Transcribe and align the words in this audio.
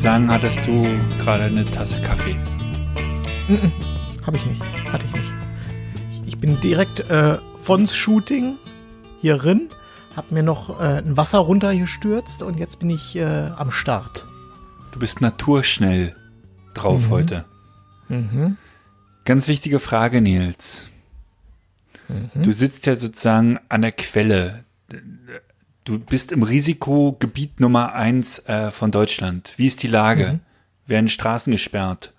Ich 0.00 0.04
sagen, 0.04 0.30
hattest 0.30 0.66
du 0.66 0.86
gerade 1.18 1.44
eine 1.44 1.62
Tasse 1.62 2.00
Kaffee. 2.00 2.34
Habe 4.24 4.38
ich 4.38 4.46
nicht. 4.46 4.62
Hatte 4.90 5.04
ich 5.04 5.12
nicht. 5.12 5.30
Ich 6.24 6.38
bin 6.38 6.58
direkt 6.62 7.00
äh, 7.10 7.36
von's 7.62 7.94
Shooting 7.94 8.56
hier 9.20 9.44
rin, 9.44 9.68
hab 10.16 10.32
mir 10.32 10.42
noch 10.42 10.80
äh, 10.80 11.02
ein 11.02 11.18
Wasser 11.18 11.40
runtergestürzt 11.40 12.42
und 12.42 12.58
jetzt 12.58 12.78
bin 12.78 12.88
ich 12.88 13.14
äh, 13.14 13.50
am 13.54 13.70
Start. 13.70 14.24
Du 14.92 14.98
bist 14.98 15.20
naturschnell 15.20 16.16
drauf 16.72 17.10
heute. 17.10 17.44
Ganz 19.26 19.48
wichtige 19.48 19.80
Frage, 19.80 20.22
Nils. 20.22 20.86
Du 22.32 22.52
sitzt 22.52 22.86
ja 22.86 22.94
sozusagen 22.94 23.58
an 23.68 23.82
der 23.82 23.92
Quelle. 23.92 24.64
Du 25.90 25.98
bist 25.98 26.30
im 26.30 26.44
Risikogebiet 26.44 27.58
Nummer 27.58 27.94
eins 27.94 28.38
äh, 28.46 28.70
von 28.70 28.92
Deutschland. 28.92 29.54
Wie 29.56 29.66
ist 29.66 29.82
die 29.82 29.88
Lage? 29.88 30.38
Werden 30.86 31.08
Straßen 31.08 31.50
gesperrt? 31.52 32.12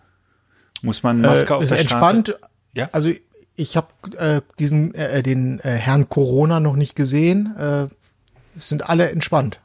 Muss 0.82 1.04
man 1.04 1.22
Maske 1.22 1.54
äh, 1.54 1.56
auf 1.56 1.64
ist 1.64 1.72
der 1.72 1.80
entspannt. 1.80 2.36
Straße? 2.38 2.52
Ja. 2.74 2.90
Also 2.92 3.14
ich 3.56 3.78
habe 3.78 3.88
äh, 4.18 4.42
diesen 4.60 4.94
äh, 4.94 5.24
den 5.24 5.62
äh, 5.62 5.70
Herrn 5.70 6.10
Corona 6.10 6.60
noch 6.60 6.76
nicht 6.76 6.98
gesehen. 6.98 7.56
Äh, 7.58 7.88
es 8.58 8.68
sind 8.68 8.90
alle 8.90 9.10
entspannt. 9.10 9.62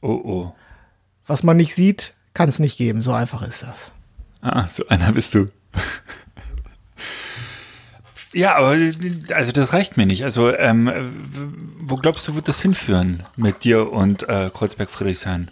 Oh 0.00 0.22
oh. 0.24 0.54
Was 1.26 1.42
man 1.42 1.58
nicht 1.58 1.74
sieht, 1.74 2.14
kann 2.32 2.48
es 2.48 2.58
nicht 2.58 2.78
geben. 2.78 3.02
So 3.02 3.12
einfach 3.12 3.42
ist 3.42 3.64
das. 3.64 3.92
Ah, 4.40 4.66
so 4.66 4.88
einer 4.88 5.12
bist 5.12 5.34
du. 5.34 5.44
Ja, 8.38 8.54
aber 8.56 8.76
also 9.34 9.52
das 9.52 9.72
reicht 9.72 9.96
mir 9.96 10.06
nicht. 10.06 10.22
Also 10.22 10.54
ähm, 10.54 10.90
wo 11.80 11.96
glaubst 11.96 12.28
du, 12.28 12.36
wird 12.36 12.46
das 12.46 12.62
hinführen 12.62 13.24
mit 13.34 13.64
dir 13.64 13.92
und 13.92 14.28
äh, 14.28 14.50
Kreuzberg-Friedrichshain? 14.54 15.50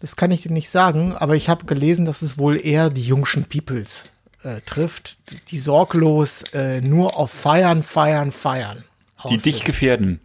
Das 0.00 0.16
kann 0.16 0.30
ich 0.30 0.42
dir 0.42 0.52
nicht 0.52 0.68
sagen, 0.68 1.14
aber 1.16 1.34
ich 1.34 1.48
habe 1.48 1.64
gelesen, 1.64 2.04
dass 2.04 2.20
es 2.20 2.36
wohl 2.36 2.60
eher 2.64 2.90
die 2.90 3.02
jungschen 3.02 3.44
Peoples 3.44 4.10
äh, 4.42 4.60
trifft, 4.60 5.18
die, 5.30 5.40
die 5.48 5.58
sorglos 5.58 6.42
äh, 6.52 6.82
nur 6.82 7.16
auf 7.16 7.30
Feiern, 7.30 7.82
Feiern, 7.82 8.30
Feiern. 8.30 8.84
Die 9.30 9.38
dich 9.38 9.64
gefährden. 9.64 10.20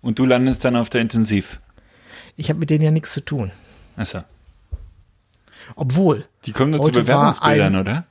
Und 0.00 0.18
du 0.18 0.24
landest 0.24 0.64
dann 0.64 0.76
auf 0.76 0.88
der 0.90 1.02
Intensiv. 1.02 1.60
Ich 2.36 2.48
habe 2.48 2.58
mit 2.58 2.70
denen 2.70 2.82
ja 2.82 2.90
nichts 2.90 3.12
zu 3.12 3.20
tun. 3.20 3.52
Achso. 3.96 4.24
Obwohl, 5.76 6.26
Die 6.46 6.52
kommen 6.52 6.70
nur 6.70 6.82
zu 6.82 6.90
Bewerbungsbildern, 6.90 7.76
oder? 7.76 8.06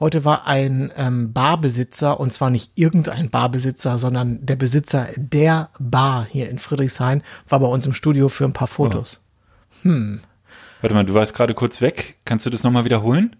Heute 0.00 0.24
war 0.24 0.46
ein 0.46 0.92
ähm, 0.96 1.32
Barbesitzer, 1.32 2.18
und 2.20 2.32
zwar 2.32 2.50
nicht 2.50 2.72
irgendein 2.74 3.30
Barbesitzer, 3.30 3.98
sondern 3.98 4.44
der 4.44 4.56
Besitzer 4.56 5.08
der 5.16 5.70
Bar 5.78 6.26
hier 6.30 6.48
in 6.48 6.58
Friedrichshain, 6.58 7.22
war 7.48 7.60
bei 7.60 7.66
uns 7.66 7.86
im 7.86 7.92
Studio 7.92 8.28
für 8.28 8.44
ein 8.44 8.52
paar 8.52 8.68
Fotos. 8.68 9.22
Warte 9.82 10.94
mal, 10.94 11.04
du 11.04 11.14
warst 11.14 11.34
gerade 11.34 11.54
kurz 11.54 11.80
weg. 11.80 12.16
Kannst 12.24 12.46
du 12.46 12.50
das 12.50 12.62
nochmal 12.62 12.84
wiederholen? 12.84 13.36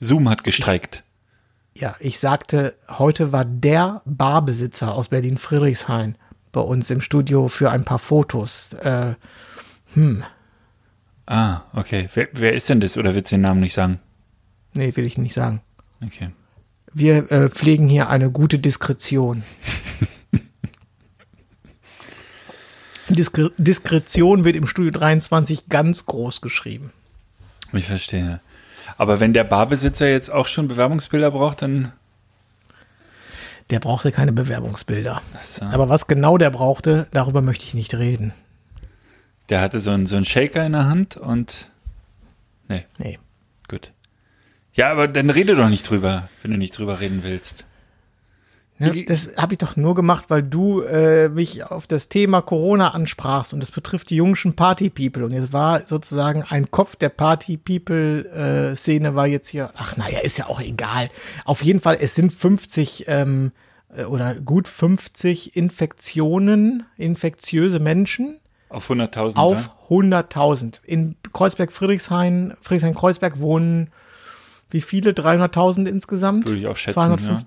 Zoom 0.00 0.28
hat 0.28 0.44
gestreikt. 0.44 1.04
Ja, 1.74 1.96
ich 2.00 2.18
sagte, 2.18 2.74
heute 2.98 3.32
war 3.32 3.44
der 3.44 4.02
Barbesitzer 4.04 4.94
aus 4.94 5.08
Berlin-Friedrichshain 5.08 6.16
bei 6.50 6.60
uns 6.60 6.90
im 6.90 7.00
Studio 7.00 7.48
für 7.48 7.70
ein 7.70 7.84
paar 7.84 7.98
Fotos. 7.98 8.74
Äh, 8.74 9.14
Ah, 11.26 11.62
okay. 11.72 12.08
Wer, 12.14 12.28
wer 12.32 12.52
ist 12.52 12.68
denn 12.68 12.80
das? 12.80 12.96
Oder 12.96 13.14
willst 13.14 13.30
du 13.30 13.36
den 13.36 13.42
Namen 13.42 13.60
nicht 13.60 13.74
sagen? 13.74 14.00
nee, 14.74 14.94
will 14.96 15.06
ich 15.06 15.18
nicht 15.18 15.34
sagen. 15.34 15.60
Okay. 16.04 16.30
Wir 16.94 17.30
äh, 17.30 17.48
pflegen 17.48 17.88
hier 17.88 18.08
eine 18.10 18.30
gute 18.30 18.58
Diskretion. 18.58 19.42
Diskre 23.08 23.52
Diskretion 23.58 24.44
wird 24.44 24.56
im 24.56 24.66
Studio 24.66 24.90
23 24.92 25.68
ganz 25.68 26.06
groß 26.06 26.40
geschrieben. 26.40 26.92
Ich 27.72 27.86
verstehe. 27.86 28.40
Aber 28.96 29.20
wenn 29.20 29.32
der 29.32 29.44
Barbesitzer 29.44 30.08
jetzt 30.08 30.30
auch 30.30 30.46
schon 30.46 30.68
Bewerbungsbilder 30.68 31.30
braucht, 31.30 31.62
dann 31.62 31.92
Der 33.70 33.80
brauchte 33.80 34.12
keine 34.12 34.32
Bewerbungsbilder. 34.32 35.20
so. 35.42 35.64
Aber 35.66 35.88
was 35.88 36.06
genau 36.06 36.38
der 36.38 36.50
brauchte, 36.50 37.06
darüber 37.12 37.40
möchte 37.42 37.64
ich 37.64 37.74
nicht 37.74 37.94
reden. 37.94 38.32
der 39.48 39.60
hatte 39.60 39.80
so 39.80 39.90
einen, 39.90 40.06
so 40.06 40.16
einen 40.16 40.24
Shaker 40.24 40.64
in 40.64 40.72
der 40.72 40.86
Hand 40.86 41.16
und 41.16 41.70
nee, 42.68 42.86
Nee. 42.98 43.18
gut. 43.68 43.92
Ja, 44.74 44.90
aber 44.90 45.08
dann 45.08 45.30
rede 45.30 45.54
doch 45.54 45.68
nicht 45.68 45.88
drüber, 45.88 46.28
wenn 46.42 46.50
du 46.50 46.58
nicht 46.58 46.78
drüber 46.78 47.00
reden 47.00 47.20
willst. 47.22 47.64
Ja, 48.78 48.92
das 49.06 49.30
habe 49.36 49.54
ich 49.54 49.58
doch 49.58 49.76
nur 49.76 49.94
gemacht, 49.94 50.26
weil 50.28 50.42
du 50.42 50.80
äh, 50.80 51.28
mich 51.28 51.64
auf 51.64 51.86
das 51.86 52.08
Thema 52.08 52.42
Corona 52.42 52.88
ansprachst 52.88 53.52
und 53.52 53.60
das 53.60 53.70
betrifft 53.70 54.10
die 54.10 54.16
jungschen 54.16 54.54
Party-People. 54.54 55.24
Und 55.24 55.32
jetzt 55.32 55.52
war 55.52 55.86
sozusagen 55.86 56.42
ein 56.48 56.70
Kopf 56.70 56.96
der 56.96 57.10
Party-People-Szene 57.10 59.14
war 59.14 59.26
jetzt 59.26 59.48
hier, 59.48 59.70
ach 59.76 59.96
naja, 59.96 60.20
ist 60.20 60.38
ja 60.38 60.46
auch 60.46 60.60
egal. 60.60 61.10
Auf 61.44 61.62
jeden 61.62 61.80
Fall, 61.80 61.98
es 62.00 62.14
sind 62.14 62.32
50 62.32 63.04
ähm, 63.06 63.52
äh, 63.94 64.04
oder 64.04 64.34
gut 64.34 64.66
50 64.66 65.54
Infektionen, 65.54 66.84
infektiöse 66.96 67.78
Menschen 67.78 68.40
Auf 68.68 68.90
100.000. 68.90 69.36
auf 69.36 69.70
ja? 69.90 69.96
100.000. 69.96 70.80
In 70.84 71.16
Kreuzberg-Friedrichshain, 71.32 72.54
Friedrichshain-Kreuzberg 72.60 73.38
wohnen 73.38 73.90
wie 74.72 74.80
viele? 74.80 75.10
300.000 75.12 75.86
insgesamt? 75.86 76.46
Würde 76.46 76.58
ich 76.58 76.66
auch 76.66 76.76
schätzen, 76.76 76.94
250 76.94 77.46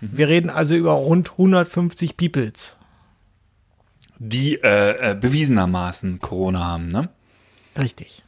Wir 0.00 0.28
reden 0.28 0.50
also 0.50 0.74
über 0.74 0.92
rund 0.92 1.32
150 1.32 2.16
Peoples. 2.16 2.76
Die 4.18 4.56
äh, 4.62 5.12
äh, 5.12 5.14
bewiesenermaßen 5.14 6.20
Corona 6.20 6.64
haben, 6.64 6.88
ne? 6.88 7.08
Richtig. 7.80 8.24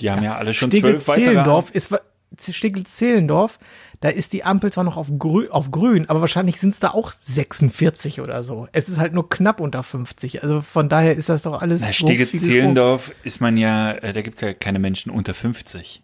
Die 0.00 0.10
haben 0.10 0.22
ja, 0.22 0.36
alle 0.36 0.54
schon 0.54 0.70
zwölf. 0.70 1.02
Steglitz-Zehlendorf 1.02 1.70
ist 1.72 1.92
Steglitz-Zehlendorf, 2.36 3.58
da 4.00 4.10
ist 4.10 4.32
die 4.32 4.44
Ampel 4.44 4.72
zwar 4.72 4.84
noch 4.84 4.96
auf, 4.96 5.08
grü 5.18 5.48
auf 5.48 5.70
grün, 5.70 6.08
aber 6.08 6.20
wahrscheinlich 6.20 6.60
sind 6.60 6.70
es 6.70 6.78
da 6.78 6.90
auch 6.90 7.12
46 7.20 8.20
oder 8.20 8.44
so. 8.44 8.68
Es 8.72 8.88
ist 8.88 8.98
halt 8.98 9.12
nur 9.12 9.28
knapp 9.28 9.60
unter 9.60 9.82
50. 9.82 10.42
Also 10.42 10.60
von 10.60 10.88
daher 10.88 11.16
ist 11.16 11.28
das 11.28 11.42
doch 11.42 11.60
alles 11.60 11.80
Na, 11.80 11.92
Steglitz-Zehlendorf 11.92 13.12
ist 13.24 13.40
man 13.40 13.56
ja, 13.56 13.92
äh, 13.92 14.12
da 14.12 14.22
gibt's 14.22 14.40
ja 14.40 14.52
keine 14.52 14.78
Menschen 14.78 15.10
unter 15.10 15.34
50. 15.34 16.02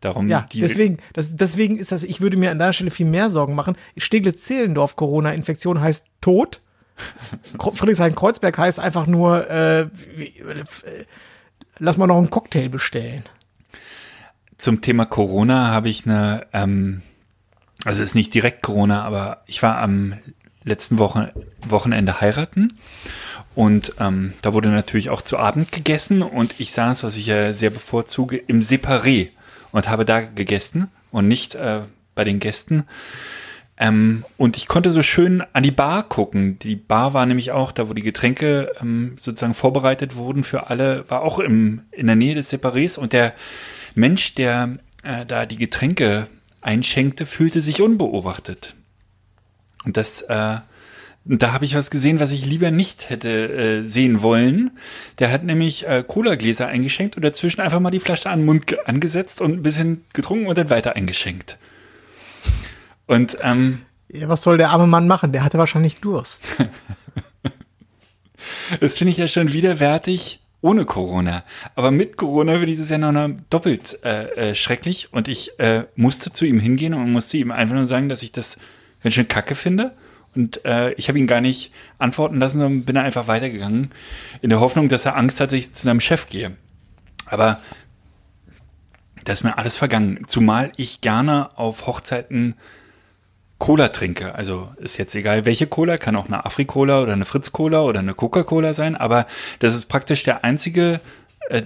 Darum, 0.00 0.28
Ja, 0.28 0.46
deswegen, 0.54 0.98
das, 1.14 1.36
deswegen 1.36 1.78
ist 1.78 1.90
das, 1.92 2.04
ich 2.04 2.20
würde 2.20 2.36
mir 2.36 2.50
an 2.50 2.58
deiner 2.58 2.72
Stelle 2.72 2.90
viel 2.90 3.06
mehr 3.06 3.30
Sorgen 3.30 3.54
machen. 3.54 3.76
Steglitz-Zehlendorf 3.96 4.94
Corona-Infektion 4.96 5.80
heißt 5.80 6.06
tot. 6.20 6.60
Kro- 7.58 7.72
Friedrichshain-Kreuzberg 7.72 8.56
heißt 8.58 8.78
einfach 8.80 9.06
nur, 9.06 9.48
äh, 9.50 9.80
äh, 9.82 9.88
lass 11.78 11.96
mal 11.96 12.06
noch 12.06 12.18
einen 12.18 12.30
Cocktail 12.30 12.68
bestellen. 12.68 13.22
Zum 14.58 14.80
Thema 14.80 15.04
Corona 15.04 15.68
habe 15.68 15.88
ich 15.88 16.06
eine, 16.06 16.46
ähm, 16.52 17.02
also 17.84 18.02
ist 18.02 18.14
nicht 18.14 18.32
direkt 18.34 18.62
Corona, 18.62 19.04
aber 19.04 19.42
ich 19.46 19.62
war 19.62 19.78
am 19.78 20.14
letzten 20.64 20.98
Woche, 20.98 21.32
Wochenende 21.68 22.20
heiraten 22.20 22.68
und 23.54 23.92
ähm, 24.00 24.32
da 24.42 24.52
wurde 24.54 24.68
natürlich 24.70 25.10
auch 25.10 25.22
zu 25.22 25.38
Abend 25.38 25.72
gegessen 25.72 26.22
und 26.22 26.54
ich 26.58 26.72
saß, 26.72 27.04
was 27.04 27.16
ich 27.16 27.26
ja 27.26 27.52
sehr 27.52 27.70
bevorzuge, 27.70 28.36
im 28.38 28.62
Separé 28.62 29.28
und 29.76 29.90
habe 29.90 30.06
da 30.06 30.22
gegessen 30.22 30.88
und 31.10 31.28
nicht 31.28 31.54
äh, 31.54 31.82
bei 32.14 32.24
den 32.24 32.40
Gästen. 32.40 32.84
Ähm, 33.76 34.24
und 34.38 34.56
ich 34.56 34.68
konnte 34.68 34.90
so 34.90 35.02
schön 35.02 35.42
an 35.52 35.62
die 35.62 35.70
Bar 35.70 36.08
gucken. 36.08 36.58
Die 36.60 36.76
Bar 36.76 37.12
war 37.12 37.26
nämlich 37.26 37.52
auch, 37.52 37.72
da 37.72 37.90
wo 37.90 37.92
die 37.92 38.02
Getränke 38.02 38.72
ähm, 38.80 39.16
sozusagen 39.18 39.52
vorbereitet 39.52 40.16
wurden 40.16 40.44
für 40.44 40.70
alle, 40.70 41.04
war 41.10 41.20
auch 41.20 41.38
im, 41.38 41.82
in 41.92 42.06
der 42.06 42.16
Nähe 42.16 42.34
des 42.34 42.50
Separés 42.50 42.98
und 42.98 43.12
der 43.12 43.34
Mensch, 43.94 44.34
der 44.34 44.78
äh, 45.02 45.26
da 45.26 45.44
die 45.44 45.58
Getränke 45.58 46.26
einschenkte, 46.62 47.26
fühlte 47.26 47.60
sich 47.60 47.82
unbeobachtet. 47.82 48.74
Und 49.84 49.98
das, 49.98 50.22
äh, 50.22 50.56
da 51.28 51.52
habe 51.52 51.64
ich 51.64 51.74
was 51.74 51.90
gesehen, 51.90 52.20
was 52.20 52.30
ich 52.30 52.46
lieber 52.46 52.70
nicht 52.70 53.10
hätte 53.10 53.28
äh, 53.28 53.82
sehen 53.82 54.22
wollen. 54.22 54.70
Der 55.18 55.30
hat 55.32 55.42
nämlich 55.44 55.86
äh, 55.86 56.04
Cola-Gläser 56.06 56.68
eingeschenkt 56.68 57.16
und 57.16 57.24
dazwischen 57.24 57.60
einfach 57.60 57.80
mal 57.80 57.90
die 57.90 58.00
Flasche 58.00 58.30
an 58.30 58.40
den 58.40 58.46
Mund 58.46 58.66
ge- 58.66 58.78
angesetzt 58.84 59.40
und 59.40 59.52
ein 59.52 59.62
bisschen 59.62 60.04
getrunken 60.12 60.46
und 60.46 60.56
dann 60.56 60.70
weiter 60.70 60.94
eingeschenkt. 60.94 61.58
Und 63.06 63.38
ähm, 63.42 63.80
Ja, 64.12 64.28
was 64.28 64.42
soll 64.42 64.58
der 64.58 64.70
arme 64.70 64.86
Mann 64.86 65.08
machen? 65.08 65.32
Der 65.32 65.42
hatte 65.44 65.58
wahrscheinlich 65.58 66.00
Durst. 66.00 66.46
das 68.80 68.96
finde 68.96 69.12
ich 69.12 69.18
ja 69.18 69.28
schon 69.28 69.52
widerwärtig 69.52 70.40
ohne 70.60 70.84
Corona. 70.84 71.44
Aber 71.74 71.90
mit 71.90 72.16
Corona 72.16 72.52
finde 72.54 72.72
ich 72.72 72.78
das 72.78 72.90
ja 72.90 72.98
noch 72.98 73.30
doppelt 73.50 73.98
äh, 74.04 74.50
äh, 74.50 74.54
schrecklich. 74.54 75.12
Und 75.12 75.28
ich 75.28 75.58
äh, 75.58 75.84
musste 75.96 76.32
zu 76.32 76.44
ihm 76.44 76.60
hingehen 76.60 76.94
und 76.94 77.10
musste 77.12 77.36
ihm 77.36 77.50
einfach 77.50 77.74
nur 77.74 77.86
sagen, 77.86 78.08
dass 78.08 78.22
ich 78.22 78.32
das 78.32 78.58
ganz 79.02 79.14
schön 79.14 79.28
kacke 79.28 79.54
finde. 79.54 79.94
Und 80.36 80.64
äh, 80.64 80.92
ich 80.92 81.08
habe 81.08 81.18
ihn 81.18 81.26
gar 81.26 81.40
nicht 81.40 81.72
antworten 81.98 82.38
lassen, 82.38 82.58
sondern 82.58 82.84
bin 82.84 82.96
einfach 82.96 83.26
weitergegangen, 83.26 83.90
in 84.42 84.50
der 84.50 84.60
Hoffnung, 84.60 84.88
dass 84.88 85.06
er 85.06 85.16
Angst 85.16 85.40
hat, 85.40 85.50
dass 85.50 85.58
ich 85.58 85.74
zu 85.74 85.84
seinem 85.84 86.00
Chef 86.00 86.28
gehe. 86.28 86.56
Aber 87.26 87.60
da 89.24 89.32
ist 89.32 89.42
mir 89.42 89.58
alles 89.58 89.76
vergangen. 89.76 90.24
Zumal 90.26 90.72
ich 90.76 91.00
gerne 91.00 91.50
auf 91.56 91.86
Hochzeiten 91.86 92.54
Cola 93.58 93.88
trinke. 93.88 94.34
Also 94.34 94.68
ist 94.76 94.98
jetzt 94.98 95.14
egal, 95.14 95.46
welche 95.46 95.66
Cola, 95.66 95.98
kann 95.98 96.16
auch 96.16 96.26
eine 96.26 96.44
Afri-Cola 96.44 97.00
oder 97.00 97.12
eine 97.12 97.24
Fritz-Cola 97.24 97.80
oder 97.82 98.00
eine 98.00 98.14
Coca-Cola 98.14 98.74
sein, 98.74 98.96
aber 98.96 99.26
das 99.60 99.74
ist 99.74 99.86
praktisch 99.86 100.24
der 100.24 100.44
einzige 100.44 101.00
äh, 101.48 101.62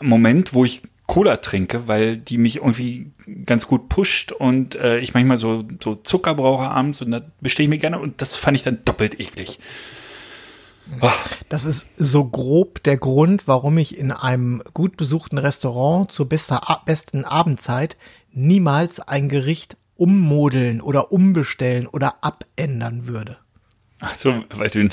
Moment, 0.00 0.54
wo 0.54 0.64
ich 0.64 0.82
Cola 1.06 1.36
trinke, 1.36 1.86
weil 1.86 2.16
die 2.16 2.38
mich 2.38 2.56
irgendwie 2.56 3.12
ganz 3.44 3.66
gut 3.66 3.88
pusht 3.88 4.32
und 4.32 4.74
äh, 4.74 4.98
ich 4.98 5.12
manchmal 5.12 5.38
so, 5.38 5.64
so 5.82 5.96
Zucker 5.96 6.34
brauche 6.34 6.64
abends 6.64 7.02
und 7.02 7.10
da 7.10 7.20
bestehe 7.40 7.64
ich 7.64 7.70
mir 7.70 7.78
gerne 7.78 7.98
und 7.98 8.22
das 8.22 8.34
fand 8.34 8.56
ich 8.56 8.62
dann 8.62 8.78
doppelt 8.84 9.20
eklig. 9.20 9.58
Oh. 11.00 11.10
Das 11.48 11.64
ist 11.64 11.90
so 11.96 12.24
grob 12.24 12.82
der 12.82 12.96
Grund, 12.96 13.48
warum 13.48 13.78
ich 13.78 13.98
in 13.98 14.12
einem 14.12 14.62
gut 14.74 14.96
besuchten 14.96 15.38
Restaurant 15.38 16.10
zur 16.10 16.28
bester, 16.28 16.60
besten 16.84 17.24
Abendzeit 17.24 17.96
niemals 18.32 19.00
ein 19.00 19.28
Gericht 19.28 19.76
ummodeln 19.96 20.80
oder 20.80 21.12
umbestellen 21.12 21.86
oder 21.86 22.16
abändern 22.22 23.06
würde. 23.06 23.38
Ach 24.00 24.14
so, 24.16 24.34
weil 24.54 24.70
du, 24.70 24.88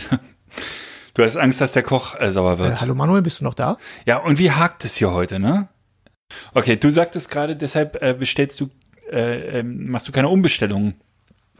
du 1.14 1.24
hast 1.24 1.38
Angst, 1.38 1.60
dass 1.60 1.74
der 1.74 1.84
Koch 1.84 2.20
äh, 2.20 2.32
sauer 2.32 2.60
wird. 2.60 2.74
Äh, 2.74 2.78
hallo 2.78 2.96
Manuel, 2.96 3.22
bist 3.22 3.40
du 3.40 3.44
noch 3.44 3.54
da? 3.54 3.78
Ja, 4.06 4.18
und 4.18 4.40
wie 4.40 4.52
hakt 4.52 4.86
es 4.86 4.96
hier 4.96 5.12
heute, 5.12 5.40
ne? 5.40 5.70
Okay, 6.54 6.76
du 6.76 6.92
sagtest 6.92 7.30
gerade, 7.30 7.56
deshalb 7.56 8.02
äh, 8.02 8.14
bestellst 8.14 8.60
du, 8.60 8.70
äh, 9.12 9.60
ähm, 9.60 9.90
machst 9.90 10.08
du 10.08 10.12
keine 10.12 10.30
Umbestellungen. 10.30 10.96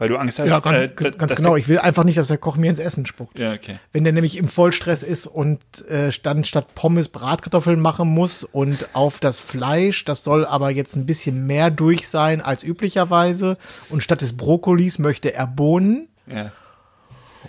Weil 0.02 0.08
du 0.08 0.16
Angst 0.16 0.40
hast. 0.40 0.48
Ja, 0.48 0.58
ganz, 0.58 1.00
äh, 1.00 1.10
ganz 1.12 1.36
genau. 1.36 1.54
Ich 1.54 1.68
will 1.68 1.78
einfach 1.78 2.02
nicht, 2.02 2.18
dass 2.18 2.26
der 2.26 2.38
Koch 2.38 2.56
mir 2.56 2.68
ins 2.68 2.80
Essen 2.80 3.06
spuckt. 3.06 3.38
Ja, 3.38 3.52
okay. 3.52 3.78
Wenn 3.92 4.02
der 4.02 4.12
nämlich 4.12 4.36
im 4.36 4.48
Vollstress 4.48 5.04
ist 5.04 5.28
und 5.28 5.60
äh, 5.88 6.10
dann 6.24 6.42
statt 6.42 6.74
Pommes 6.74 7.08
Bratkartoffeln 7.08 7.78
machen 7.78 8.08
muss 8.08 8.42
und 8.42 8.88
auf 8.94 9.20
das 9.20 9.40
Fleisch, 9.40 10.04
das 10.04 10.24
soll 10.24 10.44
aber 10.44 10.70
jetzt 10.70 10.96
ein 10.96 11.06
bisschen 11.06 11.46
mehr 11.46 11.70
durch 11.70 12.08
sein 12.08 12.40
als 12.40 12.64
üblicherweise. 12.64 13.58
Und 13.90 14.02
statt 14.02 14.22
des 14.22 14.36
Brokkolis 14.36 14.98
möchte 14.98 15.34
er 15.34 15.46
Bohnen. 15.46 16.08
Ja. 16.26 16.50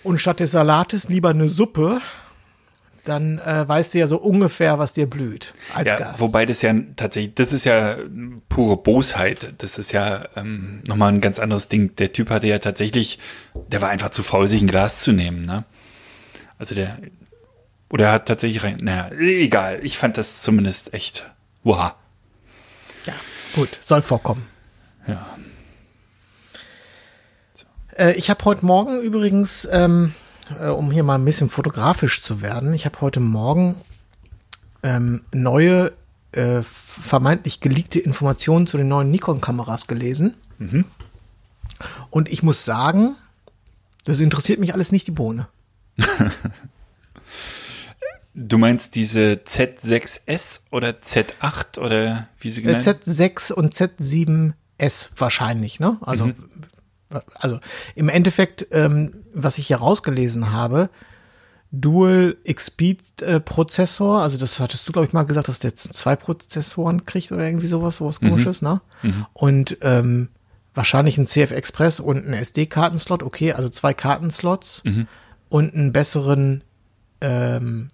Und 0.03 0.19
statt 0.19 0.39
des 0.39 0.51
Salates 0.51 1.09
lieber 1.09 1.29
eine 1.29 1.49
Suppe 1.49 2.01
dann 3.03 3.39
äh, 3.39 3.67
weißt 3.67 3.93
du 3.93 3.99
ja 3.99 4.07
so 4.07 4.17
ungefähr, 4.17 4.79
was 4.79 4.93
dir 4.93 5.09
blüht 5.09 5.53
als 5.73 5.89
ja, 5.89 5.97
Gast. 5.97 6.19
Wobei 6.19 6.45
das 6.45 6.61
ja 6.61 6.73
tatsächlich, 6.95 7.35
das 7.35 7.51
ist 7.51 7.65
ja 7.65 7.97
pure 8.47 8.77
Bosheit. 8.77 9.53
Das 9.57 9.77
ist 9.77 9.91
ja 9.91 10.25
ähm, 10.35 10.81
nochmal 10.87 11.11
ein 11.11 11.21
ganz 11.21 11.39
anderes 11.39 11.67
Ding. 11.67 11.95
Der 11.97 12.13
Typ 12.13 12.29
hatte 12.29 12.47
ja 12.47 12.59
tatsächlich, 12.59 13.19
der 13.53 13.81
war 13.81 13.89
einfach 13.89 14.09
zu 14.09 14.23
faul, 14.23 14.47
sich 14.47 14.61
ein 14.61 14.67
Glas 14.67 15.01
zu 15.01 15.11
nehmen. 15.11 15.41
Ne? 15.41 15.65
Also 16.57 16.75
der, 16.75 16.97
oder 17.89 18.05
er 18.05 18.11
hat 18.13 18.27
tatsächlich 18.27 18.63
rein, 18.63 18.77
naja, 18.81 19.11
egal. 19.17 19.81
Ich 19.83 19.97
fand 19.97 20.17
das 20.17 20.41
zumindest 20.41 20.93
echt, 20.93 21.29
wow. 21.63 21.93
Ja, 23.05 23.13
gut, 23.53 23.77
soll 23.81 24.01
vorkommen. 24.01 24.47
Ja. 25.07 25.25
So. 27.53 27.65
Äh, 27.97 28.13
ich 28.13 28.29
habe 28.29 28.45
heute 28.45 28.65
Morgen 28.65 29.01
übrigens 29.01 29.67
ähm, 29.69 30.13
äh, 30.59 30.67
um 30.69 30.91
hier 30.91 31.03
mal 31.03 31.15
ein 31.15 31.25
bisschen 31.25 31.49
fotografisch 31.49 32.21
zu 32.21 32.41
werden. 32.41 32.73
Ich 32.73 32.85
habe 32.85 33.01
heute 33.01 33.19
Morgen 33.19 33.75
ähm, 34.83 35.23
neue, 35.33 35.93
äh, 36.31 36.61
vermeintlich 36.63 37.59
geleakte 37.59 37.99
Informationen 37.99 38.67
zu 38.67 38.77
den 38.77 38.87
neuen 38.87 39.11
Nikon-Kameras 39.11 39.87
gelesen. 39.87 40.35
Mhm. 40.59 40.85
Und 42.09 42.31
ich 42.31 42.43
muss 42.43 42.65
sagen, 42.65 43.15
das 44.05 44.19
interessiert 44.19 44.59
mich 44.59 44.73
alles 44.73 44.91
nicht 44.91 45.07
die 45.07 45.11
Bohne. 45.11 45.47
Du 48.35 48.57
meinst 48.57 48.95
diese 48.95 49.33
Z6S 49.45 50.61
oder 50.71 50.89
Z8 50.89 51.77
oder 51.77 52.27
wie 52.39 52.49
sie 52.49 52.63
genannt? 52.63 52.83
Z6 52.83 53.53
und 53.53 53.75
Z7S 53.75 55.11
wahrscheinlich, 55.17 55.79
ne? 55.79 55.99
Also 56.01 56.25
mhm 56.25 56.35
also 57.35 57.59
im 57.95 58.09
Endeffekt, 58.09 58.67
ähm, 58.71 59.13
was 59.33 59.57
ich 59.57 59.67
hier 59.67 59.77
rausgelesen 59.77 60.51
habe, 60.51 60.89
Dual 61.75 62.37
X-Speed-Prozessor, 62.43 64.21
also 64.21 64.37
das 64.37 64.59
hattest 64.59 64.87
du, 64.87 64.91
glaube 64.91 65.07
ich, 65.07 65.13
mal 65.13 65.23
gesagt, 65.23 65.47
dass 65.47 65.57
der 65.57 65.75
zwei 65.75 66.15
Prozessoren 66.15 67.05
kriegt 67.05 67.31
oder 67.31 67.45
irgendwie 67.45 67.65
sowas, 67.65 67.97
sowas 67.97 68.21
mhm. 68.21 68.29
komisches, 68.29 68.61
ne? 68.61 68.79
Mhm. 69.01 69.25
Und 69.33 69.77
ähm, 69.81 70.29
wahrscheinlich 70.75 71.17
ein 71.17 71.25
CF 71.25 71.51
Express 71.51 71.99
und 71.99 72.27
ein 72.27 72.33
SD-Kartenslot, 72.33 73.23
okay, 73.23 73.53
also 73.53 73.69
zwei 73.69 73.93
Kartenslots 73.95 74.83
mhm. 74.83 75.07
und 75.49 75.73
einen 75.73 75.93
besseren 75.93 76.63
ähm, 77.21 77.87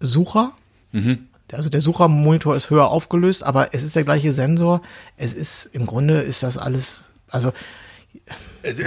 Sucher. 0.00 0.52
Mhm. 0.90 1.28
Also 1.52 1.68
der 1.68 1.80
Suchermonitor 1.80 2.56
ist 2.56 2.70
höher 2.70 2.88
aufgelöst, 2.88 3.44
aber 3.44 3.74
es 3.74 3.84
ist 3.84 3.94
der 3.94 4.04
gleiche 4.04 4.32
Sensor. 4.32 4.80
Es 5.16 5.34
ist, 5.34 5.66
im 5.66 5.86
Grunde 5.86 6.20
ist 6.20 6.42
das 6.42 6.58
alles, 6.58 7.12
also 7.28 7.52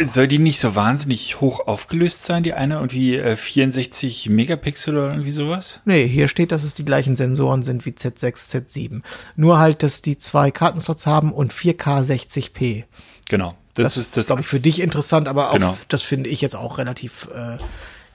soll 0.06 0.28
die 0.28 0.40
nicht 0.40 0.60
so 0.60 0.76
wahnsinnig 0.76 1.42
hoch 1.42 1.68
aufgelöst 1.68 2.24
sein, 2.24 2.44
die 2.44 2.54
eine 2.54 2.76
irgendwie 2.76 3.20
64 3.20 4.28
äh, 4.28 4.30
Megapixel 4.30 4.98
oder 4.98 5.12
irgendwie 5.12 5.32
sowas? 5.32 5.82
Nee, 5.86 6.08
hier 6.08 6.28
steht, 6.28 6.52
dass 6.52 6.64
es 6.64 6.74
die 6.74 6.86
gleichen 6.86 7.16
Sensoren 7.16 7.64
sind 7.64 7.86
wie 7.86 7.92
Z6, 7.92 8.68
Z7. 8.68 9.02
Nur 9.36 9.60
halt, 9.60 9.84
dass 9.84 10.02
die 10.02 10.18
zwei 10.18 10.52
Kartenslots 10.52 11.06
haben 11.06 11.34
und 11.34 11.54
4K 11.54 12.04
60p. 12.04 12.86
Genau. 13.28 13.56
Das, 13.74 13.96
das 13.96 13.98
ist, 13.98 14.18
das 14.18 14.28
glaube 14.28 14.42
ich, 14.42 14.48
für 14.48 14.62
dich 14.62 14.80
interessant, 14.80 15.28
aber 15.28 15.50
auch, 15.50 15.56
genau. 15.56 15.78
das 15.90 16.02
finde 16.02 16.30
ich 16.30 16.40
jetzt 16.40 16.56
auch 16.56 16.78
relativ 16.78 17.28
äh, 17.36 17.58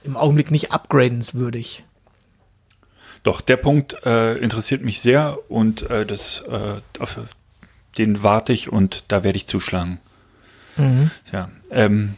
im 0.03 0.17
Augenblick 0.17 0.49
nicht 0.49 0.71
upgradenswürdig. 0.71 1.83
Doch, 3.23 3.41
der 3.41 3.57
Punkt 3.57 3.97
äh, 4.03 4.37
interessiert 4.37 4.81
mich 4.81 4.99
sehr 4.99 5.37
und 5.49 5.87
äh, 5.91 6.07
das, 6.07 6.43
äh, 6.49 6.81
auf 6.97 7.19
den 7.99 8.23
warte 8.23 8.53
ich 8.53 8.71
und 8.71 9.03
da 9.09 9.23
werde 9.23 9.37
ich 9.37 9.45
zuschlagen. 9.45 9.99
Mhm. 10.77 11.11
Ja, 11.31 11.49
ähm, 11.69 12.15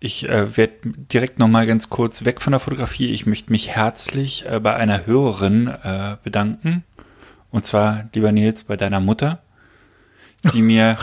ich 0.00 0.28
äh, 0.28 0.56
werde 0.56 0.74
direkt 0.84 1.38
noch 1.38 1.48
mal 1.48 1.66
ganz 1.66 1.88
kurz 1.88 2.24
weg 2.24 2.42
von 2.42 2.50
der 2.50 2.60
Fotografie. 2.60 3.12
Ich 3.12 3.24
möchte 3.24 3.50
mich 3.50 3.70
herzlich 3.70 4.44
äh, 4.46 4.60
bei 4.60 4.74
einer 4.74 5.06
Hörerin 5.06 5.68
äh, 5.68 6.16
bedanken. 6.22 6.84
Und 7.50 7.64
zwar, 7.64 8.04
lieber 8.12 8.32
Nils, 8.32 8.64
bei 8.64 8.76
deiner 8.76 9.00
Mutter, 9.00 9.40
die 10.52 10.60
mir 10.62 10.98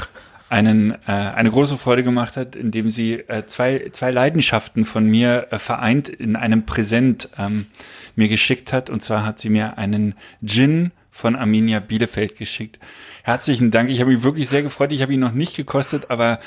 einen, 0.50 0.92
äh, 1.08 1.12
eine 1.12 1.50
große 1.50 1.78
Freude 1.78 2.04
gemacht 2.04 2.36
hat, 2.38 2.56
indem 2.56 2.92
sie 2.92 3.14
äh, 3.14 3.46
zwei, 3.48 3.90
zwei 3.94 4.12
Leidenschaften 4.12 4.86
von 4.86 5.06
mir 5.06 5.48
äh, 5.50 5.58
vereint 5.58 6.10
in 6.10 6.36
einem 6.36 6.66
Präsent 6.66 7.30
ähm, 7.38 7.68
mir 8.16 8.28
geschickt 8.28 8.74
hat. 8.74 8.90
Und 8.90 9.02
zwar 9.02 9.26
hat 9.26 9.40
sie 9.40 9.50
mir 9.50 9.78
einen 9.78 10.14
Gin 10.46 10.92
von 11.12 11.36
Arminia 11.36 11.80
Bielefeld 11.80 12.38
geschickt. 12.38 12.80
Herzlichen 13.24 13.70
Dank. 13.70 13.90
Ich 13.90 14.00
habe 14.00 14.12
mich 14.12 14.24
wirklich 14.24 14.50
sehr 14.50 14.64
gefreut. 14.64 14.92
Ich 14.92 15.02
habe 15.02 15.14
ihn 15.14 15.20
noch 15.20 15.34
nicht 15.34 15.56
gekostet, 15.56 16.10
aber 16.10 16.40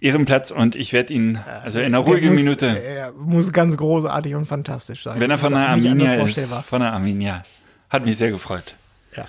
Ehrenplatz 0.00 0.50
und 0.50 0.74
ich 0.74 0.92
werde 0.92 1.12
ihn, 1.14 1.38
also 1.62 1.78
in 1.78 1.86
einer 1.86 1.98
ruhigen 1.98 2.32
muss, 2.32 2.42
Minute. 2.42 2.66
Er 2.66 3.12
muss 3.12 3.52
ganz 3.52 3.76
großartig 3.76 4.34
und 4.34 4.46
fantastisch 4.46 5.04
sein. 5.04 5.20
Wenn 5.20 5.30
er 5.30 5.38
von 5.38 5.52
der 5.52 5.68
Arminia 5.68 6.14
ist, 6.24 6.52
von 6.66 6.80
der 6.80 6.92
Arminia. 6.92 7.44
Hat 7.90 8.04
mich 8.04 8.16
sehr 8.16 8.30
gefreut. 8.30 8.74
Ja. 9.16 9.28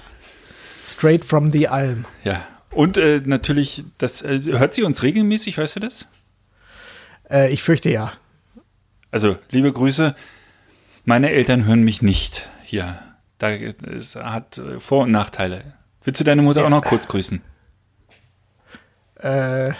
Straight 0.83 1.23
from 1.23 1.51
the 1.51 1.67
Alm. 1.67 2.05
Ja. 2.23 2.47
Und 2.71 2.97
äh, 2.97 3.21
natürlich, 3.23 3.83
das 3.97 4.21
äh, 4.21 4.39
hört 4.43 4.73
sie 4.73 4.83
uns 4.83 5.03
regelmäßig, 5.03 5.57
weißt 5.57 5.75
du 5.75 5.79
das? 5.81 6.07
Äh, 7.29 7.53
ich 7.53 7.61
fürchte 7.61 7.91
ja. 7.91 8.11
Also, 9.11 9.37
liebe 9.51 9.71
Grüße. 9.71 10.15
Meine 11.05 11.29
Eltern 11.29 11.65
hören 11.65 11.83
mich 11.83 12.01
nicht 12.01 12.49
hier. 12.63 12.97
Da 13.37 13.49
es 13.49 14.15
hat 14.15 14.61
Vor- 14.79 15.03
und 15.03 15.11
Nachteile. 15.11 15.73
Willst 16.03 16.19
du 16.19 16.23
deine 16.23 16.41
Mutter 16.41 16.61
ja. 16.61 16.67
auch 16.67 16.71
noch 16.71 16.83
kurz 16.83 17.07
grüßen? 17.07 17.41
Äh, 19.15 19.71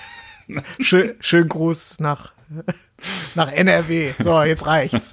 schön, 0.80 1.14
schön 1.20 1.48
Gruß 1.48 2.00
nach, 2.00 2.32
nach 3.34 3.50
NRW. 3.50 4.12
So, 4.18 4.42
jetzt 4.42 4.66
reicht's. 4.66 5.12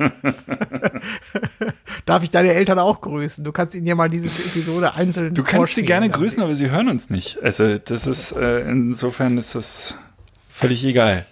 Darf 2.05 2.23
ich 2.23 2.31
deine 2.31 2.53
Eltern 2.53 2.79
auch 2.79 2.99
grüßen? 3.01 3.43
Du 3.43 3.51
kannst 3.51 3.73
ihnen 3.75 3.87
ja 3.87 3.95
mal 3.95 4.09
diese 4.09 4.27
Episode 4.27 4.95
einzeln 4.95 5.33
Du 5.33 5.43
kannst 5.43 5.75
sie 5.75 5.83
gerne 5.83 6.09
grüßen, 6.09 6.43
aber 6.43 6.55
sie 6.55 6.69
hören 6.69 6.89
uns 6.89 7.09
nicht. 7.09 7.41
Also, 7.41 7.77
das 7.77 8.05
ist, 8.05 8.33
äh, 8.33 8.69
insofern 8.69 9.37
ist 9.37 9.55
das 9.55 9.95
völlig 10.49 10.83
egal. 10.83 11.25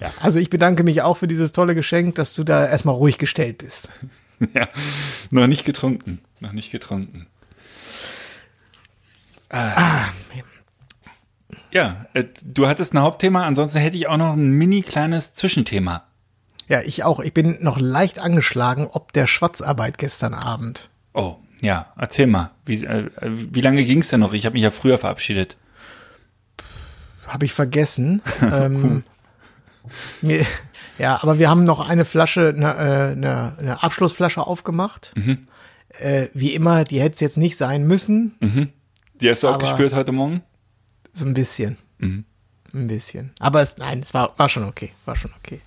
Ja, 0.00 0.12
also 0.20 0.38
ich 0.38 0.50
bedanke 0.50 0.82
mich 0.84 1.00
auch 1.02 1.16
für 1.16 1.28
dieses 1.28 1.52
tolle 1.52 1.74
Geschenk, 1.74 2.16
dass 2.16 2.34
du 2.34 2.44
da 2.44 2.66
erstmal 2.66 2.96
ruhig 2.96 3.16
gestellt 3.16 3.58
bist. 3.58 3.88
ja, 4.54 4.68
noch 5.30 5.46
nicht 5.46 5.64
getrunken. 5.64 6.20
Noch 6.40 6.52
nicht 6.52 6.70
getrunken. 6.70 7.26
Ah. 9.50 10.08
Ja, 11.70 12.06
äh, 12.14 12.24
du 12.42 12.66
hattest 12.66 12.94
ein 12.94 13.00
Hauptthema, 13.00 13.44
ansonsten 13.44 13.78
hätte 13.78 13.96
ich 13.96 14.06
auch 14.06 14.16
noch 14.16 14.34
ein 14.34 14.50
mini 14.50 14.82
kleines 14.82 15.34
Zwischenthema. 15.34 16.04
Ja, 16.68 16.80
ich 16.80 17.04
auch. 17.04 17.20
Ich 17.20 17.34
bin 17.34 17.58
noch 17.60 17.78
leicht 17.78 18.18
angeschlagen, 18.18 18.88
ob 18.90 19.12
der 19.12 19.26
Schwarzarbeit 19.26 19.98
gestern 19.98 20.34
Abend. 20.34 20.90
Oh, 21.12 21.36
ja, 21.60 21.92
erzähl 21.98 22.26
mal. 22.26 22.50
Wie, 22.64 22.84
äh, 22.84 23.10
wie 23.20 23.60
lange 23.60 23.84
ging's 23.84 24.08
denn 24.08 24.20
noch? 24.20 24.32
Ich 24.32 24.46
habe 24.46 24.54
mich 24.54 24.62
ja 24.62 24.70
früher 24.70 24.98
verabschiedet. 24.98 25.56
Habe 27.26 27.44
ich 27.44 27.52
vergessen. 27.52 28.22
ähm, 28.42 29.04
mir, 30.22 30.44
ja, 30.98 31.18
aber 31.22 31.38
wir 31.38 31.48
haben 31.50 31.64
noch 31.64 31.88
eine 31.88 32.04
Flasche, 32.04 32.48
eine, 32.56 32.66
äh, 32.74 33.12
eine, 33.12 33.52
eine 33.58 33.82
Abschlussflasche 33.82 34.46
aufgemacht. 34.46 35.12
Mhm. 35.16 35.46
Äh, 36.00 36.26
wie 36.34 36.54
immer, 36.54 36.84
die 36.84 37.00
hätte 37.00 37.14
es 37.14 37.20
jetzt 37.20 37.36
nicht 37.38 37.56
sein 37.56 37.86
müssen. 37.86 38.70
Die 39.20 39.30
hast 39.30 39.42
du 39.42 39.48
auch 39.48 39.58
gespürt 39.58 39.94
heute 39.94 40.12
Morgen? 40.12 40.42
So 41.12 41.24
ein 41.26 41.34
bisschen. 41.34 41.76
Mhm. 41.98 42.24
Ein 42.74 42.88
bisschen. 42.88 43.30
Aber 43.38 43.62
es, 43.62 43.76
nein, 43.78 44.00
es 44.00 44.12
war, 44.14 44.34
war 44.36 44.48
schon 44.48 44.64
okay. 44.64 44.90
War 45.04 45.14
schon 45.14 45.30
okay. 45.38 45.60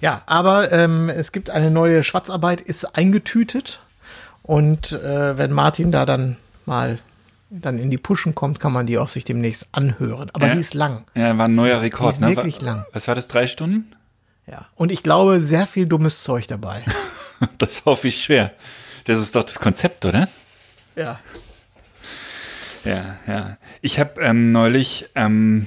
Ja, 0.00 0.22
aber 0.24 0.72
ähm, 0.72 1.10
es 1.10 1.30
gibt 1.32 1.50
eine 1.50 1.70
neue 1.70 2.02
Schwarzarbeit, 2.02 2.62
ist 2.62 2.96
eingetütet. 2.96 3.80
Und 4.42 4.92
äh, 4.92 5.36
wenn 5.36 5.52
Martin 5.52 5.92
da 5.92 6.06
dann 6.06 6.36
mal 6.66 6.98
dann 7.50 7.78
in 7.78 7.90
die 7.90 7.98
Pushen 7.98 8.34
kommt, 8.34 8.58
kann 8.58 8.72
man 8.72 8.86
die 8.86 8.98
auch 8.98 9.08
sich 9.08 9.24
demnächst 9.24 9.68
anhören. 9.72 10.30
Aber 10.32 10.46
Ja. 10.48 10.54
die 10.54 10.60
ist 10.60 10.74
lang. 10.74 11.04
Ja, 11.14 11.36
war 11.38 11.44
ein 11.46 11.54
neuer 11.54 11.66
Die 11.66 11.72
ist- 11.76 11.80
die 11.82 11.84
Rekord, 11.86 12.12
ist 12.14 12.20
ne? 12.20 12.28
wirklich 12.28 12.62
Wa- 12.62 12.64
lang. 12.66 12.84
Was 12.92 13.06
war 13.06 13.14
das, 13.14 13.28
drei 13.28 13.46
Stunden? 13.46 13.93
Ja. 14.46 14.66
Und 14.74 14.92
ich 14.92 15.02
glaube, 15.02 15.40
sehr 15.40 15.66
viel 15.66 15.86
dummes 15.86 16.22
Zeug 16.22 16.46
dabei. 16.46 16.84
Das 17.58 17.84
hoffe 17.84 18.08
ich 18.08 18.22
schwer. 18.22 18.52
Das 19.04 19.18
ist 19.18 19.36
doch 19.36 19.42
das 19.42 19.58
Konzept, 19.58 20.04
oder? 20.06 20.28
ja. 20.96 21.18
Ja, 22.84 23.16
ja. 23.26 23.56
Ich 23.82 23.98
habe 23.98 24.20
ähm, 24.20 24.52
neulich, 24.52 25.10
ähm, 25.14 25.66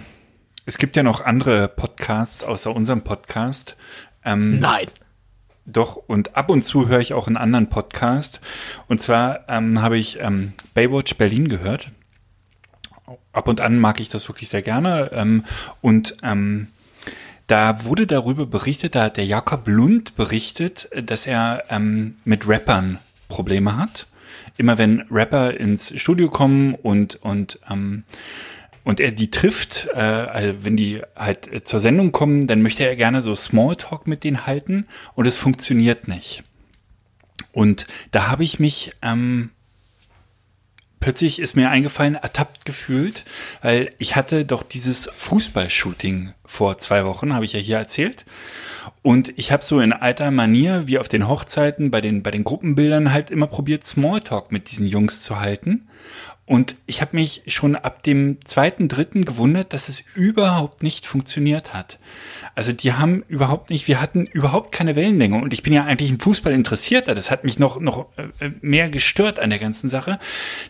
es 0.66 0.78
gibt 0.78 0.96
ja 0.96 1.04
noch 1.04 1.22
andere 1.22 1.68
Podcasts 1.68 2.44
außer 2.44 2.74
unserem 2.74 3.04
Podcast. 3.04 3.76
Ähm, 4.24 4.60
Nein. 4.60 4.88
Doch, 5.66 5.98
und 5.98 6.36
ab 6.38 6.50
und 6.50 6.64
zu 6.64 6.88
höre 6.88 7.02
ich 7.02 7.14
auch 7.14 7.28
einen 7.28 7.38
anderen 7.38 7.70
Podcast. 7.70 8.40
Und 8.88 9.02
zwar 9.02 9.50
ähm, 9.50 9.82
habe 9.82 9.98
ich 9.98 10.20
ähm, 10.22 10.54
Baywatch 10.74 11.16
Berlin 11.16 11.50
gehört. 11.50 11.92
Ab 13.34 13.48
und 13.48 13.62
an 13.62 13.80
mag 13.80 14.00
ich 14.00 14.10
das 14.10 14.30
wirklich 14.30 14.50
sehr 14.50 14.62
gerne. 14.62 15.12
Ähm, 15.12 15.44
und 15.82 16.18
ähm, 16.24 16.68
da 17.48 17.86
wurde 17.86 18.08
darüber 18.08 18.46
berichtet, 18.46 18.96
da 18.96 19.04
hat 19.06 19.18
der 19.18 19.26
Jakob 19.26 19.68
Lund 19.68 20.16
berichtet, 20.16 20.90
dass 21.04 21.26
er 21.26 21.64
ähm, 21.70 22.18
mit 22.26 22.48
Rappern 22.48 23.00
Probleme 23.30 23.78
hat. 23.78 24.08
Immer 24.58 24.78
wenn 24.78 25.02
Rapper 25.12 25.58
ins 25.58 26.00
Studio 26.00 26.30
kommen 26.30 26.76
und, 26.76 27.16
und 27.16 27.60
ähm, 27.70 28.04
und 28.84 29.02
er 29.02 29.12
die 29.12 29.30
trifft, 29.30 29.90
äh, 29.94 30.00
also 30.00 30.64
wenn 30.64 30.78
die 30.78 31.02
halt 31.14 31.52
äh, 31.52 31.62
zur 31.62 31.82
Sendung 31.82 32.14
kommen, 32.14 32.48
dann 32.48 32.62
möchte 32.62 32.88
er 32.88 32.96
gerne 32.96 33.22
so 33.22 33.36
Smalltalk 33.36 34.08
mit 34.08 34.24
denen 34.24 34.46
halten 34.46 34.88
und 35.14 35.28
es 35.28 35.36
funktioniert 35.36 36.08
nicht. 36.08 36.44
Und 37.52 37.86
da 38.12 38.30
habe 38.30 38.46
ich 38.46 38.62
mich 38.62 38.92
ähm, 39.02 39.50
plötzlich 41.08 41.40
ist 41.40 41.56
mir 41.56 41.70
eingefallen, 41.70 42.16
ertappt 42.16 42.66
gefühlt, 42.66 43.24
weil 43.62 43.92
ich 43.98 44.18
hatte 44.18 44.44
doch 44.44 44.62
dieses 44.62 45.10
Fußballshooting 45.16 46.34
vor 46.44 46.80
zwei 46.80 47.06
Wochen, 47.06 47.34
habe 47.34 47.46
ich 47.46 47.54
ja 47.54 47.62
hier 47.62 47.78
erzählt. 47.78 48.26
Und 49.04 49.32
ich 49.40 49.54
habe 49.54 49.64
so 49.64 49.80
in 49.80 49.94
alter 49.94 50.32
Manier, 50.32 50.84
wie 50.88 51.00
auf 51.00 51.08
den 51.08 51.30
Hochzeiten, 51.30 51.92
bei 51.92 52.02
den, 52.02 52.24
bei 52.24 52.32
den 52.32 52.44
Gruppenbildern 52.44 53.14
halt 53.14 53.32
immer 53.32 53.48
probiert, 53.48 53.88
Smalltalk 53.88 54.52
mit 54.52 54.70
diesen 54.70 54.86
Jungs 54.86 55.24
zu 55.24 55.40
halten. 55.40 55.88
Und 56.48 56.76
ich 56.86 57.02
habe 57.02 57.18
mich 57.18 57.44
schon 57.48 57.76
ab 57.76 58.04
dem 58.04 58.38
zweiten, 58.46 58.88
dritten 58.88 59.26
gewundert, 59.26 59.74
dass 59.74 59.90
es 59.90 60.06
überhaupt 60.16 60.82
nicht 60.82 61.06
funktioniert 61.06 61.74
hat. 61.74 62.00
Also 62.56 62.72
die 62.72 62.94
haben 62.94 63.26
überhaupt 63.28 63.70
nicht, 63.70 63.90
wir 63.90 64.00
hatten 64.00 64.26
überhaupt 64.26 64.72
keine 64.72 64.96
Wellenlänge. 64.96 65.42
Und 65.42 65.52
ich 65.52 65.62
bin 65.62 65.74
ja 65.74 65.84
eigentlich 65.84 66.10
ein 66.10 66.22
Fußballinteressierter. 66.22 67.16
Das 67.16 67.32
hat 67.32 67.44
mich 67.44 67.60
noch, 67.60 67.82
noch 67.82 68.08
äh, 68.16 68.50
mehr 68.62 68.90
gestört 68.90 69.40
an 69.40 69.50
der 69.50 69.60
ganzen 69.60 69.90
Sache. 69.90 70.20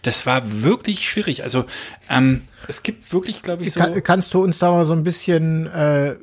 Das 0.01 0.25
war 0.25 0.63
wirklich 0.63 1.07
schwierig. 1.07 1.43
Also 1.43 1.65
ähm, 2.09 2.41
es 2.67 2.81
gibt 2.81 3.13
wirklich, 3.13 3.43
glaube 3.43 3.61
ich, 3.61 3.73
so. 3.73 3.79
Kann, 3.79 4.03
kannst 4.03 4.33
du 4.33 4.43
uns 4.43 4.57
da 4.57 4.71
mal 4.71 4.83
so 4.83 4.93
ein 4.93 5.03
bisschen 5.03 5.67
äh, 5.67 6.15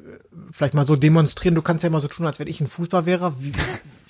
vielleicht 0.50 0.75
mal 0.75 0.84
so 0.84 0.96
demonstrieren? 0.96 1.54
Du 1.54 1.62
kannst 1.62 1.84
ja 1.84 1.90
mal 1.90 2.00
so 2.00 2.08
tun, 2.08 2.26
als 2.26 2.40
wenn 2.40 2.49
ich 2.49 2.61
ein 2.61 2.66
Fußballer 2.66 3.06
wäre. 3.06 3.34
Wie, 3.38 3.52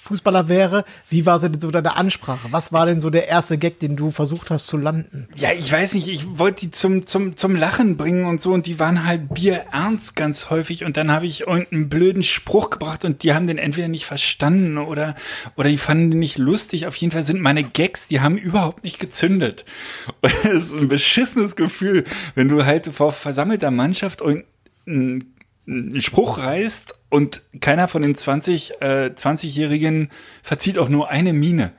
Fußballer 0.05 0.51
wäre, 0.51 0.85
wie 1.09 1.25
war 1.25 1.41
denn 1.41 1.59
so 1.59 1.71
deine 1.71 1.97
Ansprache? 1.97 2.49
Was 2.51 2.75
war 2.75 2.85
denn 2.85 3.01
so 3.01 3.09
der 3.09 3.27
erste 3.27 3.57
Gag, 3.57 3.79
den 3.79 3.97
du 3.97 4.11
versucht 4.11 4.51
hast 4.51 4.67
zu 4.67 4.77
landen? 4.77 5.29
Ja, 5.35 5.53
ich 5.53 5.73
weiß 5.73 5.95
nicht, 5.95 6.09
ich 6.09 6.39
wollte 6.39 6.61
die 6.61 6.71
zum, 6.71 7.07
zum, 7.07 7.39
zum 7.39 7.57
Lachen 7.57 7.97
bringen 7.97 8.27
und 8.27 8.43
so 8.43 8.53
und 8.53 8.67
die 8.67 8.79
waren 8.79 9.07
halt 9.07 9.33
bierernst 9.33 10.15
ganz 10.15 10.51
häufig 10.51 10.85
und 10.85 10.99
dann 10.99 11.11
habe 11.11 11.25
ich 11.25 11.47
irgendeinen 11.47 11.89
blöden 11.89 12.23
Spruch 12.23 12.69
gebracht 12.69 13.07
und 13.07 13.23
die 13.23 13.33
haben 13.33 13.47
den 13.47 13.57
entweder 13.57 13.89
nicht 13.89 14.05
verstanden 14.05 14.77
oder, 14.77 15.15
oder 15.57 15.71
die 15.71 15.79
fanden 15.79 16.11
den 16.11 16.19
nicht 16.19 16.37
lustig. 16.37 16.87
Auf 16.87 16.97
jeden 16.97 17.11
Fall 17.11 17.23
sind 17.23 17.41
meine 17.41 17.65
Gags, 17.65 18.07
die 18.07 18.21
haben 18.21 18.37
überhaupt 18.37 18.85
nicht 18.85 19.01
gezündet. 19.01 19.65
Und 20.21 20.33
es 20.45 20.67
ist 20.67 20.75
ein 20.75 20.89
beschissenes 20.89 21.57
Gefühl, 21.57 22.05
wenn 22.35 22.49
du 22.49 22.67
halt 22.67 22.87
vor 22.89 23.13
versammelter 23.13 23.71
Mannschaft 23.71 24.21
irgendeinen 24.21 25.34
einen 25.67 26.03
Spruch 26.03 26.39
reißt 26.39 26.95
und 27.09 27.43
keiner 27.61 27.89
von 27.89 28.03
den 28.03 28.15
20, 28.15 28.81
äh, 28.81 29.11
20-Jährigen 29.15 30.11
verzieht 30.43 30.79
auch 30.79 30.89
nur 30.89 31.09
eine 31.09 31.33
Miene. 31.33 31.73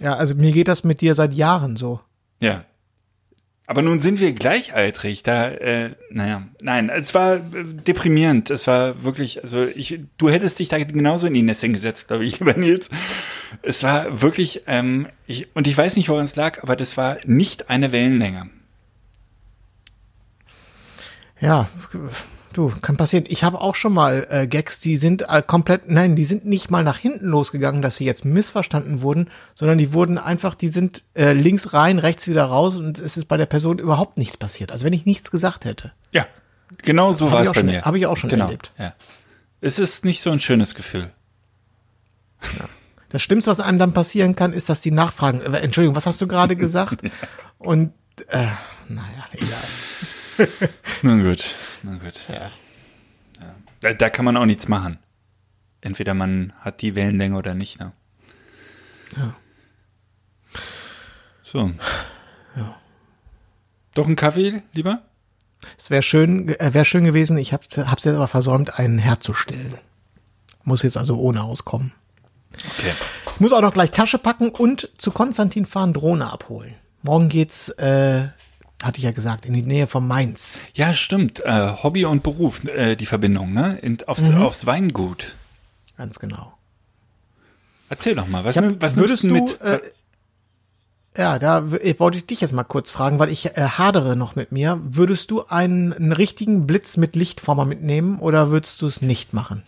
Ja, 0.00 0.14
also 0.14 0.34
mir 0.34 0.52
geht 0.52 0.68
das 0.68 0.84
mit 0.84 1.00
dir 1.00 1.14
seit 1.14 1.34
Jahren 1.34 1.76
so. 1.76 2.00
Ja. 2.40 2.64
Aber 3.66 3.82
nun 3.82 4.00
sind 4.00 4.18
wir 4.18 4.32
gleichaltrig. 4.32 5.22
Da, 5.22 5.50
äh, 5.50 5.90
naja, 6.10 6.48
nein, 6.62 6.88
es 6.88 7.14
war 7.14 7.36
äh, 7.36 7.40
deprimierend. 7.86 8.48
Es 8.48 8.66
war 8.66 9.02
wirklich, 9.04 9.42
also 9.42 9.64
ich, 9.64 10.00
du 10.16 10.30
hättest 10.30 10.58
dich 10.58 10.68
da 10.68 10.78
genauso 10.78 11.26
in 11.26 11.34
die 11.34 11.42
Nässe 11.42 11.68
gesetzt, 11.68 12.08
glaube 12.08 12.24
ich, 12.24 12.38
lieber 12.40 12.54
Nils. 12.54 12.88
Es 13.60 13.82
war 13.82 14.22
wirklich, 14.22 14.62
ähm, 14.66 15.08
ich, 15.26 15.54
und 15.54 15.66
ich 15.66 15.76
weiß 15.76 15.96
nicht, 15.96 16.08
woran 16.08 16.24
es 16.24 16.34
lag, 16.34 16.62
aber 16.62 16.76
das 16.76 16.96
war 16.96 17.18
nicht 17.26 17.68
eine 17.68 17.92
Wellenlänge. 17.92 18.48
Ja, 21.40 21.68
du, 22.58 22.68
kann 22.82 22.96
passieren. 22.96 23.24
Ich 23.28 23.44
habe 23.44 23.60
auch 23.60 23.74
schon 23.74 23.92
mal 23.92 24.26
äh, 24.30 24.46
Gags, 24.46 24.80
die 24.80 24.96
sind 24.96 25.22
äh, 25.28 25.42
komplett, 25.46 25.88
nein, 25.90 26.16
die 26.16 26.24
sind 26.24 26.44
nicht 26.44 26.70
mal 26.70 26.84
nach 26.84 26.98
hinten 26.98 27.26
losgegangen, 27.26 27.80
dass 27.82 27.96
sie 27.96 28.04
jetzt 28.04 28.24
missverstanden 28.24 29.00
wurden, 29.00 29.30
sondern 29.54 29.78
die 29.78 29.92
wurden 29.92 30.18
einfach, 30.18 30.54
die 30.54 30.68
sind 30.68 31.04
äh, 31.14 31.32
links 31.32 31.72
rein, 31.72 31.98
rechts 31.98 32.28
wieder 32.28 32.44
raus 32.44 32.76
und 32.76 32.98
es 32.98 33.16
ist 33.16 33.26
bei 33.26 33.36
der 33.36 33.46
Person 33.46 33.78
überhaupt 33.78 34.18
nichts 34.18 34.36
passiert. 34.36 34.72
Also 34.72 34.84
wenn 34.84 34.92
ich 34.92 35.06
nichts 35.06 35.30
gesagt 35.30 35.64
hätte. 35.64 35.92
Ja, 36.12 36.26
genau 36.82 37.12
so 37.12 37.30
war 37.32 37.40
es 37.42 37.48
bei 37.48 37.54
schon- 37.54 37.66
mir. 37.66 37.82
hab 37.82 37.94
ich 37.94 38.06
auch 38.06 38.16
schon 38.16 38.28
genau, 38.30 38.46
erlebt. 38.46 38.72
Ja. 38.78 38.92
Es 39.60 39.78
ist 39.78 40.04
nicht 40.04 40.20
so 40.20 40.30
ein 40.30 40.40
schönes 40.40 40.74
Gefühl. 40.74 41.10
Das 43.10 43.22
Schlimmste, 43.22 43.50
was 43.50 43.60
einem 43.60 43.78
dann 43.78 43.92
passieren 43.94 44.36
kann, 44.36 44.52
ist, 44.52 44.68
dass 44.68 44.80
die 44.80 44.90
nachfragen, 44.90 45.40
äh, 45.40 45.58
Entschuldigung, 45.58 45.96
was 45.96 46.06
hast 46.06 46.20
du 46.20 46.26
gerade 46.28 46.56
gesagt? 46.56 47.00
Und, 47.58 47.92
äh, 48.28 48.46
naja, 48.88 49.26
egal. 49.32 50.48
Na 51.02 51.16
gut, 51.16 51.44
na 51.82 51.96
gut. 51.96 52.14
Ja. 52.28 52.50
Da, 53.80 53.92
da 53.92 54.10
kann 54.10 54.24
man 54.24 54.36
auch 54.36 54.46
nichts 54.46 54.68
machen. 54.68 54.98
Entweder 55.80 56.14
man 56.14 56.52
hat 56.60 56.82
die 56.82 56.94
Wellenlänge 56.94 57.36
oder 57.36 57.54
nicht, 57.54 57.78
ne? 57.78 57.92
Ja. 59.16 59.34
So. 61.44 61.72
Doch 63.94 64.06
ein 64.06 64.16
Kaffee, 64.16 64.62
lieber? 64.74 65.02
Es 65.76 65.90
wäre 65.90 66.02
schön, 66.02 66.48
äh, 66.48 66.72
wäre 66.72 66.84
schön 66.84 67.04
gewesen, 67.04 67.36
ich 67.38 67.52
habe 67.52 67.64
es 67.68 67.76
jetzt 67.76 68.06
aber 68.06 68.28
versäumt, 68.28 68.78
einen 68.78 68.98
herzustellen. 68.98 69.74
Muss 70.62 70.82
jetzt 70.82 70.96
also 70.96 71.18
ohne 71.18 71.42
auskommen. 71.42 71.92
Okay. 72.54 72.92
Ich 73.34 73.40
muss 73.40 73.52
auch 73.52 73.60
noch 73.60 73.72
gleich 73.72 73.90
Tasche 73.90 74.18
packen 74.18 74.50
und 74.50 74.90
zu 74.98 75.10
Konstantin 75.10 75.66
fahren, 75.66 75.94
Drohne 75.94 76.32
abholen. 76.32 76.74
Morgen 77.02 77.28
geht's, 77.28 77.70
äh, 77.70 78.28
hatte 78.82 78.98
ich 78.98 79.04
ja 79.04 79.10
gesagt, 79.12 79.44
in 79.46 79.54
die 79.54 79.62
Nähe 79.62 79.86
von 79.86 80.06
Mainz. 80.06 80.60
Ja, 80.74 80.92
stimmt. 80.92 81.40
Äh, 81.44 81.72
Hobby 81.82 82.04
und 82.04 82.22
Beruf, 82.22 82.64
äh, 82.64 82.94
die 82.96 83.06
Verbindung, 83.06 83.52
ne? 83.52 83.78
In, 83.82 83.98
aufs, 84.06 84.30
aufs 84.30 84.66
Weingut. 84.66 85.34
Ganz 85.96 86.18
genau. 86.18 86.52
Erzähl 87.88 88.14
doch 88.14 88.28
mal, 88.28 88.44
was, 88.44 88.56
nimm- 88.56 88.76
was 88.80 88.96
würdest 88.96 89.24
du 89.24 89.28
mit? 89.28 89.60
äh, 89.62 89.80
Ja, 91.16 91.38
da 91.40 91.70
wollte 91.98 92.18
ich 92.18 92.26
dich 92.26 92.40
jetzt 92.40 92.52
mal 92.52 92.62
kurz 92.64 92.90
fragen, 92.90 93.18
weil 93.18 93.30
ich 93.30 93.46
äh, 93.56 93.62
hadere 93.62 94.14
noch 94.14 94.36
mit 94.36 94.52
mir. 94.52 94.78
Würdest 94.84 95.30
du 95.32 95.44
einen, 95.46 95.92
einen 95.92 96.12
richtigen 96.12 96.66
Blitz 96.66 96.96
mit 96.98 97.16
Lichtformer 97.16 97.64
mitnehmen 97.64 98.18
oder 98.20 98.50
würdest 98.50 98.80
du 98.82 98.86
es 98.86 99.00
nicht 99.02 99.32
machen? 99.32 99.62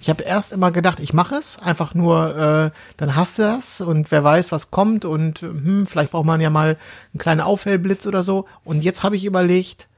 Ich 0.00 0.08
habe 0.08 0.24
erst 0.24 0.52
immer 0.52 0.70
gedacht, 0.70 1.00
ich 1.00 1.12
mache 1.12 1.36
es, 1.36 1.58
einfach 1.58 1.94
nur, 1.94 2.36
äh, 2.36 2.70
dann 2.96 3.16
hast 3.16 3.38
du 3.38 3.42
das 3.42 3.80
und 3.80 4.10
wer 4.10 4.24
weiß, 4.24 4.52
was 4.52 4.70
kommt 4.70 5.04
und 5.04 5.40
hm, 5.40 5.86
vielleicht 5.86 6.12
braucht 6.12 6.26
man 6.26 6.40
ja 6.40 6.50
mal 6.50 6.76
einen 7.12 7.18
kleinen 7.18 7.40
Aufhellblitz 7.40 8.06
oder 8.06 8.22
so. 8.22 8.46
Und 8.64 8.84
jetzt 8.84 9.02
habe 9.02 9.16
ich 9.16 9.24
überlegt, 9.24 9.88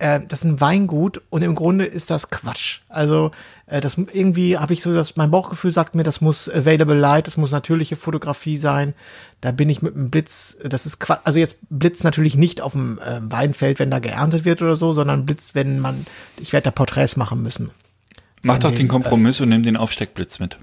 äh, 0.00 0.20
das 0.26 0.40
ist 0.40 0.44
ein 0.46 0.60
Weingut 0.60 1.22
und 1.30 1.42
im 1.42 1.54
Grunde 1.54 1.84
ist 1.84 2.10
das 2.10 2.30
Quatsch. 2.30 2.80
Also 2.88 3.30
äh, 3.66 3.80
das 3.80 3.98
irgendwie 3.98 4.58
habe 4.58 4.72
ich 4.72 4.82
so, 4.82 4.94
dass 4.94 5.16
mein 5.16 5.30
Bauchgefühl 5.30 5.70
sagt 5.70 5.94
mir, 5.94 6.02
das 6.02 6.20
muss 6.20 6.48
available 6.48 6.98
light, 6.98 7.26
das 7.26 7.36
muss 7.36 7.52
natürliche 7.52 7.96
Fotografie 7.96 8.56
sein. 8.56 8.94
Da 9.40 9.52
bin 9.52 9.68
ich 9.68 9.82
mit 9.82 9.94
dem 9.94 10.10
Blitz, 10.10 10.56
das 10.64 10.86
ist 10.86 11.00
Quatsch. 11.00 11.20
Also 11.24 11.38
jetzt 11.38 11.58
Blitz 11.68 12.02
natürlich 12.02 12.36
nicht 12.36 12.62
auf 12.62 12.72
dem 12.72 12.98
äh, 12.98 13.20
Weinfeld, 13.22 13.78
wenn 13.78 13.90
da 13.90 13.98
geerntet 13.98 14.44
wird 14.44 14.62
oder 14.62 14.76
so, 14.76 14.92
sondern 14.92 15.26
Blitz, 15.26 15.54
wenn 15.54 15.78
man, 15.78 16.06
ich 16.38 16.52
werde 16.52 16.64
da 16.64 16.70
Porträts 16.70 17.16
machen 17.16 17.42
müssen. 17.42 17.70
Mach 18.42 18.58
doch 18.58 18.72
den 18.72 18.86
äh, 18.86 18.88
Kompromiss 18.88 19.40
und 19.40 19.50
nimm 19.50 19.62
den 19.62 19.76
Aufsteckblitz 19.76 20.38
mit. 20.38 20.58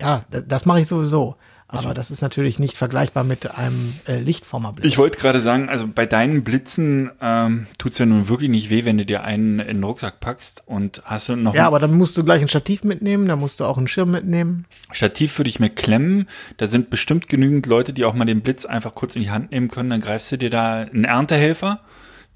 Ja, 0.00 0.24
das 0.30 0.66
mache 0.66 0.80
ich 0.80 0.86
sowieso. 0.86 1.36
Aber 1.68 1.94
das 1.94 2.12
ist 2.12 2.22
natürlich 2.22 2.60
nicht 2.60 2.76
vergleichbar 2.76 3.24
mit 3.24 3.58
einem 3.58 3.94
äh, 4.06 4.20
Lichtformerblitz. 4.20 4.86
Ich 4.86 4.98
wollte 4.98 5.18
gerade 5.18 5.40
sagen, 5.40 5.68
also 5.68 5.88
bei 5.92 6.06
deinen 6.06 6.44
Blitzen 6.44 7.10
ähm, 7.20 7.66
tut's 7.76 7.98
ja 7.98 8.06
nun 8.06 8.28
wirklich 8.28 8.50
nicht 8.50 8.70
weh, 8.70 8.84
wenn 8.84 8.98
du 8.98 9.04
dir 9.04 9.24
einen 9.24 9.58
in 9.58 9.78
den 9.78 9.84
Rucksack 9.84 10.20
packst 10.20 10.62
und 10.66 11.02
hast 11.04 11.28
du 11.28 11.34
noch 11.34 11.54
ja, 11.54 11.66
aber 11.66 11.80
dann 11.80 11.92
musst 11.92 12.16
du 12.16 12.24
gleich 12.24 12.40
ein 12.40 12.48
Stativ 12.48 12.84
mitnehmen, 12.84 13.26
dann 13.26 13.40
musst 13.40 13.58
du 13.58 13.64
auch 13.64 13.78
einen 13.78 13.88
Schirm 13.88 14.12
mitnehmen. 14.12 14.66
Stativ 14.92 15.36
würde 15.38 15.50
ich 15.50 15.58
mir 15.58 15.70
klemmen. 15.70 16.28
Da 16.56 16.68
sind 16.68 16.88
bestimmt 16.88 17.28
genügend 17.28 17.66
Leute, 17.66 17.92
die 17.92 18.04
auch 18.04 18.14
mal 18.14 18.26
den 18.26 18.42
Blitz 18.42 18.64
einfach 18.64 18.94
kurz 18.94 19.16
in 19.16 19.22
die 19.22 19.30
Hand 19.30 19.50
nehmen 19.50 19.68
können. 19.68 19.90
Dann 19.90 20.00
greifst 20.00 20.30
du 20.30 20.38
dir 20.38 20.50
da 20.50 20.82
einen 20.82 21.04
Erntehelfer, 21.04 21.80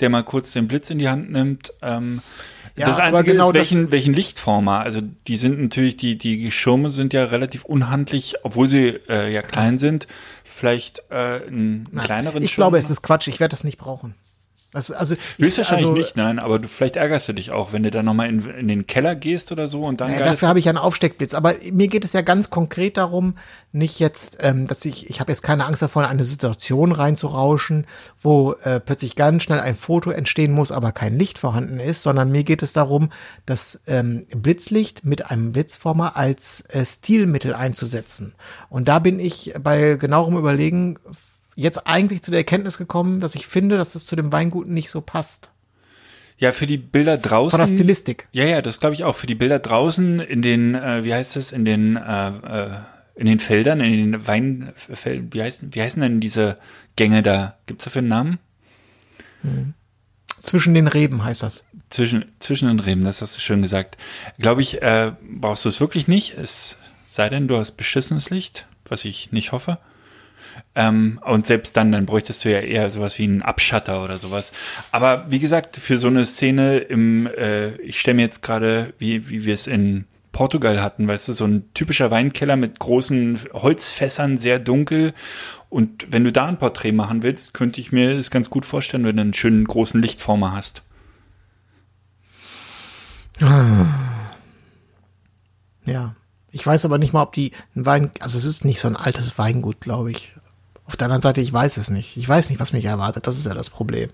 der 0.00 0.08
mal 0.10 0.22
kurz 0.24 0.52
den 0.52 0.66
Blitz 0.66 0.90
in 0.90 0.98
die 0.98 1.08
Hand 1.08 1.30
nimmt. 1.30 1.72
Ähm, 1.82 2.20
Ja, 2.76 2.86
das 2.86 2.98
Einzige 2.98 3.32
genau 3.32 3.48
ist, 3.48 3.54
welchen, 3.54 3.90
welchen 3.90 4.14
Lichtformer. 4.14 4.80
Also 4.80 5.00
die 5.28 5.36
sind 5.36 5.60
natürlich, 5.60 5.96
die, 5.96 6.16
die 6.16 6.50
Schirme 6.50 6.90
sind 6.90 7.12
ja 7.12 7.24
relativ 7.24 7.64
unhandlich, 7.64 8.36
obwohl 8.42 8.66
sie 8.68 8.98
äh, 9.08 9.32
ja 9.32 9.42
klein 9.42 9.78
sind. 9.78 10.06
Vielleicht 10.44 11.02
äh, 11.10 11.14
einen 11.46 11.88
Nein, 11.92 12.04
kleineren 12.04 12.42
Ich 12.42 12.50
Schirm. 12.50 12.56
glaube, 12.56 12.78
es 12.78 12.90
ist 12.90 13.02
Quatsch. 13.02 13.28
Ich 13.28 13.40
werde 13.40 13.50
das 13.50 13.64
nicht 13.64 13.78
brauchen. 13.78 14.14
Also, 14.72 14.94
also 14.94 15.16
ich, 15.36 15.44
Höchstwahrscheinlich 15.46 15.86
also, 15.86 15.98
nicht, 15.98 16.16
nein, 16.16 16.38
aber 16.38 16.60
du, 16.60 16.68
vielleicht 16.68 16.94
ärgerst 16.94 17.28
du 17.28 17.32
dich 17.32 17.50
auch, 17.50 17.72
wenn 17.72 17.82
du 17.82 17.90
dann 17.90 18.04
nochmal 18.04 18.28
in, 18.28 18.48
in 18.50 18.68
den 18.68 18.86
Keller 18.86 19.16
gehst 19.16 19.50
oder 19.50 19.66
so 19.66 19.82
und 19.82 20.00
dann 20.00 20.12
Ja, 20.12 20.20
dafür 20.20 20.48
habe 20.48 20.60
ich 20.60 20.68
einen 20.68 20.78
Aufsteckblitz. 20.78 21.34
Aber 21.34 21.54
mir 21.72 21.88
geht 21.88 22.04
es 22.04 22.12
ja 22.12 22.20
ganz 22.20 22.50
konkret 22.50 22.96
darum, 22.96 23.34
nicht 23.72 23.98
jetzt, 23.98 24.38
ähm, 24.40 24.68
dass 24.68 24.84
ich, 24.84 25.10
ich 25.10 25.18
habe 25.18 25.32
jetzt 25.32 25.42
keine 25.42 25.66
Angst 25.66 25.82
davor, 25.82 26.04
in 26.04 26.08
eine 26.08 26.22
Situation 26.22 26.92
reinzurauschen, 26.92 27.84
wo 28.20 28.52
äh, 28.62 28.78
plötzlich 28.78 29.16
ganz 29.16 29.42
schnell 29.42 29.58
ein 29.58 29.74
Foto 29.74 30.12
entstehen 30.12 30.52
muss, 30.52 30.70
aber 30.70 30.92
kein 30.92 31.18
Licht 31.18 31.38
vorhanden 31.38 31.80
ist, 31.80 32.04
sondern 32.04 32.30
mir 32.30 32.44
geht 32.44 32.62
es 32.62 32.72
darum, 32.72 33.10
das 33.46 33.80
ähm, 33.88 34.24
Blitzlicht 34.36 35.04
mit 35.04 35.32
einem 35.32 35.50
Blitzformer 35.50 36.16
als 36.16 36.60
äh, 36.68 36.84
Stilmittel 36.84 37.54
einzusetzen. 37.54 38.34
Und 38.68 38.86
da 38.86 39.00
bin 39.00 39.18
ich 39.18 39.52
bei 39.60 39.96
genauerem 39.96 40.36
Überlegen 40.36 40.96
jetzt 41.60 41.86
eigentlich 41.86 42.22
zu 42.22 42.30
der 42.30 42.40
Erkenntnis 42.40 42.78
gekommen, 42.78 43.20
dass 43.20 43.34
ich 43.34 43.46
finde, 43.46 43.76
dass 43.76 43.94
es 43.94 44.06
zu 44.06 44.16
dem 44.16 44.32
Weingut 44.32 44.68
nicht 44.68 44.90
so 44.90 45.00
passt. 45.00 45.50
Ja, 46.38 46.52
für 46.52 46.66
die 46.66 46.78
Bilder 46.78 47.18
draußen. 47.18 47.58
Von 47.58 47.68
der 47.68 47.74
Stilistik. 47.74 48.26
Ja, 48.32 48.44
ja, 48.44 48.62
das 48.62 48.80
glaube 48.80 48.94
ich 48.94 49.04
auch. 49.04 49.14
Für 49.14 49.26
die 49.26 49.34
Bilder 49.34 49.58
draußen 49.58 50.20
in 50.20 50.40
den, 50.40 50.74
äh, 50.74 51.04
wie 51.04 51.12
heißt 51.12 51.36
das, 51.36 51.52
in 51.52 51.66
den, 51.66 51.96
äh, 51.96 52.28
äh, 52.28 52.70
in 53.14 53.26
den 53.26 53.40
Feldern, 53.40 53.80
in 53.80 54.12
den 54.12 54.26
Weinfeldern, 54.26 55.28
wie 55.34 55.42
heißen, 55.42 55.74
wie 55.74 55.82
heißen 55.82 56.00
denn 56.00 56.20
diese 56.20 56.56
Gänge 56.96 57.22
da? 57.22 57.58
Gibt's 57.66 57.84
dafür 57.84 58.00
einen 58.00 58.08
Namen? 58.08 58.38
Zwischen 60.40 60.72
den 60.72 60.86
Reben 60.86 61.22
heißt 61.24 61.42
das. 61.42 61.64
Zwischen, 61.90 62.24
zwischen 62.38 62.68
den 62.68 62.80
Reben, 62.80 63.04
das 63.04 63.20
hast 63.20 63.36
du 63.36 63.40
schön 63.40 63.60
gesagt. 63.60 63.98
Glaube 64.38 64.62
ich, 64.62 64.80
äh, 64.80 65.12
brauchst 65.22 65.66
du 65.66 65.68
es 65.68 65.80
wirklich 65.80 66.08
nicht. 66.08 66.38
Es 66.38 66.78
sei 67.06 67.28
denn, 67.28 67.48
du 67.48 67.58
hast 67.58 67.72
beschissenes 67.72 68.30
Licht, 68.30 68.66
was 68.86 69.04
ich 69.04 69.32
nicht 69.32 69.52
hoffe. 69.52 69.78
Ähm, 70.74 71.20
und 71.24 71.46
selbst 71.46 71.76
dann, 71.76 71.92
dann 71.92 72.06
bräuchtest 72.06 72.44
du 72.44 72.50
ja 72.50 72.60
eher 72.60 72.90
sowas 72.90 73.18
wie 73.18 73.24
einen 73.24 73.42
Abschatter 73.42 74.04
oder 74.04 74.18
sowas. 74.18 74.52
Aber 74.92 75.26
wie 75.28 75.38
gesagt, 75.38 75.76
für 75.76 75.98
so 75.98 76.06
eine 76.06 76.24
Szene 76.26 76.78
im, 76.78 77.26
äh, 77.26 77.76
ich 77.76 78.00
stelle 78.00 78.16
mir 78.16 78.22
jetzt 78.22 78.42
gerade, 78.42 78.92
wie, 78.98 79.28
wie 79.28 79.44
wir 79.44 79.54
es 79.54 79.66
in 79.66 80.06
Portugal 80.32 80.80
hatten, 80.80 81.08
weißt 81.08 81.28
du, 81.28 81.32
so 81.32 81.44
ein 81.44 81.72
typischer 81.74 82.10
Weinkeller 82.10 82.56
mit 82.56 82.78
großen 82.78 83.38
Holzfässern, 83.52 84.38
sehr 84.38 84.58
dunkel. 84.58 85.12
Und 85.68 86.06
wenn 86.10 86.24
du 86.24 86.32
da 86.32 86.46
ein 86.46 86.58
Porträt 86.58 86.92
machen 86.92 87.22
willst, 87.22 87.54
könnte 87.54 87.80
ich 87.80 87.92
mir 87.92 88.16
das 88.16 88.30
ganz 88.30 88.50
gut 88.50 88.64
vorstellen, 88.64 89.04
wenn 89.04 89.16
du 89.16 89.22
einen 89.22 89.34
schönen 89.34 89.64
großen 89.64 90.00
Lichtformer 90.00 90.52
hast. 90.52 90.82
Ja. 95.84 96.14
Ich 96.52 96.66
weiß 96.66 96.84
aber 96.84 96.98
nicht 96.98 97.12
mal, 97.12 97.22
ob 97.22 97.32
die 97.32 97.52
ein 97.76 97.86
Wein, 97.86 98.10
also 98.20 98.36
es 98.36 98.44
ist 98.44 98.64
nicht 98.64 98.80
so 98.80 98.88
ein 98.88 98.96
altes 98.96 99.38
Weingut, 99.38 99.80
glaube 99.80 100.10
ich. 100.10 100.34
Auf 100.90 100.96
der 100.96 101.04
anderen 101.04 101.22
Seite, 101.22 101.40
ich 101.40 101.52
weiß 101.52 101.76
es 101.76 101.88
nicht. 101.88 102.16
Ich 102.16 102.28
weiß 102.28 102.50
nicht, 102.50 102.58
was 102.58 102.72
mich 102.72 102.84
erwartet. 102.84 103.28
Das 103.28 103.38
ist 103.38 103.46
ja 103.46 103.54
das 103.54 103.70
Problem. 103.70 104.10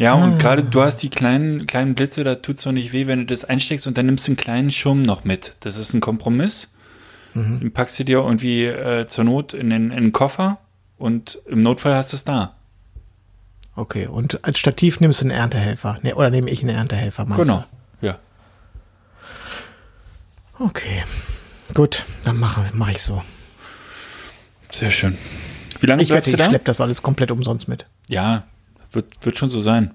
Ja, 0.00 0.14
und 0.14 0.40
gerade 0.40 0.64
du 0.64 0.82
hast 0.82 0.96
die 1.04 1.08
kleinen, 1.08 1.68
kleinen 1.68 1.94
Blitze, 1.94 2.24
da 2.24 2.34
tut's 2.34 2.62
doch 2.64 2.72
nicht 2.72 2.92
weh, 2.92 3.06
wenn 3.06 3.20
du 3.20 3.26
das 3.26 3.44
einsteckst 3.44 3.86
und 3.86 3.96
dann 3.96 4.06
nimmst 4.06 4.26
du 4.26 4.30
einen 4.32 4.36
kleinen 4.36 4.72
Schirm 4.72 5.02
noch 5.02 5.22
mit. 5.22 5.54
Das 5.60 5.76
ist 5.76 5.94
ein 5.94 6.00
Kompromiss. 6.00 6.70
Den 7.34 7.72
packst 7.72 7.96
du 8.00 8.04
dir 8.04 8.18
irgendwie 8.18 8.64
äh, 8.64 9.06
zur 9.06 9.22
Not 9.22 9.54
in 9.54 9.70
den, 9.70 9.92
in 9.92 10.02
den 10.02 10.12
Koffer 10.12 10.58
und 10.98 11.38
im 11.46 11.62
Notfall 11.62 11.94
hast 11.94 12.12
du 12.12 12.16
es 12.16 12.24
da. 12.24 12.56
Okay. 13.76 14.08
Und 14.08 14.44
als 14.44 14.58
Stativ 14.58 14.98
nimmst 14.98 15.20
du 15.20 15.26
einen 15.26 15.30
Erntehelfer. 15.38 15.98
Ne, 16.02 16.16
oder 16.16 16.30
nehme 16.30 16.50
ich 16.50 16.60
einen 16.62 16.74
Erntehelfer, 16.74 17.24
meinst 17.24 17.44
Genau. 17.44 17.64
Ja. 18.00 18.18
du? 20.58 20.64
Okay. 20.64 21.04
Gut, 21.72 22.04
dann 22.24 22.38
mache 22.40 22.64
mach 22.72 22.90
ich 22.90 23.00
so. 23.00 23.22
Sehr 24.72 24.90
schön. 24.90 25.16
Wie 25.80 25.86
lange 25.86 26.02
Ich 26.02 26.10
wette, 26.10 26.30
ich 26.30 26.36
da? 26.36 26.46
schleppe 26.46 26.64
das 26.64 26.80
alles 26.80 27.02
komplett 27.02 27.30
umsonst 27.30 27.68
mit. 27.68 27.86
Ja, 28.08 28.44
wird, 28.92 29.24
wird 29.24 29.36
schon 29.36 29.50
so 29.50 29.60
sein. 29.60 29.94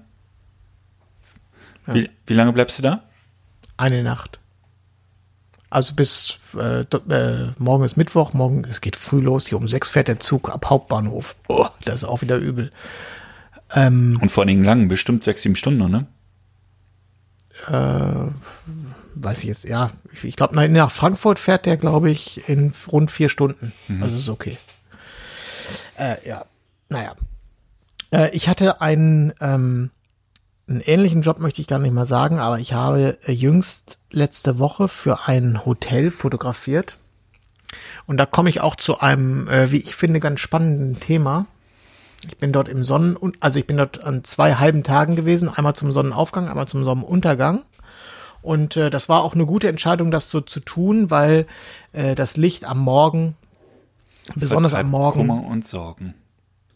Wie, 1.86 2.10
wie 2.26 2.34
lange 2.34 2.52
bleibst 2.52 2.78
du 2.78 2.82
da? 2.82 3.02
Eine 3.76 4.02
Nacht. 4.02 4.38
Also 5.70 5.94
bis 5.94 6.38
äh, 6.58 6.80
äh, 6.80 7.52
morgen 7.58 7.84
ist 7.84 7.96
Mittwoch, 7.96 8.32
morgen, 8.32 8.64
es 8.64 8.80
geht 8.80 8.96
früh 8.96 9.20
los, 9.20 9.46
hier 9.46 9.58
um 9.58 9.68
sechs 9.68 9.88
fährt 9.88 10.08
der 10.08 10.18
Zug 10.20 10.50
ab 10.50 10.66
Hauptbahnhof. 10.68 11.36
Oh, 11.48 11.66
das 11.84 11.96
ist 11.96 12.04
auch 12.04 12.22
wieder 12.22 12.36
übel. 12.36 12.70
Und 13.72 14.30
vor 14.30 14.46
den 14.46 14.64
langen, 14.64 14.88
bestimmt 14.88 15.22
sechs, 15.22 15.42
sieben 15.42 15.54
Stunden, 15.54 15.90
ne? 15.90 16.06
weiß 19.14 19.42
ich 19.42 19.48
jetzt, 19.48 19.64
ja, 19.68 19.90
ich, 20.12 20.24
ich 20.24 20.36
glaube, 20.36 20.56
nach 20.68 20.90
Frankfurt 20.90 21.38
fährt 21.38 21.66
der, 21.66 21.76
glaube 21.76 22.10
ich, 22.10 22.48
in 22.48 22.72
rund 22.90 23.10
vier 23.10 23.28
Stunden. 23.28 23.72
Also 24.00 24.16
ist 24.16 24.28
okay. 24.28 24.58
Äh, 25.96 26.16
ja, 26.28 26.44
naja. 26.88 27.14
Äh, 28.12 28.30
ich 28.30 28.48
hatte 28.48 28.80
einen, 28.80 29.32
ähm, 29.40 29.90
einen 30.68 30.80
ähnlichen 30.80 31.22
Job, 31.22 31.38
möchte 31.38 31.60
ich 31.60 31.66
gar 31.66 31.78
nicht 31.78 31.94
mal 31.94 32.06
sagen, 32.06 32.38
aber 32.38 32.58
ich 32.58 32.72
habe 32.72 33.18
äh, 33.24 33.32
jüngst 33.32 33.98
letzte 34.10 34.58
Woche 34.58 34.88
für 34.88 35.26
ein 35.26 35.64
Hotel 35.64 36.10
fotografiert. 36.10 36.98
Und 38.06 38.16
da 38.16 38.26
komme 38.26 38.50
ich 38.50 38.60
auch 38.60 38.76
zu 38.76 39.00
einem, 39.00 39.48
äh, 39.48 39.70
wie 39.70 39.78
ich 39.78 39.94
finde, 39.94 40.20
ganz 40.20 40.40
spannenden 40.40 40.98
Thema. 40.98 41.46
Ich 42.26 42.36
bin 42.36 42.52
dort 42.52 42.68
im 42.68 42.84
Sonnen, 42.84 43.16
also 43.40 43.58
ich 43.58 43.66
bin 43.66 43.78
dort 43.78 44.04
an 44.04 44.24
zwei 44.24 44.54
halben 44.56 44.82
Tagen 44.82 45.16
gewesen, 45.16 45.48
einmal 45.48 45.74
zum 45.74 45.90
Sonnenaufgang, 45.90 46.48
einmal 46.48 46.68
zum 46.68 46.84
Sonnenuntergang. 46.84 47.62
Und 48.42 48.76
äh, 48.76 48.90
das 48.90 49.08
war 49.08 49.22
auch 49.22 49.34
eine 49.34 49.46
gute 49.46 49.68
Entscheidung, 49.68 50.10
das 50.10 50.30
so 50.30 50.40
zu 50.40 50.60
tun, 50.60 51.10
weil 51.10 51.46
äh, 51.92 52.14
das 52.14 52.36
Licht 52.36 52.64
am 52.64 52.78
Morgen, 52.78 53.36
besonders 54.34 54.74
am 54.74 54.90
Morgen, 54.90 55.26
Kummer 55.26 55.46
und 55.46 55.66
Sorgen. 55.66 56.14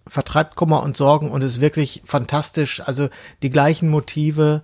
vertreibt 0.07 0.57
Kummer 0.57 0.83
und 0.83 0.97
Sorgen 0.97 1.31
und 1.31 1.43
ist 1.43 1.61
wirklich 1.61 2.03
fantastisch. 2.05 2.81
Also 2.81 3.09
die 3.43 3.51
gleichen 3.51 3.89
Motive 3.89 4.63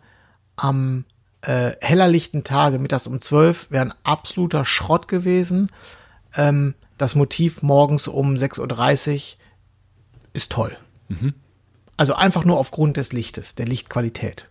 am 0.57 1.05
äh, 1.43 1.73
hellerlichten 1.81 2.45
Tage, 2.45 2.79
mittags 2.79 3.07
um 3.07 3.21
zwölf, 3.21 3.71
wären 3.71 3.95
absoluter 4.05 4.65
Schrott 4.65 5.09
gewesen. 5.09 5.71
Ähm, 6.35 6.75
das 6.99 7.15
Motiv 7.15 7.63
morgens 7.63 8.09
um 8.09 8.35
6.30 8.35 9.15
Uhr 9.15 9.39
ist 10.35 10.53
toll. 10.53 10.77
Also 11.97 12.15
einfach 12.15 12.45
nur 12.45 12.59
aufgrund 12.59 12.97
des 12.97 13.13
Lichtes, 13.13 13.55
der 13.55 13.67
Lichtqualität. 13.67 14.49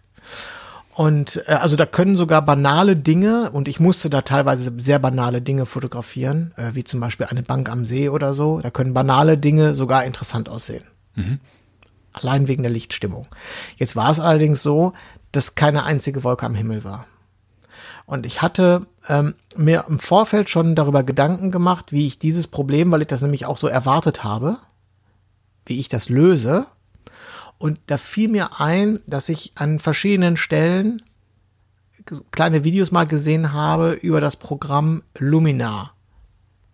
Und 0.99 1.41
äh, 1.47 1.53
also 1.53 1.77
da 1.77 1.85
können 1.85 2.17
sogar 2.17 2.41
banale 2.41 2.97
Dinge, 2.97 3.51
und 3.51 3.69
ich 3.69 3.79
musste 3.79 4.09
da 4.09 4.21
teilweise 4.21 4.73
sehr 4.79 4.99
banale 4.99 5.41
Dinge 5.41 5.65
fotografieren, 5.65 6.53
äh, 6.57 6.71
wie 6.73 6.83
zum 6.83 6.99
Beispiel 6.99 7.27
eine 7.27 7.41
Bank 7.41 7.69
am 7.69 7.85
See 7.85 8.09
oder 8.09 8.33
so, 8.33 8.59
da 8.59 8.69
können 8.69 8.93
banale 8.93 9.37
Dinge 9.37 9.75
sogar 9.75 10.03
interessant 10.03 10.49
aussehen. 10.49 10.83
Allein 12.11 12.49
wegen 12.49 12.63
der 12.63 12.71
Lichtstimmung. 12.73 13.27
Jetzt 13.77 13.95
war 13.95 14.11
es 14.11 14.19
allerdings 14.19 14.61
so, 14.61 14.91
dass 15.31 15.55
keine 15.55 15.85
einzige 15.85 16.25
Wolke 16.25 16.45
am 16.45 16.53
Himmel 16.53 16.83
war. 16.83 17.05
Und 18.05 18.25
ich 18.25 18.41
hatte 18.41 18.81
ähm, 19.07 19.35
mir 19.55 19.85
im 19.87 19.99
Vorfeld 19.99 20.49
schon 20.49 20.75
darüber 20.75 21.03
Gedanken 21.03 21.49
gemacht, 21.49 21.93
wie 21.93 22.07
ich 22.07 22.19
dieses 22.19 22.47
Problem, 22.47 22.91
weil 22.91 23.03
ich 23.03 23.07
das 23.07 23.21
nämlich 23.21 23.45
auch 23.45 23.55
so 23.55 23.69
erwartet 23.69 24.25
habe, 24.25 24.57
wie 25.65 25.79
ich 25.79 25.87
das 25.87 26.09
löse. 26.09 26.65
Und 27.59 27.79
da 27.87 27.97
fiel 27.97 28.29
mir 28.29 28.59
ein, 28.59 28.99
dass 29.05 29.29
ich 29.29 29.51
an 29.55 29.79
verschiedenen 29.79 30.37
Stellen 30.37 31.01
kleine 32.31 32.63
Videos 32.63 32.91
mal 32.91 33.05
gesehen 33.05 33.53
habe 33.53 33.91
über 33.91 34.21
das 34.21 34.35
Programm 34.35 35.03
Luminar. 35.17 35.93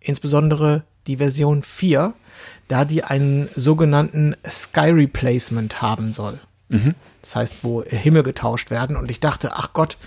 Insbesondere 0.00 0.84
die 1.06 1.18
Version 1.18 1.62
4, 1.62 2.14
da 2.68 2.84
die 2.84 3.04
einen 3.04 3.48
sogenannten 3.54 4.36
Sky 4.48 4.90
Replacement 4.90 5.82
haben 5.82 6.12
soll. 6.12 6.38
Das 7.20 7.36
heißt, 7.36 7.64
wo 7.64 7.82
Himmel 7.82 8.22
getauscht 8.22 8.70
werden. 8.70 8.96
Und 8.96 9.10
ich 9.10 9.20
dachte, 9.20 9.52
ach 9.54 9.72
Gott, 9.72 9.98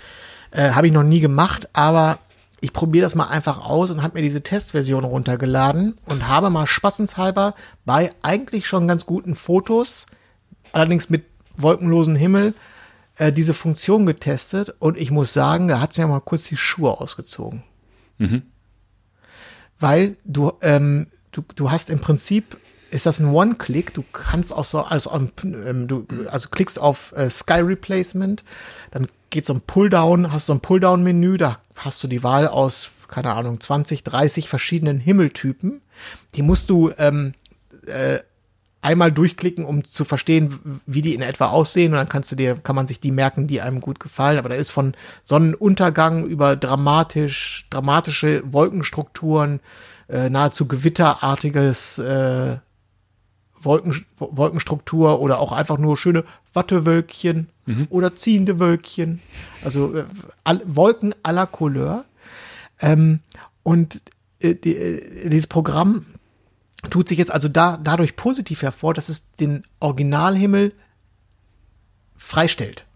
äh, 0.50 0.70
habe 0.70 0.86
ich 0.86 0.92
noch 0.92 1.02
nie 1.02 1.20
gemacht, 1.20 1.68
aber 1.74 2.18
ich 2.60 2.72
probiere 2.72 3.04
das 3.04 3.14
mal 3.14 3.28
einfach 3.28 3.64
aus 3.64 3.90
und 3.90 4.02
habe 4.02 4.18
mir 4.18 4.22
diese 4.22 4.42
Testversion 4.42 5.04
runtergeladen 5.04 5.96
und 6.06 6.28
habe 6.28 6.50
mal 6.50 6.66
spaßenshalber 6.66 7.54
bei 7.84 8.10
eigentlich 8.22 8.66
schon 8.66 8.88
ganz 8.88 9.06
guten 9.06 9.34
Fotos, 9.34 10.06
allerdings 10.72 11.10
mit 11.10 11.24
wolkenlosen 11.56 12.16
Himmel, 12.16 12.54
äh, 13.16 13.32
diese 13.32 13.54
Funktion 13.54 14.06
getestet 14.06 14.74
und 14.78 14.96
ich 14.96 15.10
muss 15.10 15.32
sagen, 15.32 15.68
da 15.68 15.80
hat's 15.80 15.98
mir 15.98 16.06
mal 16.06 16.20
kurz 16.20 16.44
die 16.44 16.56
Schuhe 16.56 17.00
ausgezogen. 17.00 17.62
Mhm. 18.18 18.42
Weil 19.78 20.16
du, 20.24 20.52
ähm, 20.62 21.06
du, 21.32 21.42
du 21.54 21.70
hast 21.70 21.90
im 21.90 22.00
Prinzip, 22.00 22.58
ist 22.90 23.06
das 23.06 23.20
ein 23.20 23.28
One-Click, 23.28 23.94
du 23.94 24.04
kannst 24.12 24.52
auch 24.52 24.64
so, 24.64 24.80
also, 24.80 25.12
ähm, 25.44 25.86
du, 25.86 26.06
also 26.30 26.48
klickst 26.48 26.78
auf 26.78 27.12
äh, 27.12 27.30
Sky 27.30 27.60
Replacement, 27.60 28.44
dann 28.90 29.08
geht 29.30 29.46
so 29.46 29.54
ein 29.54 29.60
Pulldown, 29.60 30.32
hast 30.32 30.46
so 30.46 30.52
ein 30.52 30.60
Pulldown-Menü, 30.60 31.36
da 31.36 31.58
hast 31.76 32.02
du 32.02 32.08
die 32.08 32.22
Wahl 32.22 32.48
aus, 32.48 32.90
keine 33.08 33.32
Ahnung, 33.32 33.60
20, 33.60 34.04
30 34.04 34.48
verschiedenen 34.48 34.98
Himmeltypen. 34.98 35.80
Die 36.34 36.42
musst 36.42 36.68
du 36.68 36.90
ähm, 36.98 37.32
äh, 37.86 38.20
einmal 38.82 39.12
durchklicken, 39.12 39.64
um 39.64 39.84
zu 39.84 40.04
verstehen, 40.04 40.80
wie 40.86 41.02
die 41.02 41.14
in 41.14 41.22
etwa 41.22 41.46
aussehen. 41.46 41.92
Und 41.92 41.98
dann 41.98 42.08
kannst 42.08 42.32
du 42.32 42.36
dir, 42.36 42.56
kann 42.56 42.76
man 42.76 42.86
sich 42.86 43.00
die 43.00 43.12
merken, 43.12 43.46
die 43.46 43.60
einem 43.60 43.80
gut 43.80 44.00
gefallen. 44.00 44.38
Aber 44.38 44.48
da 44.48 44.54
ist 44.54 44.70
von 44.70 44.94
Sonnenuntergang 45.24 46.24
über 46.24 46.56
dramatisch, 46.56 47.66
dramatische 47.70 48.42
Wolkenstrukturen, 48.50 49.60
äh, 50.08 50.30
nahezu 50.30 50.66
gewitterartiges 50.66 51.98
äh, 51.98 52.56
Wolken, 53.62 54.06
Wolkenstruktur 54.18 55.20
oder 55.20 55.38
auch 55.38 55.52
einfach 55.52 55.78
nur 55.78 55.98
schöne 55.98 56.24
Wattewölkchen 56.54 57.48
mhm. 57.66 57.86
oder 57.90 58.14
ziehende 58.14 58.58
Wölkchen. 58.58 59.20
Also 59.62 59.94
äh, 59.94 60.04
all, 60.44 60.62
Wolken 60.64 61.14
aller 61.22 61.46
Couleur. 61.46 62.06
Ähm, 62.80 63.20
und 63.62 64.02
äh, 64.40 64.54
die, 64.54 64.76
äh, 64.76 65.28
dieses 65.28 65.46
Programm 65.46 66.06
tut 66.88 67.08
sich 67.08 67.18
jetzt 67.18 67.30
also 67.30 67.48
da, 67.48 67.76
dadurch 67.76 68.16
positiv 68.16 68.62
hervor, 68.62 68.94
dass 68.94 69.08
es 69.08 69.32
den 69.32 69.64
Originalhimmel 69.80 70.72
freistellt. 72.16 72.86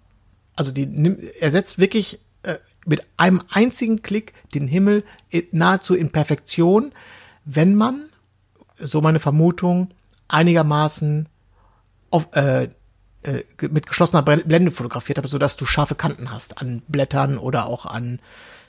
Also 0.57 0.73
die 0.73 1.29
ersetzt 1.41 1.79
wirklich 1.79 2.21
äh, 2.45 2.57
mit 2.87 3.07
einem 3.17 3.43
einzigen 3.51 4.03
Klick 4.03 4.33
den 4.55 4.69
Himmel 4.69 5.05
nahezu 5.51 5.95
in 5.95 6.11
Perfektion, 6.11 6.93
wenn 7.45 7.75
man, 7.75 8.09
so 8.79 9.01
meine 9.01 9.21
Vermutung, 9.21 9.93
einigermaßen 10.29 11.29
auf, 12.11 12.29
äh, 12.33 12.69
äh, 13.23 13.45
mit 13.71 13.87
geschlossener 13.87 14.23
Blende 14.23 14.71
fotografiert 14.71 15.19
habe, 15.19 15.29
sodass 15.29 15.57
du 15.57 15.67
scharfe 15.67 15.95
Kanten 15.95 16.31
hast 16.31 16.59
an 16.59 16.83
Blättern 16.89 17.39
oder 17.39 17.67
auch 17.67 17.87
an, 17.87 18.21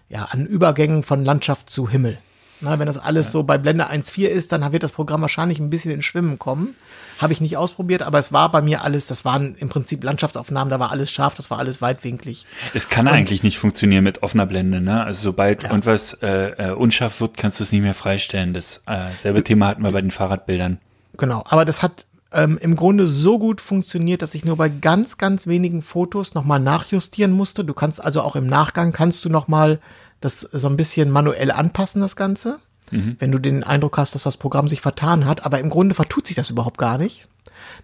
ja, 0.10 0.24
an 0.26 0.46
Übergängen 0.46 1.04
von 1.04 1.24
Landschaft 1.24 1.70
zu 1.70 1.90
Himmel. 1.90 2.18
Na, 2.62 2.80
wenn 2.80 2.86
das 2.86 2.98
alles 2.98 3.28
ja. 3.28 3.32
so 3.32 3.44
bei 3.44 3.58
Blende 3.58 3.90
1.4 3.90 4.28
ist, 4.28 4.52
dann 4.52 4.72
wird 4.72 4.84
das 4.84 4.94
Programm 4.94 5.22
wahrscheinlich 5.22 5.60
ein 5.60 5.70
bisschen 5.70 5.92
ins 5.92 6.06
Schwimmen 6.06 6.40
kommen. 6.40 6.76
Habe 7.20 7.32
ich 7.32 7.40
nicht 7.40 7.58
ausprobiert, 7.58 8.02
aber 8.02 8.20
es 8.20 8.34
war 8.34 8.52
bei 8.52 8.62
mir 8.62 8.84
alles, 8.84 9.08
das 9.08 9.24
waren 9.24 9.56
im 9.56 9.70
Prinzip 9.70 10.04
Landschaftsaufnahmen, 10.04 10.70
da 10.70 10.80
war 10.80 10.92
alles 10.92 11.12
scharf, 11.12 11.36
das 11.36 11.50
war 11.50 11.60
alles 11.60 11.82
weitwinklig. 11.82 12.46
Es 12.74 12.90
kann 12.90 13.08
und, 13.08 13.14
eigentlich 13.14 13.44
nicht 13.44 13.58
funktionieren 13.58 14.04
mit 14.04 14.24
offener 14.24 14.46
Blende, 14.46 14.82
ne? 14.82 15.04
Also 15.04 15.24
sobald 15.24 15.64
ja. 15.64 15.70
irgendwas 15.70 16.14
äh, 16.22 16.70
äh, 16.70 16.72
unscharf 16.72 17.22
wird, 17.22 17.38
kannst 17.38 17.60
du 17.60 17.64
es 17.64 17.72
nicht 17.72 17.82
mehr 17.82 17.94
freistellen. 17.94 18.54
Das 18.54 18.82
äh, 18.86 19.06
selbe 19.18 19.44
Thema 19.44 19.68
hatten 19.68 19.84
wir 19.84 19.92
bei 19.92 20.02
den 20.02 20.12
Fahrradbildern. 20.12 20.80
Genau, 21.18 21.44
aber 21.48 21.64
das 21.64 21.82
hat 21.82 22.06
ähm, 22.34 22.58
im 22.62 22.76
Grunde 22.76 23.08
so 23.08 23.40
gut 23.40 23.62
funktioniert, 23.62 24.22
dass 24.22 24.36
ich 24.36 24.44
nur 24.46 24.58
bei 24.58 24.70
ganz, 24.70 25.18
ganz 25.18 25.48
wenigen 25.48 25.82
Fotos 25.82 26.34
nochmal 26.34 26.60
nachjustieren 26.60 27.32
musste. 27.32 27.64
Du 27.64 27.74
kannst 27.74 28.04
also 28.04 28.22
auch 28.22 28.36
im 28.36 28.48
Nachgang 28.48 28.92
kannst 28.92 29.24
du 29.24 29.30
nochmal 29.30 29.80
das 30.20 30.42
so 30.42 30.68
ein 30.68 30.78
bisschen 30.78 31.12
manuell 31.12 31.52
anpassen, 31.52 32.02
das 32.02 32.16
Ganze. 32.16 32.60
Mhm. 32.92 33.16
Wenn 33.20 33.32
du 33.32 33.40
den 33.40 33.64
Eindruck 33.64 33.98
hast, 33.98 34.16
dass 34.16 34.24
das 34.24 34.38
Programm 34.38 34.68
sich 34.68 34.82
vertan 34.82 35.26
hat. 35.26 35.46
Aber 35.46 35.60
im 35.60 35.70
Grunde 35.70 35.96
vertut 35.96 36.28
sich 36.28 36.36
das 36.36 36.50
überhaupt 36.50 36.78
gar 36.78 36.98
nicht. 36.98 37.28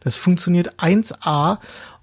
Das 0.01 0.15
funktioniert 0.15 0.79
1A. 0.79 1.59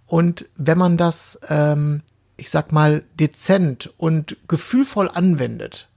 Und 0.07 0.47
wenn 0.57 0.79
man 0.79 0.97
das, 0.97 1.39
ähm, 1.49 2.03
ich 2.37 2.51
sag 2.51 2.73
mal, 2.73 3.05
dezent 3.15 3.93
und 3.97 4.37
gefühlvoll 4.49 5.11
anwendet, 5.13 5.89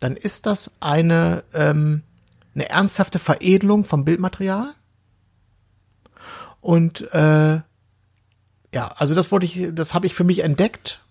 dann 0.00 0.16
ist 0.16 0.46
das 0.46 0.72
eine, 0.80 1.44
ähm, 1.54 2.02
eine 2.54 2.68
ernsthafte 2.68 3.18
Veredelung 3.18 3.84
vom 3.84 4.04
Bildmaterial. 4.04 4.74
Und 6.60 7.12
äh, 7.12 7.60
ja, 8.74 8.88
also 8.96 9.14
das 9.14 9.30
wollte 9.32 9.46
ich, 9.46 9.68
das 9.72 9.94
habe 9.94 10.06
ich 10.06 10.14
für 10.14 10.24
mich 10.24 10.40
entdeckt 10.40 11.03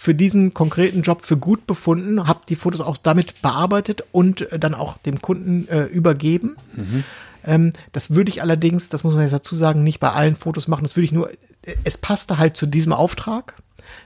für 0.00 0.14
diesen 0.14 0.54
konkreten 0.54 1.02
Job 1.02 1.20
für 1.26 1.36
gut 1.36 1.66
befunden, 1.66 2.26
habe 2.26 2.40
die 2.48 2.56
Fotos 2.56 2.80
auch 2.80 2.96
damit 2.96 3.42
bearbeitet 3.42 4.02
und 4.12 4.50
äh, 4.50 4.58
dann 4.58 4.72
auch 4.72 4.96
dem 4.96 5.20
Kunden 5.20 5.68
äh, 5.68 5.84
übergeben. 5.84 6.56
Mhm. 6.74 7.04
Ähm, 7.44 7.72
das 7.92 8.08
würde 8.08 8.30
ich 8.30 8.40
allerdings, 8.40 8.88
das 8.88 9.04
muss 9.04 9.12
man 9.12 9.24
jetzt 9.24 9.34
dazu 9.34 9.54
sagen, 9.54 9.84
nicht 9.84 10.00
bei 10.00 10.10
allen 10.10 10.36
Fotos 10.36 10.68
machen. 10.68 10.84
Das 10.84 10.96
würde 10.96 11.04
ich 11.04 11.12
nur, 11.12 11.30
äh, 11.30 11.36
es 11.84 11.98
passte 11.98 12.38
halt 12.38 12.56
zu 12.56 12.64
diesem 12.64 12.94
Auftrag. 12.94 13.56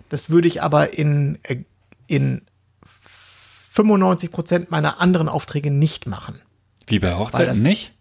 Das 0.09 0.31
würde 0.31 0.49
ich 0.49 0.65
aber 0.65 0.99
in, 0.99 1.39
äh, 1.45 1.59
in 2.09 2.43
95 3.71 4.33
Prozent 4.33 4.71
meiner 4.73 5.01
anderen 5.01 5.29
Aufträge 5.29 5.71
nicht 5.71 6.09
machen. 6.09 6.41
Wie 6.89 6.99
bei 6.99 7.15
Hochzeiten 7.15 7.63
nicht? 7.63 7.93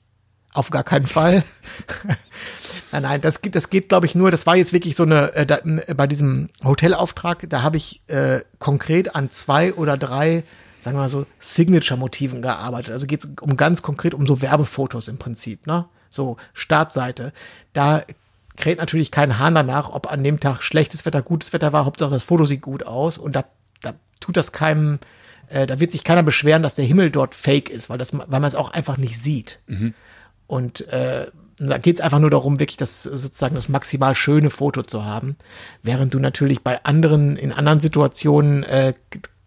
Auf 0.52 0.72
gar 0.72 0.84
keinen 0.84 1.06
Fall. 1.06 1.44
Nein, 2.94 3.02
nein, 3.02 3.22
das 3.22 3.42
geht, 3.42 3.56
das 3.56 3.72
geht, 3.72 3.90
glaube 3.90 4.06
ich, 4.06 4.14
nur, 4.14 4.30
das 4.30 4.46
war 4.46 4.56
jetzt 4.56 4.72
wirklich 4.72 4.96
so 4.96 5.02
eine, 5.02 5.34
äh, 5.34 5.48
da, 5.48 5.58
äh, 5.66 5.96
bei 5.96 6.06
diesem 6.06 6.50
Hotelauftrag, 6.64 7.50
da 7.50 7.64
habe 7.64 7.76
ich 7.76 8.08
äh, 8.08 8.42
konkret 8.60 9.16
an 9.16 9.32
zwei 9.32 9.74
oder 9.74 9.98
drei, 9.98 10.44
sagen 10.78 10.98
wir 10.98 11.02
mal 11.02 11.10
so, 11.10 11.26
Signature-Motiven 11.40 12.44
gearbeitet. 12.44 12.94
Also 12.94 13.08
geht 13.08 13.24
es 13.24 13.32
um 13.42 13.58
ganz 13.58 13.82
konkret 13.82 14.14
um 14.14 14.28
so 14.28 14.44
Werbefotos 14.44 15.08
im 15.08 15.18
Prinzip, 15.18 15.66
ne? 15.66 15.86
So 16.12 16.38
Startseite. 16.54 17.34
Da 17.74 18.04
kräht 18.58 18.78
natürlich 18.78 19.10
kein 19.10 19.40
Hahn 19.40 19.56
danach, 19.56 19.90
ob 19.90 20.12
an 20.12 20.24
dem 20.24 20.40
Tag 20.40 20.62
schlechtes 20.62 21.04
Wetter, 21.04 21.24
gutes 21.24 21.52
Wetter 21.52 21.74
war. 21.74 21.86
Hauptsache 21.86 22.12
das 22.12 22.22
Foto 22.22 22.46
sieht 22.46 22.62
gut 22.62 22.86
aus 22.86 23.18
und 23.18 23.36
da, 23.36 23.44
da 23.82 23.94
tut 24.20 24.38
das 24.38 24.52
keinem, 24.52 25.00
äh, 25.48 25.66
da 25.66 25.80
wird 25.80 25.92
sich 25.92 26.04
keiner 26.04 26.22
beschweren, 26.22 26.62
dass 26.62 26.76
der 26.76 26.86
Himmel 26.86 27.10
dort 27.10 27.34
fake 27.34 27.72
ist, 27.72 27.90
weil 27.90 27.98
das, 27.98 28.14
weil 28.14 28.28
man 28.28 28.44
es 28.44 28.54
auch 28.54 28.70
einfach 28.70 28.98
nicht 28.98 29.20
sieht. 29.20 29.62
Mhm. 29.66 29.96
Und 30.46 30.88
äh, 30.90 31.32
da 31.70 31.78
geht 31.78 31.98
es 31.98 32.02
einfach 32.02 32.20
nur 32.20 32.30
darum, 32.30 32.60
wirklich 32.60 32.78
das 32.78 33.04
sozusagen 33.04 33.56
das 33.56 33.70
maximal 33.70 34.16
schöne 34.16 34.50
Foto 34.50 34.84
zu 34.84 35.06
haben. 35.06 35.36
Während 35.82 36.14
du 36.14 36.20
natürlich 36.20 36.62
bei 36.62 36.84
anderen, 36.84 37.36
in 37.36 37.52
anderen 37.52 37.80
Situationen 37.80 38.64
äh, 38.64 38.94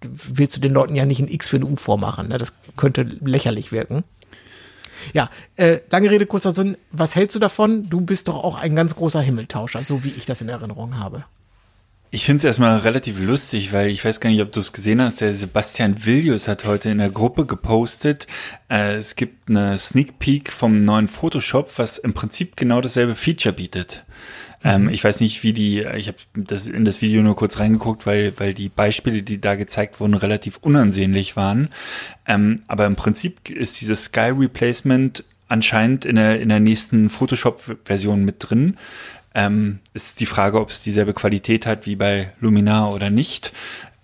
willst 0.01 0.57
du 0.57 0.61
den 0.61 0.73
Leuten 0.73 0.95
ja 0.95 1.05
nicht 1.05 1.21
ein 1.21 1.29
X 1.29 1.49
für 1.49 1.57
ein 1.57 1.65
U 1.65 1.77
vormachen. 1.77 2.29
Ne? 2.29 2.39
Das 2.39 2.53
könnte 2.77 3.03
lächerlich 3.03 3.73
wirken. 3.73 4.05
Ja, 5.13 5.31
äh, 5.57 5.81
lange 5.91 6.11
Rede, 6.11 6.27
kurzer 6.27 6.53
Sinn. 6.53 6.77
Was 6.91 7.17
hältst 7.17 7.35
du 7.35 7.39
davon? 7.39 7.89
Du 7.89 8.01
bist 8.01 8.29
doch 8.29 8.43
auch 8.43 8.59
ein 8.61 8.75
ganz 8.75 8.97
großer 8.97 9.21
Himmeltauscher, 9.21 9.85
so 9.85 10.05
wie 10.05 10.11
ich 10.11 10.27
das 10.27 10.41
in 10.41 10.49
Erinnerung 10.49 10.99
habe. 10.99 11.25
Ich 12.17 12.25
finde 12.25 12.39
es 12.39 12.45
erstmal 12.45 12.79
relativ 12.79 13.21
lustig, 13.21 13.75
weil 13.75 13.89
ich 13.89 14.03
weiß 14.03 14.21
gar 14.21 14.31
nicht, 14.31 14.41
ob 14.41 14.51
du 14.51 14.61
es 14.61 14.73
gesehen 14.73 15.03
hast. 15.03 15.21
Der 15.21 15.35
Sebastian 15.35 16.07
Villius 16.07 16.49
hat 16.49 16.65
heute 16.65 16.89
in 16.89 16.97
der 16.97 17.11
Gruppe 17.11 17.45
gepostet. 17.45 18.27
Äh, 18.71 18.95
es 18.95 19.17
gibt 19.17 19.51
eine 19.51 19.79
Sneak 19.79 20.19
Peek 20.19 20.51
vom 20.51 20.81
neuen 20.81 21.09
Photoshop, 21.09 21.79
was 21.79 21.99
im 21.99 22.15
Prinzip 22.15 22.57
genau 22.57 22.81
dasselbe 22.81 23.15
Feature 23.15 23.55
bietet. 23.55 24.03
Ähm, 24.65 24.85
mhm. 24.85 24.89
ich 24.95 25.05
weiß 25.05 25.21
nicht, 25.21 25.43
wie 25.43 25.53
die, 25.53 25.81
ich 25.95 26.09
habe 26.09 26.17
das 26.33 26.67
in 26.67 26.87
das 26.87 27.03
Video 27.03 27.21
nur 27.21 27.37
kurz 27.37 27.59
reingeguckt, 27.59 28.07
weil, 28.07 28.33
weil 28.39 28.55
die 28.55 28.71
Beispiele, 28.71 29.23
die 29.23 29.39
da 29.39 29.55
gezeigt 29.55 30.01
wurden, 30.01 30.15
relativ 30.15 30.57
unansehnlich 30.63 31.37
waren. 31.37 31.69
Ähm, 32.27 32.63
aber 32.67 32.87
im 32.87 32.97
Prinzip 32.97 33.51
ist 33.51 33.83
dieses 33.83 34.05
Sky 34.05 34.33
Replacement 34.35 35.23
anscheinend 35.49 36.07
in 36.07 36.17
der, 36.17 36.41
in 36.41 36.49
der 36.49 36.61
nächsten 36.61 37.11
Photoshop-Version 37.11 38.25
mit 38.25 38.37
drin. 38.39 38.79
Ähm, 39.37 39.81
ist 39.93 40.21
die 40.21 40.27
Frage, 40.27 40.59
ob 40.59 40.71
es 40.71 40.83
dieselbe 40.83 41.13
Qualität 41.13 41.67
hat 41.67 41.85
wie 41.85 41.95
bei 41.95 42.33
Luminar 42.41 42.95
oder 42.95 43.11
nicht. 43.11 43.53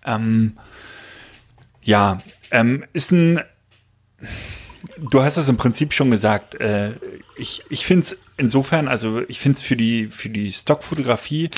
Ähm, 0.05 0.59
ja, 1.83 2.21
ähm, 2.51 2.85
ist 2.93 3.13
ein. 3.13 3.41
Du 4.99 5.23
hast 5.23 5.39
es 5.39 5.49
im 5.49 5.57
Prinzip 5.57 5.95
schon 5.95 6.11
gesagt. 6.11 6.61
Äh, 6.61 6.97
ich 7.39 7.63
ich 7.71 7.87
finde 7.87 8.03
es 8.03 8.19
insofern, 8.37 8.89
also 8.89 9.23
ich 9.27 9.41
finde 9.41 9.57
es 9.57 9.63
für 9.63 9.75
die 9.75 10.09
für 10.09 10.29
die 10.29 10.53
Stockfotografie 10.53 11.49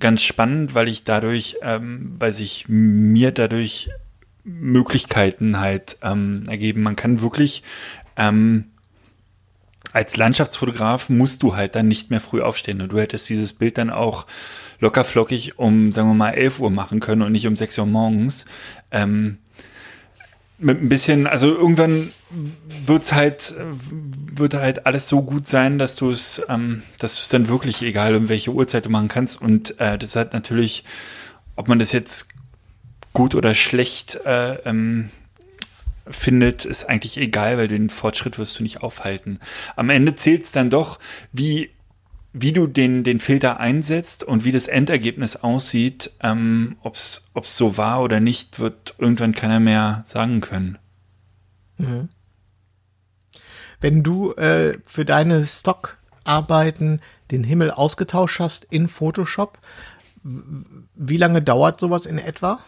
ganz 0.00 0.24
spannend, 0.24 0.74
weil 0.74 0.88
ich 0.88 1.04
dadurch, 1.04 1.58
ähm, 1.62 2.16
weil 2.18 2.32
sich 2.32 2.64
mir 2.66 3.30
dadurch 3.30 3.88
Möglichkeiten 4.42 5.60
halt 5.60 5.96
ähm, 6.02 6.42
ergeben. 6.48 6.82
Man 6.82 6.96
kann 6.96 7.20
wirklich 7.20 7.62
ähm, 8.16 8.64
als 9.92 10.16
Landschaftsfotograf 10.16 11.08
musst 11.08 11.42
du 11.42 11.54
halt 11.56 11.74
dann 11.74 11.88
nicht 11.88 12.10
mehr 12.10 12.20
früh 12.20 12.40
aufstehen 12.40 12.80
und 12.80 12.92
du 12.92 12.98
hättest 12.98 13.28
dieses 13.28 13.52
Bild 13.52 13.78
dann 13.78 13.90
auch 13.90 14.26
locker 14.80 15.04
flockig 15.04 15.58
um, 15.58 15.92
sagen 15.92 16.08
wir 16.08 16.14
mal, 16.14 16.32
11 16.32 16.60
Uhr 16.60 16.70
machen 16.70 17.00
können 17.00 17.22
und 17.22 17.32
nicht 17.32 17.46
um 17.46 17.56
6 17.56 17.78
Uhr 17.78 17.86
morgens. 17.86 18.44
Ähm, 18.90 19.38
mit 20.58 20.80
ein 20.80 20.88
bisschen, 20.88 21.26
also 21.26 21.48
irgendwann 21.48 22.12
wird's 22.86 23.12
halt, 23.12 23.54
wird 24.32 24.54
halt 24.54 24.86
alles 24.86 25.08
so 25.08 25.22
gut 25.22 25.46
sein, 25.46 25.78
dass 25.78 25.96
du 25.96 26.10
es, 26.10 26.40
ähm, 26.48 26.82
dass 26.98 27.16
du 27.16 27.20
es 27.20 27.28
dann 27.28 27.48
wirklich 27.48 27.82
egal 27.82 28.14
um 28.14 28.28
welche 28.28 28.52
Uhrzeit 28.52 28.86
du 28.86 28.90
machen 28.90 29.08
kannst. 29.08 29.42
Und 29.42 29.78
äh, 29.80 29.98
das 29.98 30.16
hat 30.16 30.32
natürlich, 30.32 30.84
ob 31.56 31.68
man 31.68 31.78
das 31.78 31.92
jetzt 31.92 32.28
gut 33.12 33.34
oder 33.34 33.54
schlecht 33.54 34.20
äh, 34.24 34.54
ähm, 34.64 35.10
findet, 36.06 36.64
ist 36.64 36.88
eigentlich 36.88 37.16
egal, 37.16 37.58
weil 37.58 37.68
den 37.68 37.90
Fortschritt 37.90 38.38
wirst 38.38 38.58
du 38.58 38.62
nicht 38.62 38.82
aufhalten. 38.82 39.38
Am 39.76 39.90
Ende 39.90 40.14
zählt 40.14 40.44
es 40.44 40.52
dann 40.52 40.70
doch, 40.70 40.98
wie 41.32 41.70
wie 42.32 42.52
du 42.52 42.66
den, 42.66 43.04
den 43.04 43.20
Filter 43.20 43.60
einsetzt 43.60 44.24
und 44.24 44.44
wie 44.44 44.52
das 44.52 44.66
Endergebnis 44.66 45.36
aussieht, 45.36 46.12
ähm, 46.22 46.76
ob 46.82 46.94
es 46.94 47.30
so 47.42 47.76
war 47.76 48.00
oder 48.00 48.20
nicht, 48.20 48.58
wird 48.58 48.94
irgendwann 48.98 49.34
keiner 49.34 49.60
mehr 49.60 50.04
sagen 50.06 50.40
können. 50.40 50.78
Mhm. 51.76 52.08
Wenn 53.80 54.02
du 54.02 54.32
äh, 54.32 54.78
für 54.84 55.04
deine 55.04 55.44
Stockarbeiten 55.44 57.00
den 57.30 57.44
Himmel 57.44 57.70
ausgetauscht 57.70 58.40
hast 58.40 58.64
in 58.64 58.88
Photoshop, 58.88 59.58
wie 60.22 61.16
lange 61.16 61.42
dauert 61.42 61.80
sowas 61.80 62.06
in 62.06 62.16
etwa? 62.16 62.60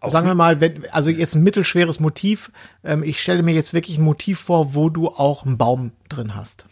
Auch 0.00 0.10
Sagen 0.10 0.26
wir 0.26 0.34
mal, 0.34 0.60
wenn, 0.60 0.84
also 0.90 1.10
jetzt 1.10 1.34
ein 1.34 1.42
mittelschweres 1.42 2.00
Motiv. 2.00 2.50
Ähm, 2.84 3.02
ich 3.02 3.20
stelle 3.20 3.42
mir 3.42 3.54
jetzt 3.54 3.74
wirklich 3.74 3.98
ein 3.98 4.04
Motiv 4.04 4.40
vor, 4.40 4.74
wo 4.74 4.90
du 4.90 5.08
auch 5.08 5.44
einen 5.44 5.58
Baum 5.58 5.92
drin 6.08 6.34
hast 6.34 6.66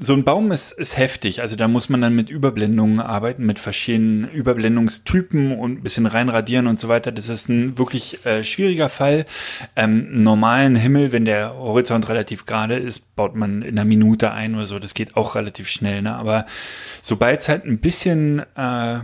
so 0.00 0.12
ein 0.12 0.22
Baum 0.22 0.52
ist, 0.52 0.70
ist 0.70 0.96
heftig. 0.96 1.40
Also 1.40 1.56
da 1.56 1.66
muss 1.66 1.88
man 1.88 2.00
dann 2.00 2.14
mit 2.14 2.30
Überblendungen 2.30 3.00
arbeiten, 3.00 3.44
mit 3.44 3.58
verschiedenen 3.58 4.30
Überblendungstypen 4.30 5.58
und 5.58 5.72
ein 5.72 5.82
bisschen 5.82 6.06
reinradieren 6.06 6.68
und 6.68 6.78
so 6.78 6.88
weiter. 6.88 7.10
Das 7.10 7.28
ist 7.28 7.48
ein 7.48 7.78
wirklich 7.78 8.24
äh, 8.24 8.44
schwieriger 8.44 8.88
Fall. 8.88 9.26
Ähm, 9.74 10.22
normalen 10.22 10.76
Himmel, 10.76 11.10
wenn 11.10 11.24
der 11.24 11.54
Horizont 11.54 12.08
relativ 12.08 12.46
gerade 12.46 12.76
ist, 12.76 13.16
baut 13.16 13.34
man 13.34 13.62
in 13.62 13.76
einer 13.76 13.84
Minute 13.84 14.30
ein 14.30 14.54
oder 14.54 14.66
so. 14.66 14.78
Das 14.78 14.94
geht 14.94 15.16
auch 15.16 15.34
relativ 15.34 15.68
schnell. 15.68 16.02
Ne? 16.02 16.14
Aber 16.14 16.46
sobald 17.02 17.40
es 17.40 17.48
halt 17.48 17.64
ein 17.64 17.78
bisschen 17.78 18.42
äh, 18.54 19.00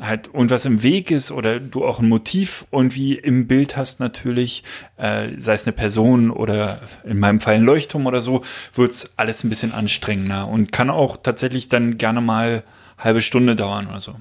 halt 0.00 0.28
irgendwas 0.28 0.64
im 0.64 0.82
Weg 0.82 1.10
ist 1.10 1.30
oder 1.30 1.58
du 1.58 1.84
auch 1.84 2.00
ein 2.00 2.08
Motiv 2.08 2.66
irgendwie 2.70 3.14
im 3.14 3.46
Bild 3.46 3.76
hast 3.76 3.98
natürlich, 4.00 4.62
äh, 4.96 5.30
sei 5.38 5.54
es 5.54 5.64
eine 5.64 5.72
Person 5.72 6.30
oder 6.30 6.80
in 7.04 7.18
meinem 7.18 7.40
Fall 7.40 7.54
ein 7.54 7.62
Leuchtturm 7.62 8.06
oder 8.06 8.20
so, 8.20 8.42
wird's 8.74 9.10
alles 9.16 9.42
ein 9.42 9.48
bisschen 9.48 9.72
anstrengender 9.72 10.48
und 10.48 10.70
kann 10.72 10.90
auch 10.90 11.16
tatsächlich 11.16 11.68
dann 11.68 11.96
gerne 11.96 12.20
mal 12.20 12.62
halbe 12.98 13.22
Stunde 13.22 13.56
dauern 13.56 13.86
oder 13.88 14.00
so. 14.00 14.16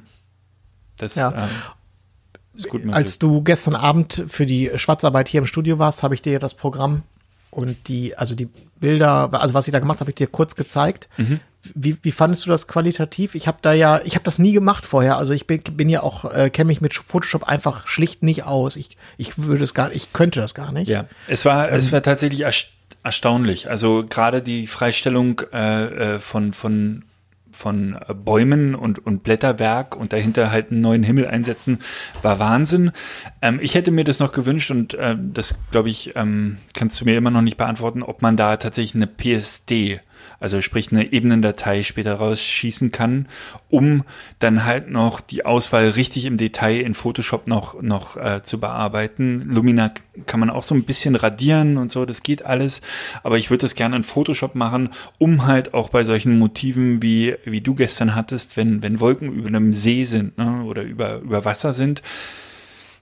Das 0.98 1.16
ja. 1.16 1.32
ähm, 1.32 1.50
ist 2.54 2.70
gut 2.70 2.82
möglich. 2.82 2.96
Als 2.96 3.20
du 3.20 3.42
gestern 3.42 3.76
Abend 3.76 4.24
für 4.28 4.46
die 4.46 4.72
Schwarzarbeit 4.76 5.28
hier 5.28 5.40
im 5.40 5.48
Studio 5.48 5.78
warst, 5.80 6.04
habe 6.04 6.16
ich 6.16 6.22
dir 6.22 6.40
das 6.40 6.56
Programm 6.56 7.04
und 7.52 7.88
die, 7.88 8.18
also 8.18 8.36
die 8.36 8.50
Bilder, 8.80 9.30
also 9.34 9.54
was 9.54 9.68
ich 9.68 9.72
da 9.72 9.80
gemacht 9.80 10.00
habe, 10.00 10.12
ich 10.12 10.16
dir 10.16 10.28
kurz 10.28 10.56
gezeigt. 10.56 11.10
Mhm. 11.18 11.40
Wie, 11.76 11.98
wie 12.02 12.12
fandest 12.12 12.46
du 12.46 12.50
das 12.50 12.68
qualitativ? 12.68 13.36
Ich 13.36 13.48
habe 13.48 13.58
da 13.62 13.74
ja, 13.74 14.02
ich 14.04 14.16
habe 14.16 14.24
das 14.24 14.40
nie 14.40 14.54
gemacht 14.54 14.86
vorher. 14.86 15.18
Also 15.18 15.34
ich 15.34 15.48
bin, 15.48 15.62
bin 15.62 15.90
ja 15.90 16.04
auch, 16.04 16.26
äh, 16.32 16.50
kenne 16.50 16.68
mich 16.68 16.82
mit 16.82 16.94
Photoshop 16.94 17.44
einfach 17.44 17.88
schlicht 17.88 18.24
nicht 18.24 18.44
aus. 18.44 18.76
Ich, 18.76 18.98
ich 19.18 19.38
würde 19.38 19.64
es 19.64 19.74
gar, 19.74 19.92
ich 19.92 20.14
könnte 20.14 20.40
das 20.40 20.54
gar 20.54 20.72
nicht. 20.72 20.88
Ja, 20.88 21.06
es 21.28 21.46
war, 21.46 21.70
ähm, 21.70 21.76
es 21.76 21.92
war 21.92 22.02
tatsächlich 22.02 22.46
erstaunlich. 23.04 23.70
Also 23.70 24.06
gerade 24.08 24.42
die 24.42 24.68
Freistellung 24.68 25.42
äh, 25.54 26.16
äh 26.16 26.20
von 26.20 26.54
von 26.54 27.04
von 27.56 27.98
äh, 28.08 28.14
Bäumen 28.14 28.76
und, 28.76 29.06
und 29.06 29.24
Blätterwerk 29.24 29.96
und 29.96 30.14
dahinter 30.14 30.52
halt 30.52 30.72
einen 30.72 30.82
neuen 30.82 31.04
Himmel 31.04 31.28
einsetzen, 31.28 31.80
war 32.22 32.40
Wahnsinn. 32.40 32.92
Ähm, 33.42 33.60
ich 33.62 33.76
hätte 33.76 33.92
mir 33.92 34.04
das 34.04 34.20
noch 34.20 34.32
gewünscht 34.32 34.72
und 34.72 34.94
äh, 34.94 35.16
das, 35.18 35.56
glaube 35.72 35.90
ich, 35.90 36.16
ähm, 36.16 36.58
kannst 36.74 37.00
du 37.00 37.06
mir 37.06 37.18
immer 37.18 37.32
noch 37.32 37.42
nicht 37.42 37.58
beantworten, 37.58 38.04
ob 38.04 38.22
man 38.22 38.38
da 38.38 38.58
tatsächlich 38.58 38.96
eine 38.96 39.08
PSD 39.08 40.02
also 40.40 40.62
sprich 40.62 40.92
eine 40.92 41.12
Ebenendatei 41.12 41.84
später 41.84 42.16
rausschießen 42.16 42.92
kann, 42.92 43.28
um 43.70 44.04
dann 44.40 44.66
halt 44.66 44.90
noch 44.90 45.22
die 45.22 45.46
Auswahl 45.46 45.90
richtig 45.90 46.26
im 46.26 46.38
Detail 46.38 46.82
in 46.82 46.94
Photoshop 46.94 47.48
noch, 47.48 47.82
noch 47.82 48.18
äh, 48.18 48.42
zu 48.44 48.60
bearbeiten. 48.60 49.50
Lumina 49.50 49.92
kann 50.26 50.40
man 50.40 50.50
auch 50.50 50.64
so 50.64 50.76
ein 50.76 50.84
bisschen 50.84 51.16
radieren 51.16 51.78
und 51.78 51.92
so, 51.92 52.06
das 52.06 52.24
geht 52.24 52.46
alles, 52.46 52.82
aber 53.24 53.38
ich 53.38 53.50
würde 53.50 53.62
das 53.62 53.76
gerne 53.76 53.96
in 53.96 54.04
Photoshop 54.04 54.56
machen, 54.56 54.90
um 55.18 55.46
halt 55.46 55.74
auch 55.74 55.90
bei 55.90 56.04
solchen 56.04 56.38
Motiven, 56.40 57.02
wie, 57.02 57.36
wie 57.46 57.62
du 57.62 57.76
gestern 57.76 58.16
hattest, 58.16 58.58
wenn, 58.58 58.82
wenn 58.84 59.00
Wolken 59.00 59.34
über 59.34 59.48
einem 59.48 59.74
See 59.74 60.04
sind 60.04 60.38
ne, 60.38 60.64
oder 60.64 60.84
über, 60.84 61.18
über 61.18 61.46
Wasser 61.46 61.74
sind, 61.74 62.02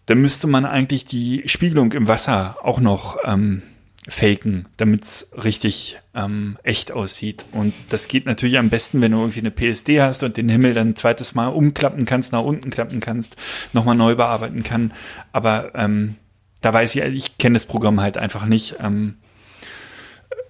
dann 0.06 0.22
müsste 0.22 0.48
man 0.48 0.66
eigentlich 0.66 1.06
die 1.06 1.44
Spiegelung 1.46 1.92
im 1.94 2.08
Wasser 2.08 2.58
auch 2.62 2.80
noch 2.80 3.18
ähm, 3.24 3.62
faken, 4.08 4.68
damit 4.78 5.04
es 5.04 5.30
richtig 5.44 5.98
ähm, 6.14 6.58
echt 6.64 6.92
aussieht. 6.92 7.46
Und 7.52 7.74
das 7.90 8.08
geht 8.08 8.26
natürlich 8.26 8.58
am 8.58 8.70
besten, 8.70 9.02
wenn 9.02 9.14
du 9.14 9.20
irgendwie 9.20 9.40
eine 9.40 9.52
PSD 9.52 10.02
hast 10.02 10.24
und 10.24 10.36
den 10.38 10.50
Himmel 10.50 10.74
dann 10.74 10.90
ein 10.90 10.96
zweites 10.96 11.36
Mal 11.36 11.48
umklappen 11.48 12.06
kannst, 12.06 12.34
nach 12.34 12.44
unten 12.44 12.70
klappen 12.70 13.00
kannst, 13.00 13.36
nochmal 13.72 13.96
neu 13.96 14.16
bearbeiten 14.16 14.64
kann. 14.64 14.94
Aber 15.32 15.74
ähm, 15.76 16.16
da 16.62 16.74
weiß 16.74 16.96
ich, 16.96 17.02
ich 17.02 17.38
kenne 17.38 17.54
das 17.54 17.66
Programm 17.66 18.02
halt 18.02 18.18
einfach 18.18 18.46
nicht, 18.46 18.76
ähm, 18.80 19.16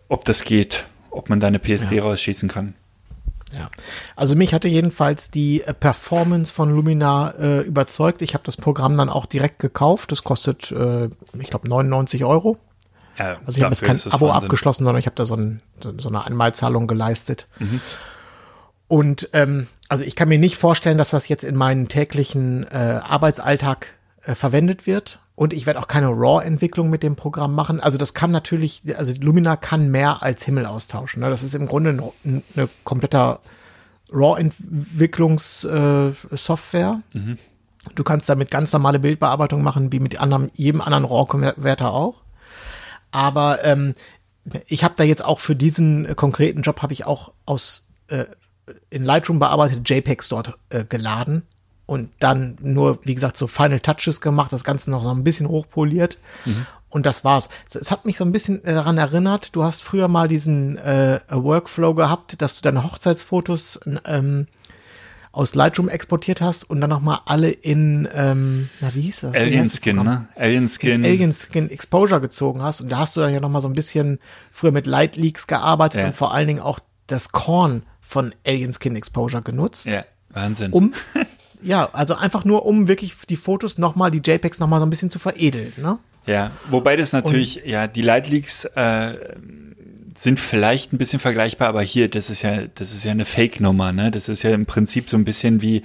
ob 0.08 0.26
das 0.26 0.44
geht, 0.44 0.86
ob 1.12 1.30
man 1.30 1.40
da 1.40 1.48
eine 1.48 1.60
PSD 1.60 1.98
ja. 1.98 2.04
rausschießen 2.04 2.50
kann. 2.50 2.74
Ja, 3.54 3.70
also 4.16 4.36
mich 4.36 4.56
hatte 4.56 4.68
jedenfalls 4.68 5.30
die 5.30 5.62
äh, 5.62 5.76
Performance 5.76 6.52
von 6.52 6.72
Lumina 6.72 7.36
äh, 7.38 7.62
überzeugt. 7.62 8.24
Ich 8.24 8.34
habe 8.34 8.44
das 8.44 8.58
Programm 8.58 8.98
dann 8.98 9.10
auch 9.10 9.28
direkt 9.28 9.60
gekauft. 9.60 10.12
Das 10.12 10.24
kostet, 10.24 10.72
äh, 10.72 11.10
ich 11.40 11.52
glaube, 11.52 11.70
99 11.70 12.26
Euro 12.26 12.58
ja, 13.18 13.38
also 13.46 13.58
ich 13.58 13.64
habe 13.64 13.74
jetzt 13.74 13.84
kein 13.84 14.00
Abo 14.12 14.28
Wahnsinn. 14.28 14.44
abgeschlossen, 14.44 14.86
sondern 14.86 15.00
ich 15.00 15.06
habe 15.06 15.16
da 15.16 15.26
so, 15.26 15.36
ein, 15.36 15.62
so, 15.98 16.10
eine 16.10 16.26
Einmalzahlung 16.26 16.88
geleistet. 16.88 17.48
Mhm. 17.60 17.80
Und 18.88 19.30
ähm, 19.34 19.68
also 19.90 20.04
ich 20.04 20.16
kann 20.16 20.30
mir 20.30 20.40
nicht 20.40 20.58
vorstellen, 20.58 20.98
dass 20.98 21.12
das 21.12 21.28
jetzt 21.28 21.44
in 21.44 21.56
meinen 21.56 21.88
täglichen 21.88 22.66
äh, 22.72 23.02
Arbeitsalltag 23.04 23.96
äh, 24.24 24.34
verwendet 24.36 24.88
wird. 24.88 25.20
Und 25.36 25.54
ich 25.54 25.66
werde 25.66 25.80
auch 25.80 25.88
keine 25.88 26.10
RAW-Entwicklung 26.10 26.90
mit 26.90 27.02
dem 27.02 27.16
Programm 27.16 27.56
machen. 27.56 27.80
Also 27.80 27.98
das 27.98 28.14
kann 28.14 28.30
natürlich, 28.32 28.84
also 28.98 29.14
Lumina 29.20 29.56
kann 29.56 29.90
mehr 29.90 30.22
als 30.22 30.44
Himmel 30.44 30.68
austauschen. 30.68 31.22
Ne? 31.22 31.30
Das 31.30 31.42
ist 31.42 31.56
im 31.56 31.66
Grunde 31.66 31.90
eine, 31.90 32.12
eine 32.56 32.70
kompletter 32.84 33.40
RAW-Entwicklungssoftware. 34.12 37.02
Äh, 37.14 37.18
mhm. 37.18 37.40
Du 37.96 38.04
kannst 38.04 38.30
damit 38.30 38.52
ganz 38.52 38.72
normale 38.72 39.00
Bildbearbeitung 39.00 39.64
machen, 39.64 39.92
wie 39.92 40.00
mit 40.00 40.22
anderem, 40.22 40.52
jedem 40.54 40.82
anderen 40.82 41.06
RAW-Konverter 41.06 41.92
auch. 41.92 42.22
Aber 43.14 43.64
ähm, 43.64 43.94
ich 44.68 44.84
habe 44.84 44.96
da 44.98 45.04
jetzt 45.04 45.24
auch 45.24 45.40
für 45.40 45.56
diesen 45.56 46.06
äh, 46.06 46.16
konkreten 46.16 46.64
Job 46.64 46.82
habe 46.82 46.92
ich 46.92 47.06
auch 47.06 47.32
aus 47.46 47.88
äh, 48.08 48.26
in 48.90 49.04
Lightroom 49.04 49.40
bearbeitete 49.40 49.82
JPEGs 49.86 50.30
dort 50.30 50.58
äh, 50.70 50.84
geladen 50.84 51.44
und 51.86 52.10
dann 52.20 52.58
nur, 52.62 53.00
wie 53.04 53.14
gesagt, 53.14 53.38
so 53.38 53.48
Final 53.48 53.80
Touches 53.80 54.20
gemacht, 54.20 54.52
das 54.52 54.64
Ganze 54.64 54.90
noch 54.90 55.04
so 55.04 55.12
ein 55.12 55.24
bisschen 55.24 55.48
hochpoliert. 55.48 56.18
Mhm. 56.46 56.66
Und 56.90 57.06
das 57.06 57.24
war's. 57.24 57.50
Es 57.74 57.92
hat 57.92 58.06
mich 58.06 58.18
so 58.18 58.24
ein 58.24 58.32
bisschen 58.32 58.64
äh, 58.64 58.74
daran 58.74 58.98
erinnert, 58.98 59.56
du 59.56 59.64
hast 59.64 59.82
früher 59.82 60.08
mal 60.08 60.28
diesen 60.28 60.78
äh, 60.78 61.20
Workflow 61.30 61.94
gehabt, 61.94 62.42
dass 62.42 62.56
du 62.56 62.62
deine 62.62 62.84
Hochzeitsfotos 62.84 63.80
ähm, 64.06 64.48
aus 65.34 65.56
Lightroom 65.56 65.90
exportiert 65.90 66.42
hast 66.42 66.70
und 66.70 66.80
dann 66.80 66.92
nochmal 66.92 67.20
alle 67.26 67.50
in, 67.50 68.08
ähm, 68.14 68.70
na 68.80 68.94
wie 68.94 69.02
hieß 69.02 69.22
das? 69.22 69.34
Alien 69.34 69.68
Skin, 69.68 69.96
ne? 69.98 70.28
Alien 70.36 70.70
Skin. 70.70 71.04
Alien 71.04 71.34
Skin 71.34 71.70
Exposure 71.72 72.22
gezogen 72.22 72.62
hast 72.62 72.82
und 72.82 72.90
da 72.90 73.00
hast 73.00 73.18
du 73.18 73.22
dann 73.22 73.34
ja 73.34 73.40
nochmal 73.40 73.64
so 73.64 73.68
ein 73.68 73.74
bisschen 73.74 74.20
früher 74.52 74.72
mit 74.72 74.86
Light 74.86 75.16
Leaks 75.16 75.48
gearbeitet 75.48 76.02
ja. 76.02 76.08
und 76.08 76.16
vor 76.16 76.36
allen 76.36 76.48
Dingen 76.48 76.60
auch 76.60 76.80
das 77.08 77.32
Korn 77.32 77.82
von 78.00 78.34
Alien 78.46 78.74
Skin 78.74 78.96
Exposure 78.96 79.42
genutzt. 79.42 79.88
Ja, 79.88 80.06
Wahnsinn. 80.30 80.72
Um, 80.72 80.94
ja, 81.64 81.90
also 81.94 82.14
einfach 82.14 82.46
nur, 82.46 82.68
um 82.68 82.88
wirklich 82.88 83.16
die 83.28 83.36
Fotos 83.36 83.80
nochmal, 83.80 84.12
die 84.12 84.22
JPEGs 84.24 84.60
nochmal 84.60 84.80
so 84.80 84.86
ein 84.86 84.92
bisschen 84.92 85.10
zu 85.10 85.18
veredeln, 85.18 85.74
ne? 85.78 85.98
Ja, 86.26 86.52
wobei 86.70 86.96
das 86.96 87.12
natürlich, 87.12 87.64
und, 87.64 87.70
ja, 87.70 87.88
die 87.88 88.02
Light 88.02 88.30
Leaks, 88.30 88.66
äh, 88.66 89.16
sind 90.24 90.40
vielleicht 90.40 90.94
ein 90.94 90.98
bisschen 90.98 91.20
vergleichbar, 91.20 91.68
aber 91.68 91.82
hier, 91.82 92.10
das 92.10 92.30
ist 92.30 92.42
ja, 92.42 92.64
das 92.76 92.94
ist 92.94 93.04
ja 93.04 93.12
eine 93.12 93.26
Fake-Nummer, 93.26 93.92
ne? 93.92 94.10
Das 94.10 94.30
ist 94.30 94.42
ja 94.44 94.52
im 94.52 94.66
Prinzip 94.66 95.10
so 95.10 95.18
ein 95.18 95.26
bisschen 95.26 95.62
wie, 95.62 95.84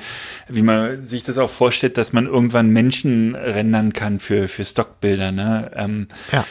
wie 0.48 0.62
man 0.62 1.04
sich 1.04 1.24
das 1.24 1.38
auch 1.38 1.50
vorstellt, 1.50 1.98
dass 1.98 2.12
man 2.12 2.26
irgendwann 2.26 2.70
Menschen 2.70 3.34
rendern 3.34 3.92
kann 3.92 4.20
für, 4.20 4.48
für 4.48 4.64
Stockbilder, 4.64 5.32
ne? 5.32 5.70
Ähm, 5.74 6.08
ja. 6.32 6.46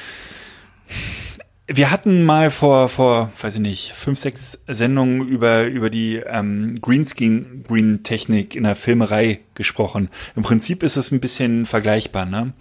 Wir 1.69 1.91
hatten 1.91 2.23
mal 2.23 2.49
vor, 2.49 2.87
vor, 2.87 3.31
weiß 3.41 3.55
ich 3.55 3.61
nicht, 3.61 3.91
fünf, 3.93 4.19
sechs 4.19 4.59
Sendungen 4.67 5.27
über, 5.27 5.65
über 5.65 5.89
die 5.89 6.15
ähm, 6.15 6.79
Greenscreen-Technik 6.81 8.55
in 8.55 8.63
der 8.63 8.75
Filmerei 8.75 9.41
gesprochen. 9.55 10.09
Im 10.35 10.43
Prinzip 10.43 10.83
ist 10.83 10.95
es 10.95 11.11
ein 11.11 11.19
bisschen 11.19 11.65
vergleichbar, 11.65 12.25
ne? 12.25 12.53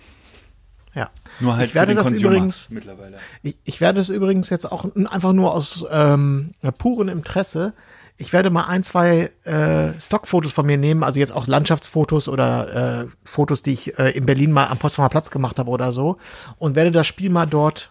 Ja. 0.96 1.10
Nur 1.40 1.56
halt 1.56 1.68
ich 1.68 1.74
werde 1.74 1.94
das 1.94 2.08
Consumer 2.08 2.30
übrigens, 2.30 2.70
mittlerweile. 2.70 3.18
Ich, 3.42 3.56
ich 3.64 3.80
werde 3.82 4.00
es 4.00 4.08
übrigens 4.08 4.48
jetzt 4.48 4.72
auch 4.72 4.86
einfach 4.94 5.34
nur 5.34 5.54
aus 5.54 5.84
ähm, 5.90 6.54
purem 6.78 7.10
Interesse. 7.10 7.74
Ich 8.16 8.32
werde 8.32 8.48
mal 8.48 8.64
ein, 8.64 8.82
zwei 8.82 9.30
äh, 9.44 10.00
Stockfotos 10.00 10.52
von 10.52 10.64
mir 10.64 10.78
nehmen, 10.78 11.02
also 11.04 11.20
jetzt 11.20 11.32
auch 11.32 11.46
Landschaftsfotos 11.46 12.30
oder 12.30 13.02
äh, 13.02 13.06
Fotos, 13.24 13.60
die 13.60 13.72
ich 13.72 13.98
äh, 13.98 14.12
in 14.12 14.24
Berlin 14.24 14.52
mal 14.52 14.68
am 14.68 14.78
Potsdamer 14.78 15.10
Platz 15.10 15.30
gemacht 15.30 15.58
habe 15.58 15.70
oder 15.70 15.92
so, 15.92 16.16
und 16.58 16.76
werde 16.76 16.90
das 16.90 17.06
Spiel 17.06 17.28
mal 17.28 17.44
dort 17.44 17.90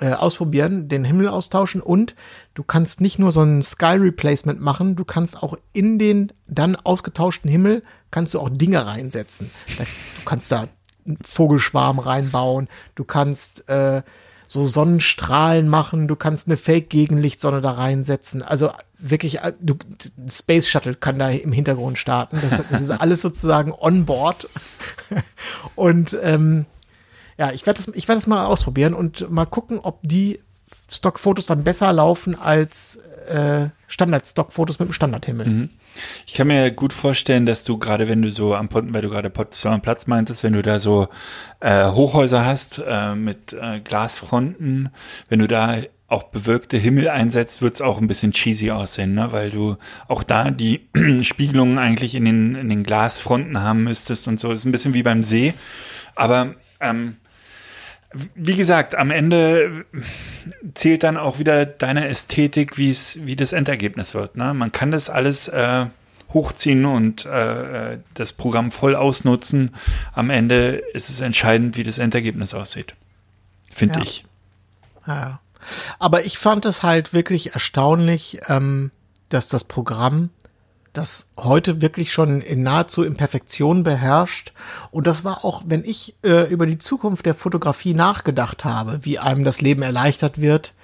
äh, 0.00 0.12
ausprobieren, 0.12 0.88
den 0.88 1.04
Himmel 1.04 1.28
austauschen 1.28 1.80
und 1.80 2.16
du 2.54 2.64
kannst 2.64 3.00
nicht 3.00 3.20
nur 3.20 3.30
so 3.30 3.42
ein 3.42 3.62
Sky 3.62 3.94
Replacement 3.94 4.60
machen, 4.60 4.96
du 4.96 5.04
kannst 5.04 5.40
auch 5.40 5.56
in 5.72 6.00
den 6.00 6.32
dann 6.48 6.74
ausgetauschten 6.74 7.48
Himmel 7.48 7.84
kannst 8.10 8.34
du 8.34 8.40
auch 8.40 8.48
Dinge 8.48 8.84
reinsetzen. 8.84 9.52
Da, 9.78 9.84
du 9.84 10.24
kannst 10.24 10.50
da 10.50 10.66
Vogelschwarm 11.24 11.98
reinbauen. 11.98 12.68
Du 12.94 13.04
kannst 13.04 13.68
äh, 13.68 14.02
so 14.48 14.64
Sonnenstrahlen 14.64 15.68
machen, 15.68 16.08
du 16.08 16.16
kannst 16.16 16.46
eine 16.48 16.56
Fake-Gegenlichtsonne 16.56 17.60
da 17.60 17.72
reinsetzen. 17.72 18.42
Also 18.42 18.70
wirklich, 18.98 19.40
äh, 19.40 19.52
du, 19.60 19.74
Space 20.30 20.68
Shuttle 20.68 20.94
kann 20.94 21.18
da 21.18 21.28
im 21.28 21.52
Hintergrund 21.52 21.98
starten. 21.98 22.38
Das, 22.40 22.62
das 22.70 22.80
ist 22.80 22.90
alles 22.90 23.22
sozusagen 23.22 23.72
on 23.72 24.04
board. 24.04 24.48
Und 25.74 26.16
ähm, 26.22 26.66
ja, 27.36 27.52
ich 27.52 27.66
werde 27.66 27.82
das, 27.82 27.94
ich 27.94 28.08
werde 28.08 28.20
das 28.20 28.26
mal 28.26 28.46
ausprobieren 28.46 28.94
und 28.94 29.30
mal 29.30 29.46
gucken, 29.46 29.80
ob 29.80 29.98
die 30.02 30.40
Stockfotos 30.90 31.46
dann 31.46 31.64
besser 31.64 31.92
laufen 31.92 32.38
als 32.38 32.96
äh, 33.28 33.68
Standard-Stockfotos 33.94 34.80
mit 34.80 34.88
dem 34.88 34.92
Standardhimmel. 34.92 35.46
Mhm. 35.46 35.70
Ich 36.26 36.34
kann 36.34 36.48
mir 36.48 36.72
gut 36.72 36.92
vorstellen, 36.92 37.46
dass 37.46 37.62
du 37.62 37.78
gerade, 37.78 38.08
wenn 38.08 38.22
du 38.22 38.30
so 38.30 38.56
am 38.56 38.68
weil 38.72 39.02
du 39.02 39.08
gerade 39.08 39.30
Potsdamer 39.30 39.78
Platz 39.78 40.08
meintest, 40.08 40.42
wenn 40.42 40.52
du 40.52 40.62
da 40.62 40.80
so 40.80 41.06
äh, 41.60 41.86
Hochhäuser 41.86 42.44
hast 42.44 42.82
äh, 42.84 43.14
mit 43.14 43.52
äh, 43.52 43.78
Glasfronten, 43.78 44.88
wenn 45.28 45.38
du 45.38 45.46
da 45.46 45.76
auch 46.08 46.24
bewölkte 46.24 46.76
Himmel 46.76 47.08
einsetzt, 47.08 47.62
wird's 47.62 47.80
auch 47.80 47.98
ein 47.98 48.08
bisschen 48.08 48.32
cheesy 48.32 48.72
aussehen, 48.72 49.14
ne? 49.14 49.30
weil 49.30 49.50
du 49.50 49.76
auch 50.08 50.24
da 50.24 50.50
die 50.50 50.88
Spiegelungen 51.22 51.78
eigentlich 51.78 52.16
in 52.16 52.24
den, 52.24 52.56
in 52.56 52.68
den 52.68 52.82
Glasfronten 52.82 53.60
haben 53.60 53.84
müsstest 53.84 54.26
und 54.26 54.40
so. 54.40 54.50
ist 54.50 54.64
ein 54.64 54.72
bisschen 54.72 54.94
wie 54.94 55.04
beim 55.04 55.22
See. 55.22 55.54
Aber 56.16 56.56
ähm, 56.80 57.18
wie 58.34 58.54
gesagt, 58.54 58.94
am 58.94 59.10
Ende 59.10 59.84
zählt 60.74 61.02
dann 61.02 61.16
auch 61.16 61.38
wieder 61.38 61.66
deine 61.66 62.08
Ästhetik, 62.08 62.78
wie 62.78 62.90
es, 62.90 63.26
wie 63.26 63.36
das 63.36 63.52
Endergebnis 63.52 64.14
wird. 64.14 64.36
Ne? 64.36 64.54
Man 64.54 64.72
kann 64.72 64.90
das 64.90 65.10
alles 65.10 65.48
äh, 65.48 65.86
hochziehen 66.32 66.84
und 66.84 67.26
äh, 67.26 67.98
das 68.14 68.32
Programm 68.32 68.70
voll 68.70 68.94
ausnutzen. 68.96 69.74
Am 70.12 70.30
Ende 70.30 70.82
ist 70.92 71.10
es 71.10 71.20
entscheidend, 71.20 71.76
wie 71.76 71.84
das 71.84 71.98
Endergebnis 71.98 72.54
aussieht. 72.54 72.94
Finde 73.70 73.96
ja. 73.96 74.02
ich. 74.02 74.24
Ja. 75.06 75.40
Aber 75.98 76.24
ich 76.24 76.38
fand 76.38 76.66
es 76.66 76.82
halt 76.82 77.14
wirklich 77.14 77.54
erstaunlich, 77.54 78.38
ähm, 78.48 78.90
dass 79.28 79.48
das 79.48 79.64
Programm 79.64 80.30
das 80.94 81.26
heute 81.36 81.82
wirklich 81.82 82.12
schon 82.12 82.40
in 82.40 82.62
nahezu 82.62 83.02
in 83.02 83.16
Perfektion 83.16 83.82
beherrscht. 83.82 84.52
Und 84.90 85.06
das 85.06 85.24
war 85.24 85.44
auch, 85.44 85.62
wenn 85.66 85.84
ich 85.84 86.14
äh, 86.22 86.50
über 86.50 86.66
die 86.66 86.78
Zukunft 86.78 87.26
der 87.26 87.34
Fotografie 87.34 87.94
nachgedacht 87.94 88.64
habe, 88.64 89.00
wie 89.02 89.18
einem 89.18 89.44
das 89.44 89.60
Leben 89.60 89.82
erleichtert 89.82 90.40
wird, 90.40 90.74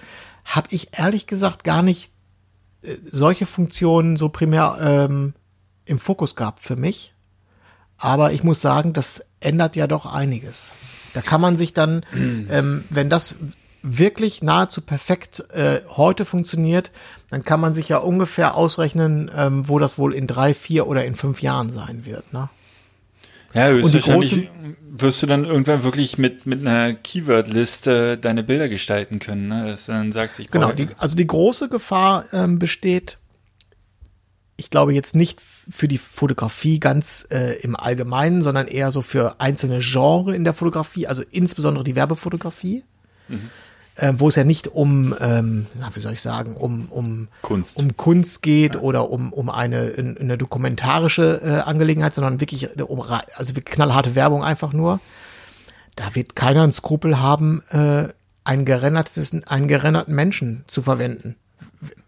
habe 0.44 0.68
ich 0.70 0.98
ehrlich 0.98 1.26
gesagt 1.26 1.64
gar 1.64 1.82
nicht 1.82 2.12
äh, 2.82 2.96
solche 3.10 3.46
Funktionen 3.46 4.16
so 4.16 4.28
primär 4.28 4.78
ähm, 4.80 5.34
im 5.84 5.98
Fokus 5.98 6.34
gehabt 6.34 6.60
für 6.60 6.76
mich. 6.76 7.14
Aber 7.96 8.32
ich 8.32 8.42
muss 8.42 8.60
sagen, 8.60 8.92
das 8.92 9.24
ändert 9.40 9.76
ja 9.76 9.86
doch 9.86 10.06
einiges. 10.06 10.74
Da 11.14 11.22
kann 11.22 11.40
man 11.40 11.56
sich 11.56 11.72
dann, 11.72 12.04
ähm, 12.14 12.84
wenn 12.90 13.10
das 13.10 13.36
wirklich 13.82 14.42
nahezu 14.42 14.80
perfekt 14.82 15.44
äh, 15.52 15.80
heute 15.88 16.24
funktioniert, 16.24 16.90
dann 17.30 17.44
kann 17.44 17.60
man 17.60 17.74
sich 17.74 17.88
ja 17.88 17.98
ungefähr 17.98 18.56
ausrechnen, 18.56 19.30
ähm, 19.34 19.68
wo 19.68 19.78
das 19.78 19.98
wohl 19.98 20.14
in 20.14 20.26
drei, 20.26 20.52
vier 20.52 20.88
oder 20.88 21.04
in 21.04 21.14
fünf 21.14 21.42
Jahren 21.42 21.70
sein 21.70 22.04
wird. 22.04 22.32
Ne? 22.32 22.48
Ja, 23.54 23.68
höchstwahrscheinlich 23.68 24.48
wirst 24.90 25.22
du 25.22 25.26
dann 25.26 25.44
irgendwann 25.44 25.84
wirklich 25.84 26.18
mit, 26.18 26.46
mit 26.46 26.60
einer 26.60 26.92
Keyword-Liste 26.92 28.18
deine 28.18 28.42
Bilder 28.42 28.68
gestalten 28.68 29.20
können, 29.20 29.48
ne? 29.48 29.66
dass 29.66 29.86
du 29.86 29.92
dann 29.92 30.12
sagst, 30.12 30.40
ich 30.40 30.50
Genau, 30.50 30.72
die, 30.72 30.88
also 30.98 31.16
die 31.16 31.26
große 31.26 31.68
Gefahr 31.68 32.24
ähm, 32.32 32.58
besteht, 32.58 33.18
ich 34.56 34.70
glaube 34.70 34.92
jetzt 34.92 35.14
nicht 35.14 35.40
für 35.40 35.88
die 35.88 35.98
Fotografie 35.98 36.80
ganz 36.80 37.26
äh, 37.30 37.60
im 37.60 37.76
Allgemeinen, 37.76 38.42
sondern 38.42 38.66
eher 38.66 38.90
so 38.92 39.02
für 39.02 39.40
einzelne 39.40 39.78
Genre 39.78 40.34
in 40.34 40.44
der 40.44 40.52
Fotografie, 40.52 41.06
also 41.06 41.22
insbesondere 41.30 41.84
die 41.84 41.94
Werbefotografie. 41.94 42.84
Mhm 43.28 43.50
äh, 44.00 44.14
wo 44.16 44.28
es 44.28 44.34
ja 44.34 44.44
nicht 44.44 44.68
um, 44.68 45.14
ähm, 45.20 45.66
wie 45.92 46.00
soll 46.00 46.14
ich 46.14 46.22
sagen, 46.22 46.56
um, 46.56 46.86
um 46.90 47.28
Kunst, 47.42 47.76
um 47.76 47.96
Kunst 47.96 48.40
geht 48.42 48.74
ja. 48.74 48.80
oder 48.80 49.10
um, 49.10 49.32
um 49.32 49.50
eine, 49.50 49.92
eine 50.18 50.38
dokumentarische 50.38 51.40
äh, 51.44 51.68
Angelegenheit, 51.68 52.14
sondern 52.14 52.40
wirklich 52.40 52.80
um 52.80 53.02
also 53.36 53.52
knallharte 53.62 54.14
Werbung 54.14 54.42
einfach 54.42 54.72
nur. 54.72 55.00
Da 55.96 56.14
wird 56.14 56.34
keiner 56.34 56.62
ein 56.62 56.72
Skrupel 56.72 57.20
haben, 57.20 57.62
äh, 57.70 58.08
einen, 58.42 58.64
gerendertes, 58.64 59.36
einen 59.46 59.68
gerenderten 59.68 60.14
Menschen 60.14 60.64
zu 60.66 60.80
verwenden. 60.80 61.36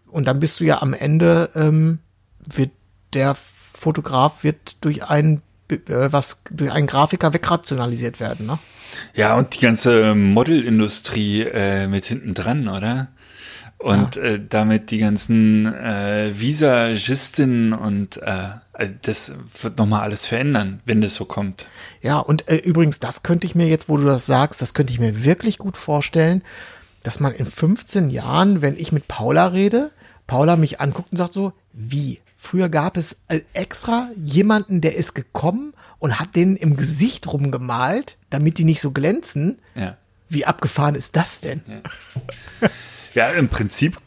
Und 0.07 0.25
dann 0.25 0.39
bist 0.39 0.59
du 0.59 0.63
ja 0.63 0.81
am 0.81 0.93
Ende, 0.93 1.51
ähm, 1.53 1.99
wird 2.43 2.71
der 3.13 3.35
Fotograf 3.35 4.43
wird 4.43 4.77
durch 4.81 5.03
einen, 5.03 5.43
äh, 5.69 5.77
was, 5.87 6.37
durch 6.49 6.71
einen 6.71 6.87
Grafiker 6.87 7.33
wegrationalisiert 7.33 8.19
werden, 8.19 8.47
ne? 8.47 8.57
Ja, 9.13 9.35
und 9.35 9.55
die 9.55 9.59
ganze 9.59 10.15
Modelindustrie 10.15 11.43
äh, 11.43 11.87
mit 11.87 12.05
hinten 12.05 12.33
dran, 12.33 12.67
oder? 12.67 13.09
Und 13.77 14.15
ja. 14.15 14.23
äh, 14.23 14.41
damit 14.47 14.91
die 14.91 14.99
ganzen 14.99 15.65
äh, 15.65 16.31
Visagistinnen 16.33 17.73
und 17.73 18.17
äh, 18.21 18.49
also 18.73 18.93
das 19.03 19.33
wird 19.61 19.77
nochmal 19.77 20.01
alles 20.01 20.25
verändern, 20.25 20.81
wenn 20.85 21.01
das 21.01 21.13
so 21.13 21.25
kommt. 21.25 21.67
Ja, 22.01 22.17
und 22.17 22.47
äh, 22.47 22.57
übrigens, 22.57 22.99
das 22.99 23.21
könnte 23.21 23.45
ich 23.45 23.55
mir 23.55 23.67
jetzt, 23.67 23.87
wo 23.87 23.97
du 23.97 24.05
das 24.05 24.25
sagst, 24.25 24.61
das 24.61 24.73
könnte 24.73 24.91
ich 24.91 24.99
mir 24.99 25.23
wirklich 25.23 25.59
gut 25.59 25.77
vorstellen, 25.77 26.41
dass 27.03 27.19
man 27.19 27.33
in 27.33 27.45
15 27.45 28.09
Jahren, 28.09 28.61
wenn 28.61 28.75
ich 28.77 28.91
mit 28.91 29.07
Paula 29.07 29.47
rede, 29.47 29.91
Paula 30.25 30.55
mich 30.55 30.81
anguckt 30.81 31.11
und 31.11 31.17
sagt 31.17 31.33
so, 31.33 31.53
wie? 31.73 32.19
Früher 32.37 32.67
gab 32.67 32.97
es 32.97 33.17
äh, 33.27 33.41
extra 33.53 34.09
jemanden, 34.15 34.81
der 34.81 34.95
ist 34.95 35.13
gekommen 35.13 35.72
und 36.03 36.19
hat 36.19 36.35
denen 36.35 36.57
im 36.57 36.75
Gesicht 36.75 37.31
rumgemalt, 37.31 38.17
damit 38.29 38.57
die 38.57 38.65
nicht 38.65 38.81
so 38.81 38.91
glänzen. 38.91 39.59
Ja. 39.73 39.95
Wie 40.27 40.45
abgefahren 40.45 40.95
ist 40.95 41.15
das 41.15 41.39
denn? 41.39 41.61
Ja. 41.65 42.69
Ja, 43.13 43.29
im 43.29 43.47
Prinzip 43.47 43.99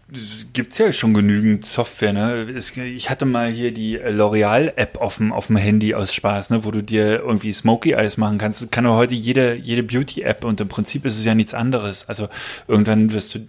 gibt's 0.52 0.78
ja 0.78 0.92
schon 0.92 1.14
genügend 1.14 1.64
Software. 1.64 2.12
Ne? 2.12 2.50
Ich 2.58 3.08
hatte 3.08 3.24
mal 3.24 3.48
hier 3.48 3.72
die 3.72 3.96
L'Oreal-App 3.96 5.00
auf 5.00 5.18
dem, 5.18 5.32
auf 5.32 5.46
dem 5.46 5.56
Handy 5.56 5.94
aus 5.94 6.12
Spaß, 6.12 6.50
ne? 6.50 6.64
wo 6.64 6.72
du 6.72 6.82
dir 6.82 7.20
irgendwie 7.20 7.52
Smoky 7.52 7.92
Eyes 7.92 8.16
machen 8.16 8.36
kannst. 8.36 8.62
Das 8.62 8.70
kann 8.72 8.84
auch 8.84 8.96
heute 8.96 9.14
jede, 9.14 9.54
jede 9.54 9.84
Beauty-App 9.84 10.44
und 10.44 10.60
im 10.60 10.66
Prinzip 10.66 11.04
ist 11.04 11.16
es 11.16 11.24
ja 11.24 11.36
nichts 11.36 11.54
anderes. 11.54 12.08
Also 12.08 12.28
irgendwann 12.66 13.12
wirst 13.12 13.36
du 13.36 13.48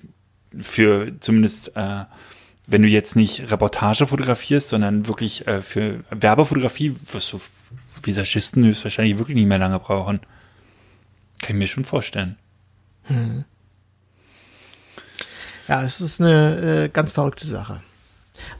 für 0.61 1.11
zumindest 1.19 1.75
äh, 1.75 2.03
wenn 2.67 2.81
du 2.81 2.87
jetzt 2.87 3.15
nicht 3.15 3.49
Reportage 3.49 4.05
fotografierst, 4.05 4.69
sondern 4.69 5.07
wirklich 5.07 5.47
äh, 5.47 5.61
für 5.61 6.01
Werbefotografie 6.11 6.95
wirst 7.11 7.33
du 7.33 7.39
Visagisten 8.07 8.65
wahrscheinlich 8.83 9.17
wirklich 9.17 9.35
nicht 9.35 9.47
mehr 9.47 9.59
lange 9.59 9.79
brauchen. 9.79 10.19
Kann 11.39 11.55
ich 11.55 11.59
mir 11.59 11.67
schon 11.67 11.85
vorstellen. 11.85 12.37
Hm. 13.03 13.45
Ja, 15.67 15.83
es 15.83 16.01
ist 16.01 16.21
eine 16.21 16.85
äh, 16.85 16.89
ganz 16.89 17.11
verrückte 17.11 17.45
Sache. 17.45 17.81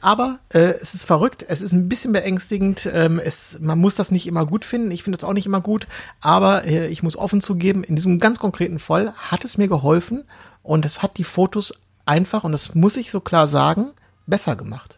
Aber 0.00 0.38
äh, 0.50 0.74
es 0.80 0.94
ist 0.94 1.04
verrückt, 1.04 1.44
es 1.48 1.62
ist 1.62 1.72
ein 1.72 1.88
bisschen 1.88 2.12
beängstigend. 2.12 2.88
Ähm, 2.92 3.18
es, 3.18 3.58
man 3.60 3.78
muss 3.78 3.94
das 3.94 4.10
nicht 4.10 4.26
immer 4.26 4.46
gut 4.46 4.64
finden. 4.64 4.90
Ich 4.90 5.02
finde 5.02 5.18
es 5.18 5.24
auch 5.24 5.32
nicht 5.32 5.46
immer 5.46 5.60
gut. 5.60 5.86
Aber 6.20 6.64
äh, 6.64 6.88
ich 6.88 7.02
muss 7.02 7.16
offen 7.16 7.40
zugeben, 7.40 7.84
in 7.84 7.96
diesem 7.96 8.18
ganz 8.18 8.38
konkreten 8.38 8.78
Fall 8.78 9.14
hat 9.14 9.44
es 9.44 9.58
mir 9.58 9.68
geholfen 9.68 10.24
und 10.62 10.84
es 10.84 11.02
hat 11.02 11.16
die 11.16 11.24
Fotos 11.24 11.74
einfach, 12.06 12.44
und 12.44 12.52
das 12.52 12.74
muss 12.74 12.96
ich 12.96 13.10
so 13.10 13.20
klar 13.20 13.46
sagen, 13.46 13.92
besser 14.26 14.56
gemacht. 14.56 14.97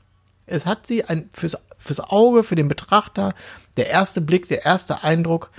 Es 0.50 0.66
hat 0.66 0.86
sie 0.86 1.04
ein, 1.04 1.28
fürs, 1.32 1.56
fürs 1.78 2.00
Auge, 2.00 2.42
für 2.42 2.54
den 2.54 2.68
Betrachter, 2.68 3.34
der 3.76 3.88
erste 3.88 4.20
Blick, 4.20 4.48
der 4.48 4.64
erste 4.64 5.02
Eindruck, 5.02 5.50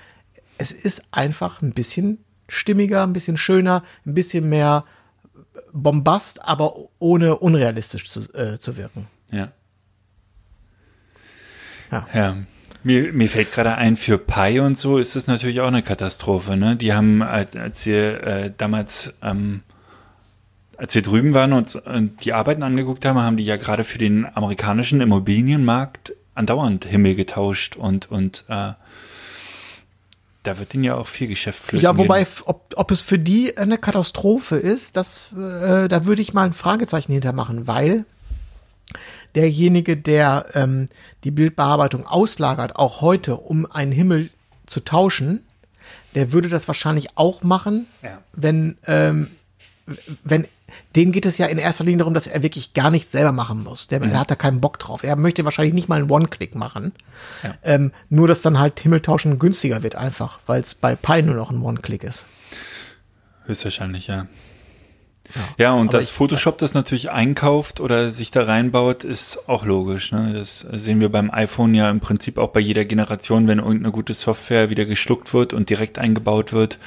es 0.57 0.71
ist 0.71 1.03
einfach 1.11 1.61
ein 1.61 1.71
bisschen 1.71 2.23
stimmiger, 2.47 3.03
ein 3.03 3.13
bisschen 3.13 3.37
schöner, 3.37 3.83
ein 4.05 4.13
bisschen 4.13 4.47
mehr 4.47 4.85
Bombast, 5.73 6.45
aber 6.47 6.75
ohne 6.99 7.37
unrealistisch 7.37 8.09
zu, 8.09 8.21
äh, 8.33 8.59
zu 8.59 8.77
wirken. 8.77 9.07
Ja. 9.31 9.51
Ja. 11.91 12.07
ja. 12.13 12.37
Mir, 12.83 13.13
mir 13.13 13.29
fällt 13.29 13.51
gerade 13.51 13.75
ein, 13.75 13.95
für 13.95 14.17
Pi 14.17 14.59
und 14.59 14.77
so 14.77 14.97
ist 14.97 15.15
das 15.15 15.27
natürlich 15.27 15.61
auch 15.61 15.67
eine 15.67 15.83
Katastrophe. 15.83 16.57
Ne? 16.57 16.75
Die 16.75 16.93
haben, 16.93 17.21
als 17.21 17.85
wir 17.85 18.23
äh, 18.23 18.53
damals 18.57 19.13
ähm, 19.21 19.61
als 20.81 20.95
wir 20.95 21.03
drüben 21.03 21.35
waren 21.35 21.53
und, 21.53 21.75
und 21.75 22.25
die 22.25 22.33
Arbeiten 22.33 22.63
angeguckt 22.63 23.05
haben, 23.05 23.19
haben 23.19 23.37
die 23.37 23.45
ja 23.45 23.57
gerade 23.57 23.83
für 23.83 23.99
den 23.99 24.25
amerikanischen 24.35 24.99
Immobilienmarkt 24.99 26.13
andauernd 26.33 26.85
Himmel 26.85 27.13
getauscht 27.13 27.75
und, 27.75 28.09
und 28.09 28.45
äh, 28.47 28.73
da 30.41 30.57
wird 30.57 30.73
ihnen 30.73 30.83
ja 30.83 30.95
auch 30.95 31.05
viel 31.05 31.27
Geschäft 31.27 31.59
flöten 31.59 31.83
Ja, 31.83 31.95
wobei, 31.99 32.25
ob, 32.45 32.73
ob 32.75 32.89
es 32.89 33.01
für 33.01 33.19
die 33.19 33.55
eine 33.59 33.77
Katastrophe 33.77 34.55
ist, 34.55 34.97
das, 34.97 35.33
äh, 35.33 35.87
da 35.87 36.05
würde 36.05 36.23
ich 36.23 36.33
mal 36.33 36.45
ein 36.45 36.53
Fragezeichen 36.53 37.11
hintermachen, 37.11 37.67
weil 37.67 38.05
derjenige, 39.35 39.97
der 39.97 40.47
ähm, 40.55 40.87
die 41.23 41.31
Bildbearbeitung 41.31 42.07
auslagert, 42.07 42.75
auch 42.75 43.01
heute, 43.01 43.37
um 43.37 43.71
einen 43.71 43.91
Himmel 43.91 44.31
zu 44.65 44.79
tauschen, 44.79 45.45
der 46.15 46.33
würde 46.33 46.49
das 46.49 46.67
wahrscheinlich 46.67 47.19
auch 47.19 47.43
machen, 47.43 47.85
ja. 48.01 48.17
wenn, 48.33 48.79
ähm, 48.87 49.27
wenn 50.23 50.47
dem 50.95 51.11
geht 51.11 51.25
es 51.25 51.37
ja 51.37 51.47
in 51.47 51.57
erster 51.57 51.83
Linie 51.83 51.99
darum, 51.99 52.13
dass 52.13 52.27
er 52.27 52.43
wirklich 52.43 52.73
gar 52.73 52.91
nichts 52.91 53.11
selber 53.11 53.31
machen 53.31 53.63
muss. 53.63 53.87
Der, 53.87 53.99
mhm. 53.99 54.17
hat 54.17 54.31
da 54.31 54.35
keinen 54.35 54.61
Bock 54.61 54.79
drauf. 54.79 55.03
Er 55.03 55.15
möchte 55.15 55.45
wahrscheinlich 55.45 55.73
nicht 55.73 55.89
mal 55.89 55.99
einen 55.99 56.11
One-Click 56.11 56.55
machen. 56.55 56.93
Ja. 57.43 57.55
Ähm, 57.63 57.91
nur, 58.09 58.27
dass 58.27 58.41
dann 58.41 58.59
halt 58.59 58.79
Himmeltauschen 58.79 59.39
günstiger 59.39 59.83
wird 59.83 59.95
einfach, 59.95 60.39
weil 60.45 60.61
es 60.61 60.75
bei 60.75 60.95
Pi 60.95 61.21
nur 61.21 61.35
noch 61.35 61.51
ein 61.51 61.61
One-Click 61.61 62.03
ist. 62.03 62.25
Höchstwahrscheinlich, 63.45 64.07
ja. 64.07 64.27
Ja, 65.57 65.73
und 65.73 65.89
Aber 65.89 65.97
dass 65.97 66.09
Photoshop 66.09 66.57
das 66.57 66.73
natürlich 66.73 67.09
einkauft 67.09 67.79
oder 67.79 68.11
sich 68.11 68.31
da 68.31 68.43
reinbaut, 68.43 69.03
ist 69.03 69.47
auch 69.47 69.65
logisch. 69.65 70.11
Ne? 70.11 70.33
Das 70.33 70.59
sehen 70.59 70.99
wir 70.99 71.09
beim 71.09 71.31
iPhone 71.31 71.73
ja 71.73 71.89
im 71.89 71.99
Prinzip 71.99 72.37
auch 72.37 72.49
bei 72.49 72.59
jeder 72.59 72.85
Generation, 72.85 73.47
wenn 73.47 73.59
irgendeine 73.59 73.91
gute 73.91 74.13
Software 74.13 74.69
wieder 74.69 74.85
geschluckt 74.85 75.33
wird 75.33 75.53
und 75.53 75.69
direkt 75.69 75.99
eingebaut 75.99 76.53
wird, 76.53 76.79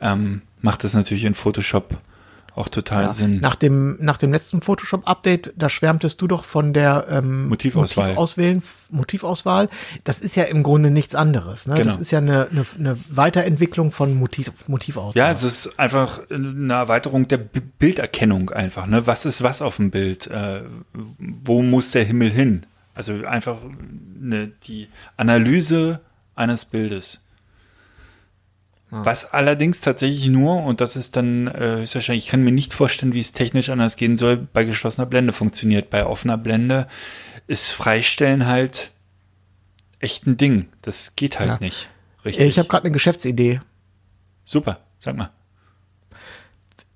ähm, 0.00 0.42
macht 0.60 0.84
das 0.84 0.94
natürlich 0.94 1.24
in 1.24 1.34
Photoshop 1.34 1.98
auch 2.56 2.68
total 2.68 3.04
Ja, 3.04 3.12
Sinn. 3.12 3.40
Nach 3.40 3.56
dem, 3.56 3.96
nach 4.00 4.16
dem 4.16 4.30
letzten 4.32 4.62
Photoshop-Update, 4.62 5.52
da 5.56 5.68
schwärmtest 5.68 6.20
du 6.22 6.28
doch 6.28 6.44
von 6.44 6.72
der 6.72 7.06
ähm, 7.10 7.48
Motivauswahl. 7.48 8.06
Motivauswählen, 8.10 8.62
Motivauswahl. 8.90 9.68
Das 10.04 10.20
ist 10.20 10.36
ja 10.36 10.44
im 10.44 10.62
Grunde 10.62 10.90
nichts 10.90 11.14
anderes. 11.16 11.66
Ne? 11.66 11.74
Das 11.74 11.86
Genau. 11.86 12.00
ist 12.00 12.10
ja 12.12 12.18
eine, 12.18 12.48
eine, 12.50 12.64
eine 12.78 12.98
Weiterentwicklung 13.08 13.90
von 13.90 14.14
Motiv, 14.14 14.52
Motivauswahl. 14.68 15.18
Ja, 15.20 15.30
es 15.30 15.42
ist 15.42 15.78
einfach 15.80 16.20
eine 16.30 16.72
Erweiterung 16.74 17.26
der 17.28 17.38
B 17.38 17.60
Bilderkennung 17.78 18.50
einfach. 18.50 18.86
Ne? 18.86 19.06
Was 19.06 19.26
ist 19.26 19.42
was 19.42 19.60
auf 19.60 19.76
dem 19.76 19.90
Bild? 19.90 20.26
Äh, 20.28 20.62
wo 21.18 21.60
muss 21.62 21.90
der 21.90 22.04
Himmel 22.04 22.30
hin? 22.30 22.66
Also 22.94 23.24
einfach 23.26 23.56
eine, 24.22 24.48
die 24.66 24.88
Analyse 25.16 26.00
eines 26.36 26.64
Bildes. 26.64 27.20
Was 28.90 29.32
allerdings 29.32 29.80
tatsächlich 29.80 30.26
nur, 30.28 30.62
und 30.62 30.80
das 30.80 30.94
ist 30.94 31.16
dann 31.16 31.48
äh, 31.48 31.78
höchstwahrscheinlich, 31.78 32.26
ich 32.26 32.30
kann 32.30 32.44
mir 32.44 32.52
nicht 32.52 32.72
vorstellen, 32.72 33.12
wie 33.12 33.18
es 33.20 33.32
technisch 33.32 33.68
anders 33.68 33.96
gehen 33.96 34.16
soll, 34.16 34.36
bei 34.36 34.62
geschlossener 34.64 35.06
Blende 35.06 35.32
funktioniert. 35.32 35.90
Bei 35.90 36.06
offener 36.06 36.38
Blende 36.38 36.86
ist 37.48 37.70
Freistellen 37.70 38.46
halt 38.46 38.92
echt 39.98 40.26
ein 40.26 40.36
Ding. 40.36 40.68
Das 40.82 41.16
geht 41.16 41.40
halt 41.40 41.50
Ja. 41.50 41.58
nicht. 41.60 41.88
Richtig. 42.24 42.46
ich 42.46 42.58
habe 42.58 42.68
gerade 42.68 42.84
eine 42.84 42.92
Geschäftsidee. 42.92 43.60
Super, 44.44 44.78
sag 44.98 45.16
mal. 45.16 45.30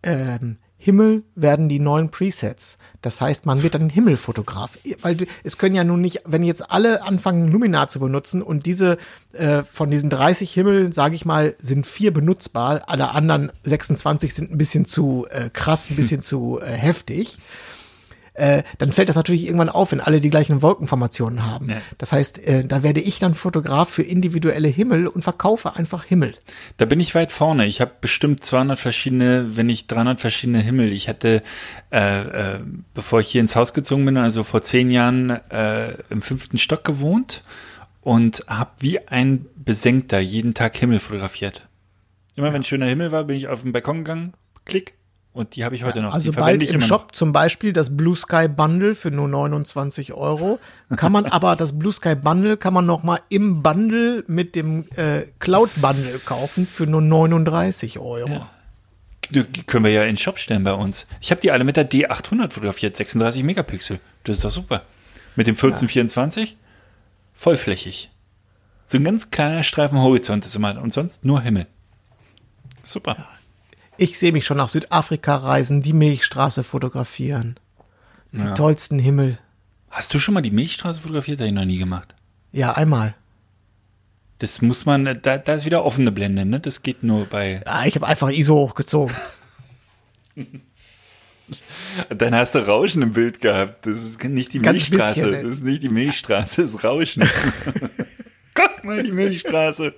ähm, 0.05 0.59
Himmel 0.81 1.24
werden 1.35 1.68
die 1.68 1.81
neuen 1.81 2.11
Presets. 2.11 2.79
Das 3.03 3.20
heißt, 3.20 3.47
man 3.47 3.64
wird 3.64 3.74
dann 3.74 3.91
Himmelfotograf. 3.91 4.79
Weil 5.03 5.26
es 5.43 5.59
können 5.59 5.74
ja 5.74 5.83
nun 5.83 6.01
nicht, 6.01 6.22
wenn 6.24 6.45
jetzt 6.45 6.70
alle 6.70 7.03
anfangen, 7.03 7.51
Luminar 7.51 7.89
zu 7.89 7.99
benutzen 7.99 8.43
und 8.43 8.64
diese 8.64 8.97
äh, 9.33 9.64
von 9.64 9.91
diesen 9.91 10.09
30 10.09 10.53
Himmeln, 10.53 10.93
sage 10.93 11.16
ich 11.16 11.24
mal, 11.24 11.57
sind 11.61 11.85
vier 11.85 12.12
benutzbar, 12.12 12.83
alle 12.87 13.11
anderen 13.11 13.51
26 13.64 14.33
sind 14.33 14.53
ein 14.53 14.59
bisschen 14.59 14.87
zu 14.87 15.26
äh, 15.31 15.51
krass, 15.51 15.91
ein 15.91 15.97
bisschen 15.97 16.22
zu 16.22 16.61
äh, 16.61 16.66
heftig. 16.66 17.39
Äh, 18.39 18.62
dann 18.78 18.93
fällt 18.93 19.09
das 19.09 19.16
natürlich 19.16 19.47
irgendwann 19.47 19.68
auf, 19.68 19.93
wenn 19.93 20.01
alle 20.01 20.20
die 20.20 20.30
gleichen 20.30 20.62
Wolkenformationen 20.62 21.45
haben. 21.45 21.70
Ja. 21.70 21.80
Das 21.99 22.12
heißt, 22.12 22.47
äh, 22.47 22.64
da 22.64 22.82
werde 22.82 23.01
ich 23.01 23.18
dann 23.18 23.34
Fotograf 23.34 23.89
für 23.89 24.03
individuelle 24.03 24.68
Himmel 24.68 25.09
und 25.09 25.22
verkaufe 25.22 25.74
einfach 25.76 26.05
Himmel. 26.05 26.34
Da 26.76 26.84
bin 26.84 27.01
ich 27.01 27.14
weit 27.14 27.32
vorne. 27.32 27.66
Ich 27.66 27.80
habe 27.80 27.93
bestimmt 28.01 28.45
200 28.45 28.78
verschiedene, 28.78 29.57
wenn 29.57 29.66
nicht 29.66 29.89
300 29.89 30.20
verschiedene 30.20 30.61
Himmel. 30.61 30.93
Ich 30.93 31.09
hatte, 31.09 31.43
äh, 31.91 32.57
äh, 32.57 32.61
bevor 32.95 33.20
ich 33.20 33.28
hier 33.28 33.41
ins 33.41 33.57
Haus 33.57 33.74
gezogen 33.74 34.05
bin, 34.05 34.16
also 34.16 34.45
vor 34.45 34.62
zehn 34.62 34.91
Jahren 34.91 35.30
äh, 35.51 35.95
im 36.11 36.22
fünften 36.22 36.59
Stock 36.59 36.84
gewohnt 36.84 37.43
und 38.03 38.45
habe 38.47 38.70
wie 38.78 39.07
ein 39.09 39.47
Besenkter 39.57 40.20
jeden 40.20 40.55
Tag 40.55 40.76
Himmel 40.76 41.01
fotografiert. 41.01 41.66
Immer 42.36 42.53
wenn 42.53 42.62
schöner 42.62 42.86
Himmel 42.86 43.11
war, 43.11 43.24
bin 43.24 43.36
ich 43.36 43.49
auf 43.49 43.62
den 43.62 43.72
Balkon 43.72 43.99
gegangen, 43.99 44.32
klick, 44.64 44.95
und 45.39 45.55
die 45.55 45.64
habe 45.64 45.76
ich 45.76 45.84
heute 45.84 46.03
noch. 46.03 46.12
Also 46.12 46.32
bald 46.32 46.64
im 46.64 46.80
Shop 46.80 47.14
zum 47.14 47.32
Beispiel 47.32 47.72
das 47.72 47.97
Blue 47.97 48.16
Sky 48.16 48.49
Bundle 48.49 48.97
für 48.97 49.12
nur 49.12 49.28
29 49.28 50.12
Euro. 50.12 50.59
Kann 50.97 51.12
man 51.12 51.26
aber 51.30 51.55
das 51.55 51.78
Blue 51.78 51.93
Sky 51.93 52.16
Bundle 52.16 52.57
kann 52.57 52.74
man 52.74 52.86
noch 52.86 53.05
mal 53.05 53.20
im 53.28 53.62
Bundle 53.62 54.24
mit 54.26 54.57
dem 54.57 54.86
äh, 54.97 55.22
Cloud 55.39 55.70
Bundle 55.76 56.18
kaufen 56.18 56.66
für 56.66 56.89
nur 56.89 57.03
39 57.03 58.01
Euro. 58.01 58.47
Die 59.30 59.45
die 59.45 59.62
können 59.62 59.84
wir 59.84 59.93
ja 59.93 60.03
in 60.03 60.09
den 60.09 60.16
Shop 60.16 60.41
stellen 60.41 60.64
bei 60.64 60.72
uns. 60.72 61.07
Ich 61.20 61.30
habe 61.30 61.41
die 61.41 61.53
alle 61.53 61.62
mit 61.62 61.76
der 61.76 61.89
D800 61.89 62.51
fotografiert, 62.51 62.97
36 62.97 63.45
Megapixel. 63.45 64.01
Das 64.24 64.36
ist 64.36 64.45
doch 64.45 64.51
super. 64.51 64.82
Mit 65.36 65.47
dem 65.47 65.55
1424 65.55 66.57
vollflächig. 67.34 68.11
So 68.86 68.99
ein 68.99 69.05
ganz 69.05 69.30
kleiner 69.30 69.62
Streifen 69.62 69.99
Horizont 69.99 70.45
ist 70.45 70.57
immer 70.57 70.82
und 70.82 70.93
sonst 70.93 71.24
nur 71.24 71.43
Himmel. 71.43 71.66
Super. 72.82 73.28
Ich 73.99 74.19
sehe 74.19 74.33
mich 74.33 74.47
schon 74.47 74.57
nach 74.57 74.69
Südafrika 74.69 75.37
reisen, 75.37 75.83
die 75.83 75.93
Milchstraße 75.93 76.63
fotografieren. 76.65 77.57
Die 78.33 78.39
Ja. 78.39 78.55
tollsten 78.55 78.99
Himmel. 79.01 79.39
Hast 79.91 80.15
du 80.15 80.19
schon 80.19 80.35
mal 80.35 80.41
die 80.41 80.51
Milchstraße 80.53 81.01
fotografiert? 81.01 81.41
Habe 81.41 81.49
ich 81.49 81.55
noch 81.55 81.65
nie 81.65 81.79
gemacht. 81.79 82.15
Ja, 82.53 82.73
einmal. 82.73 83.15
Das 84.39 84.63
muss 84.63 84.87
man, 84.87 85.19
da, 85.23 85.39
da 85.39 85.55
ist 85.55 85.65
wieder 85.65 85.85
offene 85.85 86.13
Blende, 86.13 86.45
ne? 86.45 86.61
Das 86.61 86.83
geht 86.83 87.03
nur 87.03 87.25
bei. 87.27 87.61
Ah, 87.67 87.87
ich 87.87 87.97
habe 87.97 88.07
einfach 88.07 88.31
ISO 88.31 88.55
hochgezogen. 88.55 89.15
Dann 92.11 92.35
hast 92.35 92.55
du 92.55 92.59
Rauschen 92.65 93.03
im 93.03 93.13
Bild 93.15 93.41
gehabt. 93.41 93.87
Das 93.87 93.95
ist 93.95 94.23
nicht 94.23 94.53
die 94.53 94.59
Ganz 94.61 94.91
Milchstraße. 94.91 95.15
bisschen, 95.15 95.31
ne? 95.31 95.43
das 95.43 95.53
ist 95.55 95.65
nicht 95.65 95.83
die 95.83 95.89
Milchstraße, 95.89 96.63
das 96.63 96.75
ist 96.75 96.85
Rauschen. 96.85 97.29
Guck 98.55 98.85
mal, 98.85 99.03
die 99.03 99.11
Milchstraße. 99.13 99.95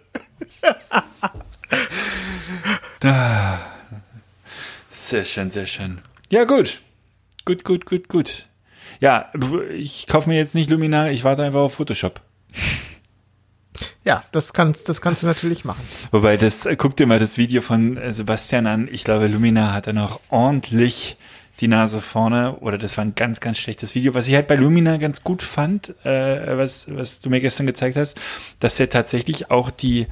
da. 3.01 3.61
Sehr 5.11 5.25
schön, 5.25 5.51
sehr 5.51 5.67
schön. 5.67 5.99
Ja, 6.31 6.45
gut. 6.45 6.83
Gut, 7.45 7.65
gut, 7.65 7.85
gut, 7.85 8.07
gut. 8.07 8.47
Ja, 9.01 9.29
ich 9.77 10.07
kaufe 10.07 10.29
mir 10.29 10.37
jetzt 10.37 10.55
nicht 10.55 10.71
Luminar, 10.71 11.11
ich 11.11 11.25
warte 11.25 11.43
einfach 11.43 11.59
auf 11.59 11.75
Photoshop. 11.75 12.21
Ja, 14.05 14.23
das 14.31 14.53
kannst, 14.53 14.89
das 14.89 15.01
kannst 15.01 15.25
du 15.25 15.27
natürlich 15.27 15.65
machen. 15.65 15.83
Wobei, 16.13 16.37
das, 16.37 16.65
äh, 16.65 16.77
guck 16.77 16.95
dir 16.95 17.07
mal 17.07 17.19
das 17.19 17.39
Video 17.39 17.61
von 17.61 17.97
äh, 17.97 18.15
Sebastian 18.15 18.69
an. 18.69 18.89
Ich 18.89 19.03
glaube, 19.03 19.27
Lumina 19.27 19.73
hat 19.73 19.89
da 19.89 19.93
noch 19.93 20.21
ordentlich 20.29 21.17
die 21.59 21.67
Nase 21.67 22.01
vorne. 22.01 22.59
Oder 22.61 22.79
das 22.79 22.97
war 22.97 23.05
ein 23.05 23.17
ganz, 23.17 23.41
ganz 23.41 23.59
schlechtes 23.59 23.97
Video. 23.97 24.15
Was 24.15 24.29
ich 24.29 24.35
halt 24.37 24.47
bei 24.47 24.55
Lumina 24.55 24.97
ganz 24.99 25.25
gut 25.25 25.43
fand, 25.43 25.89
äh, 26.07 26.57
was, 26.57 26.87
was 26.89 27.19
du 27.19 27.31
mir 27.31 27.41
gestern 27.41 27.67
gezeigt 27.67 27.97
hast, 27.97 28.17
dass 28.61 28.79
er 28.79 28.91
tatsächlich 28.91 29.51
auch 29.51 29.73
die 29.73 30.07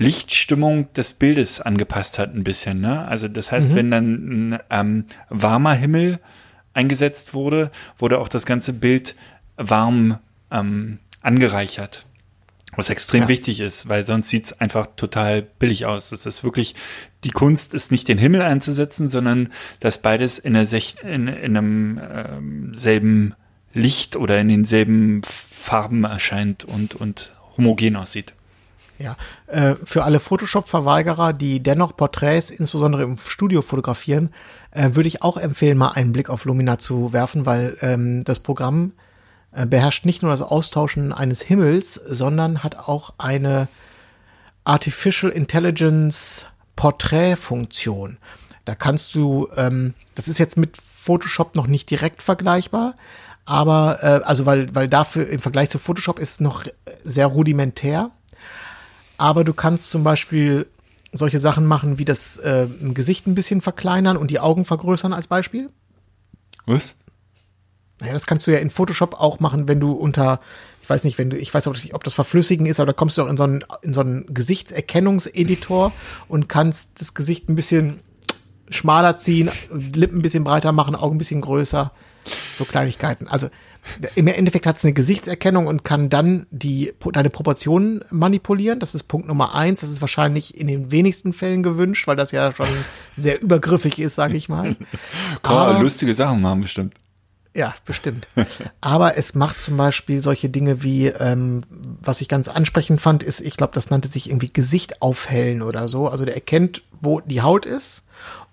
Lichtstimmung 0.00 0.90
des 0.94 1.12
Bildes 1.12 1.60
angepasst 1.60 2.18
hat 2.18 2.34
ein 2.34 2.42
bisschen. 2.42 2.80
Ne? 2.80 3.06
Also 3.06 3.28
das 3.28 3.52
heißt, 3.52 3.74
wenn 3.74 3.90
dann 3.90 4.52
ein 4.54 4.58
ähm, 4.70 5.04
warmer 5.28 5.74
Himmel 5.74 6.20
eingesetzt 6.72 7.34
wurde, 7.34 7.70
wurde 7.98 8.18
auch 8.18 8.28
das 8.28 8.46
ganze 8.46 8.72
Bild 8.72 9.14
warm 9.58 10.18
ähm, 10.50 11.00
angereichert. 11.20 12.06
Was 12.76 12.88
extrem 12.88 13.22
Ja. 13.22 13.28
wichtig 13.28 13.60
ist, 13.60 13.88
weil 13.90 14.06
sonst 14.06 14.30
sieht's 14.30 14.58
einfach 14.58 14.86
total 14.96 15.42
billig 15.42 15.84
aus. 15.84 16.08
Das 16.08 16.24
ist 16.24 16.44
wirklich, 16.44 16.76
die 17.24 17.30
Kunst 17.32 17.74
ist 17.74 17.90
nicht 17.90 18.08
den 18.08 18.16
Himmel 18.16 18.40
einzusetzen, 18.40 19.06
sondern 19.06 19.50
dass 19.80 19.98
beides 19.98 20.38
in, 20.38 20.54
der 20.54 20.64
Sech, 20.64 20.94
in, 21.02 21.28
in 21.28 21.56
einem 21.58 22.00
ähm, 22.10 22.74
selben 22.74 23.34
Licht 23.74 24.16
oder 24.16 24.40
in 24.40 24.48
denselben 24.48 25.20
Farben 25.24 26.04
erscheint 26.04 26.64
und, 26.64 26.94
und 26.94 27.32
homogen 27.58 27.96
aussieht. 27.96 28.32
Ja, 29.00 29.16
äh, 29.46 29.76
für 29.82 30.04
alle 30.04 30.20
Photoshop-Verweigerer, 30.20 31.32
die 31.32 31.62
dennoch 31.62 31.96
Porträts, 31.96 32.50
insbesondere 32.50 33.02
im 33.02 33.16
Studio 33.16 33.62
fotografieren, 33.62 34.28
äh, 34.72 34.90
würde 34.92 35.08
ich 35.08 35.22
auch 35.22 35.38
empfehlen, 35.38 35.78
mal 35.78 35.92
einen 35.92 36.12
Blick 36.12 36.28
auf 36.28 36.44
Lumina 36.44 36.76
zu 36.76 37.14
werfen, 37.14 37.46
weil 37.46 37.78
ähm, 37.80 38.24
das 38.24 38.40
Programm 38.40 38.92
äh, 39.52 39.64
beherrscht 39.64 40.04
nicht 40.04 40.20
nur 40.20 40.30
das 40.30 40.42
Austauschen 40.42 41.14
eines 41.14 41.40
Himmels, 41.40 41.94
sondern 41.94 42.62
hat 42.62 42.76
auch 42.76 43.14
eine 43.16 43.68
Artificial 44.64 45.32
Intelligence 45.32 46.44
Porträtfunktion. 46.76 48.18
Da 48.66 48.74
kannst 48.74 49.14
du, 49.14 49.48
ähm, 49.56 49.94
das 50.14 50.28
ist 50.28 50.38
jetzt 50.38 50.58
mit 50.58 50.76
Photoshop 50.76 51.56
noch 51.56 51.68
nicht 51.68 51.88
direkt 51.88 52.22
vergleichbar, 52.22 52.96
aber 53.46 54.22
also 54.26 54.44
weil 54.44 54.72
weil 54.74 54.86
dafür 54.86 55.28
im 55.28 55.40
Vergleich 55.40 55.70
zu 55.70 55.78
Photoshop 55.78 56.18
ist 56.20 56.42
noch 56.42 56.66
sehr 57.02 57.26
rudimentär. 57.26 58.10
Aber 59.20 59.44
du 59.44 59.52
kannst 59.52 59.90
zum 59.90 60.02
Beispiel 60.02 60.66
solche 61.12 61.38
Sachen 61.38 61.66
machen, 61.66 61.98
wie 61.98 62.06
das 62.06 62.38
äh, 62.38 62.66
ein 62.80 62.94
Gesicht 62.94 63.26
ein 63.26 63.34
bisschen 63.34 63.60
verkleinern 63.60 64.16
und 64.16 64.30
die 64.30 64.40
Augen 64.40 64.64
vergrößern 64.64 65.12
als 65.12 65.26
Beispiel. 65.26 65.68
Was? 66.64 66.96
Naja, 68.00 68.14
das 68.14 68.24
kannst 68.24 68.46
du 68.46 68.50
ja 68.50 68.60
in 68.60 68.70
Photoshop 68.70 69.20
auch 69.20 69.38
machen, 69.38 69.68
wenn 69.68 69.78
du 69.78 69.92
unter, 69.92 70.40
ich 70.82 70.88
weiß 70.88 71.04
nicht, 71.04 71.18
wenn 71.18 71.28
du, 71.28 71.36
ich 71.36 71.52
weiß 71.52 71.66
nicht, 71.66 71.92
ob 71.92 72.02
das 72.02 72.14
verflüssigen 72.14 72.64
ist, 72.64 72.80
aber 72.80 72.86
da 72.86 72.92
kommst 72.94 73.18
du 73.18 73.22
auch 73.22 73.28
in 73.28 73.36
so 73.36 73.44
einen, 73.44 73.62
in 73.82 73.92
so 73.92 74.00
einen 74.00 74.24
Gesichtserkennungseditor 74.32 75.92
und 76.26 76.48
kannst 76.48 76.98
das 77.02 77.12
Gesicht 77.12 77.50
ein 77.50 77.56
bisschen 77.56 78.00
schmaler 78.70 79.18
ziehen, 79.18 79.50
Lippen 79.70 80.20
ein 80.20 80.22
bisschen 80.22 80.44
breiter 80.44 80.72
machen, 80.72 80.94
Augen 80.94 81.16
ein 81.16 81.18
bisschen 81.18 81.42
größer, 81.42 81.92
so 82.56 82.64
Kleinigkeiten. 82.64 83.28
Also 83.28 83.50
im 84.14 84.26
Endeffekt 84.26 84.66
hat 84.66 84.76
es 84.76 84.84
eine 84.84 84.92
Gesichtserkennung 84.94 85.66
und 85.66 85.84
kann 85.84 86.10
dann 86.10 86.46
die 86.50 86.92
deine 87.12 87.30
Proportionen 87.30 88.04
manipulieren. 88.10 88.78
Das 88.78 88.94
ist 88.94 89.04
Punkt 89.04 89.26
Nummer 89.28 89.54
eins. 89.54 89.80
Das 89.80 89.90
ist 89.90 90.00
wahrscheinlich 90.00 90.56
in 90.58 90.66
den 90.66 90.90
wenigsten 90.90 91.32
Fällen 91.32 91.62
gewünscht, 91.62 92.06
weil 92.06 92.16
das 92.16 92.32
ja 92.32 92.54
schon 92.54 92.68
sehr 93.16 93.40
übergriffig 93.40 93.98
ist, 93.98 94.14
sage 94.14 94.36
ich 94.36 94.48
mal. 94.48 94.76
Kann 95.42 95.54
man 95.56 95.68
Aber- 95.76 95.80
lustige 95.82 96.14
Sachen 96.14 96.40
machen, 96.40 96.60
bestimmt. 96.62 96.94
ja, 97.54 97.74
bestimmt. 97.84 98.28
Aber 98.80 99.16
es 99.16 99.34
macht 99.34 99.60
zum 99.60 99.76
Beispiel 99.76 100.20
solche 100.20 100.48
Dinge 100.50 100.82
wie, 100.82 101.06
ähm, 101.08 101.62
was 102.02 102.20
ich 102.20 102.28
ganz 102.28 102.48
ansprechend 102.48 103.00
fand, 103.00 103.22
ist, 103.22 103.40
ich 103.40 103.56
glaube, 103.56 103.72
das 103.74 103.90
nannte 103.90 104.08
sich 104.08 104.28
irgendwie 104.28 104.52
Gesicht 104.52 105.02
aufhellen 105.02 105.62
oder 105.62 105.88
so. 105.88 106.08
Also 106.08 106.24
der 106.24 106.34
erkennt, 106.34 106.82
wo 107.00 107.20
die 107.20 107.40
Haut 107.42 107.66
ist 107.66 108.02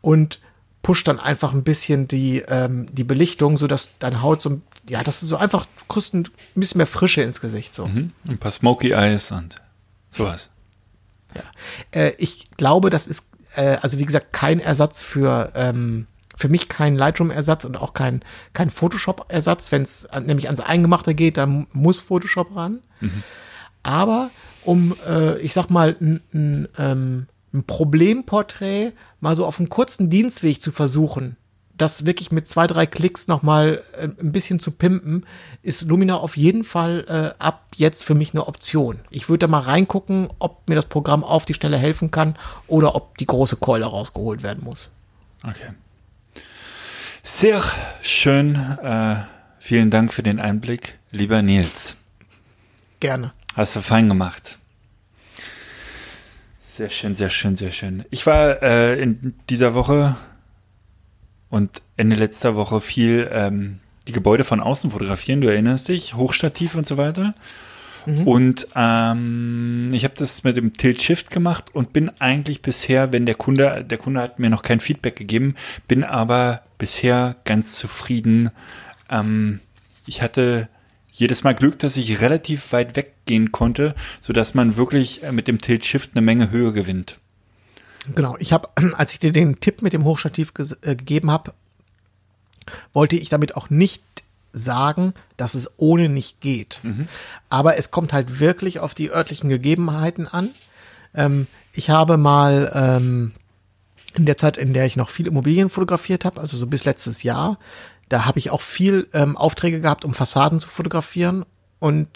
und 0.01 0.39
pusht 0.87 1.09
dann 1.09 1.19
einfach 1.19 1.51
ein 1.51 1.63
bisschen 1.63 2.07
die, 2.07 2.45
ähm, 2.47 2.87
die 2.93 3.03
Belichtung, 3.03 3.57
sodass 3.57 3.89
deine 3.99 4.21
Haut 4.21 4.41
so, 4.41 4.61
ja, 4.87 5.03
das 5.03 5.21
ist 5.21 5.27
so 5.27 5.35
einfach, 5.35 5.67
kriegst 5.89 6.13
ein 6.13 6.23
bisschen 6.55 6.77
mehr 6.77 6.87
Frische 6.87 7.19
ins 7.19 7.41
Gesicht 7.41 7.75
so. 7.75 7.87
Mhm. 7.87 8.13
Ein 8.25 8.37
paar 8.37 8.51
Smoky 8.51 8.91
Eyes 8.91 9.33
und 9.33 9.57
sowas. 10.09 10.49
Ja. 11.35 11.41
Äh, 11.91 12.13
ich 12.19 12.45
glaube, 12.55 12.89
das 12.89 13.05
ist, 13.05 13.25
äh, 13.55 13.75
also 13.81 13.99
wie 13.99 14.05
gesagt, 14.05 14.31
kein 14.31 14.61
Ersatz 14.61 15.03
für, 15.03 15.51
ähm, 15.55 16.07
für 16.37 16.47
mich 16.47 16.69
kein 16.69 16.95
Lightroom-Ersatz 16.95 17.65
und 17.65 17.75
auch 17.75 17.93
kein, 17.93 18.21
kein 18.53 18.69
Photoshop-Ersatz. 18.69 19.73
Wenn 19.73 19.81
es 19.81 20.07
nämlich 20.21 20.45
ans 20.45 20.61
Eingemachte 20.61 21.15
geht, 21.15 21.35
dann 21.35 21.67
muss 21.73 21.99
Photoshop 21.99 22.55
ran. 22.55 22.79
Aber 23.83 24.29
um, 24.63 24.95
äh, 25.05 25.37
ich 25.39 25.51
sag 25.51 25.69
mal, 25.69 25.97
ein, 25.99 26.21
ein, 26.33 26.67
ähm, 26.77 27.27
ein 27.53 27.63
Problemporträt 27.63 28.93
mal 29.19 29.35
so 29.35 29.45
auf 29.45 29.59
einem 29.59 29.69
kurzen 29.69 30.09
Dienstweg 30.09 30.61
zu 30.61 30.71
versuchen, 30.71 31.37
das 31.77 32.05
wirklich 32.05 32.31
mit 32.31 32.47
zwei, 32.47 32.67
drei 32.67 32.85
Klicks 32.85 33.27
nochmal 33.27 33.83
äh, 33.93 34.03
ein 34.03 34.31
bisschen 34.31 34.59
zu 34.59 34.71
pimpen, 34.71 35.25
ist 35.61 35.83
Lumina 35.83 36.17
auf 36.17 36.35
jeden 36.35 36.63
Fall 36.63 37.05
äh, 37.07 37.43
ab 37.43 37.67
jetzt 37.75 38.03
für 38.03 38.15
mich 38.15 38.33
eine 38.33 38.47
Option. 38.47 38.99
Ich 39.11 39.29
würde 39.29 39.45
da 39.45 39.47
mal 39.47 39.59
reingucken, 39.59 40.29
ob 40.39 40.67
mir 40.67 40.75
das 40.75 40.87
Programm 40.87 41.23
auf 41.23 41.45
die 41.45 41.53
Schnelle 41.53 41.77
helfen 41.77 42.11
kann 42.11 42.35
oder 42.67 42.95
ob 42.95 43.17
die 43.17 43.27
große 43.27 43.57
Keule 43.57 43.85
rausgeholt 43.85 44.43
werden 44.43 44.63
muss. 44.63 44.91
Okay. 45.43 45.73
Sehr 47.23 47.61
schön. 48.01 48.55
Äh, 48.55 49.17
vielen 49.59 49.91
Dank 49.91 50.13
für 50.13 50.23
den 50.23 50.39
Einblick, 50.39 50.97
lieber 51.11 51.41
Nils. 51.41 51.97
Gerne. 52.99 53.33
Hast 53.55 53.75
du 53.75 53.81
fein 53.81 54.07
gemacht. 54.07 54.57
Sehr 56.77 56.91
schön, 56.91 57.15
sehr 57.15 57.31
schön, 57.31 57.55
sehr 57.55 57.71
schön. 57.71 58.05
Ich 58.11 58.27
war 58.27 58.61
äh, 58.61 59.01
in 59.01 59.33
dieser 59.49 59.73
Woche 59.73 60.15
und 61.49 61.81
Ende 61.95 62.15
letzter 62.15 62.55
Woche 62.55 62.81
viel 62.81 63.27
ähm, 63.31 63.79
die 64.07 64.11
Gebäude 64.11 64.43
von 64.43 64.59
außen 64.59 64.91
fotografieren. 64.91 65.41
Du 65.41 65.47
erinnerst 65.47 65.87
dich, 65.87 66.13
Hochstativ 66.13 66.75
und 66.75 66.85
so 66.87 66.97
weiter. 66.97 67.33
Und 68.25 68.67
ähm, 68.75 69.89
ich 69.91 70.03
habe 70.03 70.13
das 70.15 70.43
mit 70.43 70.55
dem 70.55 70.77
Tilt 70.77 71.01
Shift 71.01 71.31
gemacht 71.31 71.73
und 71.73 71.93
bin 71.93 72.11
eigentlich 72.19 72.61
bisher, 72.61 73.11
wenn 73.11 73.25
der 73.25 73.33
Kunde, 73.33 73.83
der 73.83 73.97
Kunde 73.97 74.21
hat 74.21 74.37
mir 74.37 74.51
noch 74.51 74.61
kein 74.61 74.79
Feedback 74.79 75.15
gegeben, 75.15 75.55
bin 75.87 76.03
aber 76.03 76.61
bisher 76.77 77.37
ganz 77.43 77.73
zufrieden. 77.73 78.51
Ähm, 79.09 79.61
ich 80.05 80.21
hatte 80.21 80.69
jedes 81.19 81.43
Mal 81.43 81.53
Glück, 81.55 81.79
dass 81.79 81.97
ich 81.97 82.21
relativ 82.21 82.71
weit 82.71 82.95
weggehen 82.95 83.51
konnte, 83.51 83.95
so 84.21 84.33
dass 84.33 84.53
man 84.53 84.77
wirklich 84.77 85.23
äh, 85.23 85.31
mit 85.31 85.47
dem 85.47 85.59
Tilt 85.61 85.83
Shift 85.85 86.11
eine 86.13 86.21
Menge 86.21 86.51
Höhe 86.51 86.73
gewinnt. 86.73 87.17
Genau, 88.15 88.37
ich 88.39 88.53
habe, 88.53 88.69
als 88.97 89.13
ich 89.13 89.19
dir 89.19 89.31
den 89.31 89.59
Tipp 89.59 89.81
mit 89.81 89.93
dem 89.93 90.05
Hochstativ 90.05 90.51
ges- 90.51 90.77
äh, 90.85 90.95
gegeben 90.95 91.31
habe, 91.31 91.53
wollte 92.93 93.15
ich 93.15 93.29
damit 93.29 93.55
auch 93.55 93.69
nicht 93.69 94.03
sagen, 94.53 95.13
dass 95.37 95.53
es 95.53 95.71
ohne 95.77 96.09
nicht 96.09 96.41
geht. 96.41 96.79
Aber 97.49 97.77
es 97.77 97.91
kommt 97.91 98.11
halt 98.11 98.39
wirklich 98.39 98.79
auf 98.79 98.93
die 98.93 99.11
örtlichen 99.11 99.49
Gegebenheiten 99.49 100.27
an. 100.27 100.49
Ähm, 101.13 101.47
ich 101.73 101.89
habe 101.89 102.17
mal 102.17 102.71
ähm, 102.73 103.33
in 104.15 104.25
der 104.25 104.37
Zeit, 104.37 104.57
in 104.57 104.73
der 104.73 104.85
ich 104.85 104.95
noch 104.95 105.09
viel 105.09 105.27
Immobilien 105.27 105.69
fotografiert 105.69 106.25
habe, 106.25 106.39
also 106.41 106.57
so 106.57 106.65
bis 106.65 106.85
letztes 106.85 107.21
Jahr, 107.23 107.59
da 108.09 108.25
habe 108.25 108.39
ich 108.39 108.51
auch 108.51 108.61
viel 108.61 109.07
ähm, 109.13 109.37
Aufträge 109.37 109.79
gehabt, 109.81 110.05
um 110.05 110.13
Fassaden 110.13 110.59
zu 110.59 110.69
fotografieren. 110.69 111.45
Und 111.79 112.07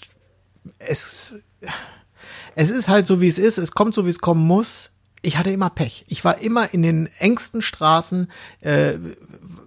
es, 0.78 1.34
es 2.54 2.70
ist 2.70 2.88
halt 2.88 3.06
so, 3.06 3.20
wie 3.20 3.28
es 3.28 3.38
ist. 3.38 3.58
Es 3.58 3.72
kommt 3.72 3.94
so, 3.94 4.06
wie 4.06 4.10
es 4.10 4.20
kommen 4.20 4.46
muss. 4.46 4.90
Ich 5.24 5.38
hatte 5.38 5.50
immer 5.50 5.70
Pech. 5.70 6.04
Ich 6.08 6.24
war 6.24 6.38
immer 6.40 6.74
in 6.74 6.82
den 6.82 7.08
engsten 7.18 7.62
Straßen, 7.62 8.28
äh, 8.60 8.94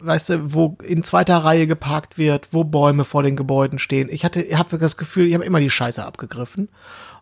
weißt 0.01 0.29
du, 0.29 0.53
wo 0.53 0.77
in 0.83 1.03
zweiter 1.03 1.37
Reihe 1.37 1.65
geparkt 1.65 2.17
wird, 2.17 2.49
wo 2.51 2.65
Bäume 2.65 3.05
vor 3.05 3.23
den 3.23 3.37
Gebäuden 3.37 3.79
stehen. 3.79 4.09
Ich 4.11 4.25
hatte, 4.25 4.41
ich 4.41 4.57
habe 4.57 4.77
das 4.77 4.97
Gefühl, 4.97 5.27
ich 5.27 5.33
habe 5.33 5.45
immer 5.45 5.61
die 5.61 5.69
Scheiße 5.69 6.05
abgegriffen. 6.05 6.67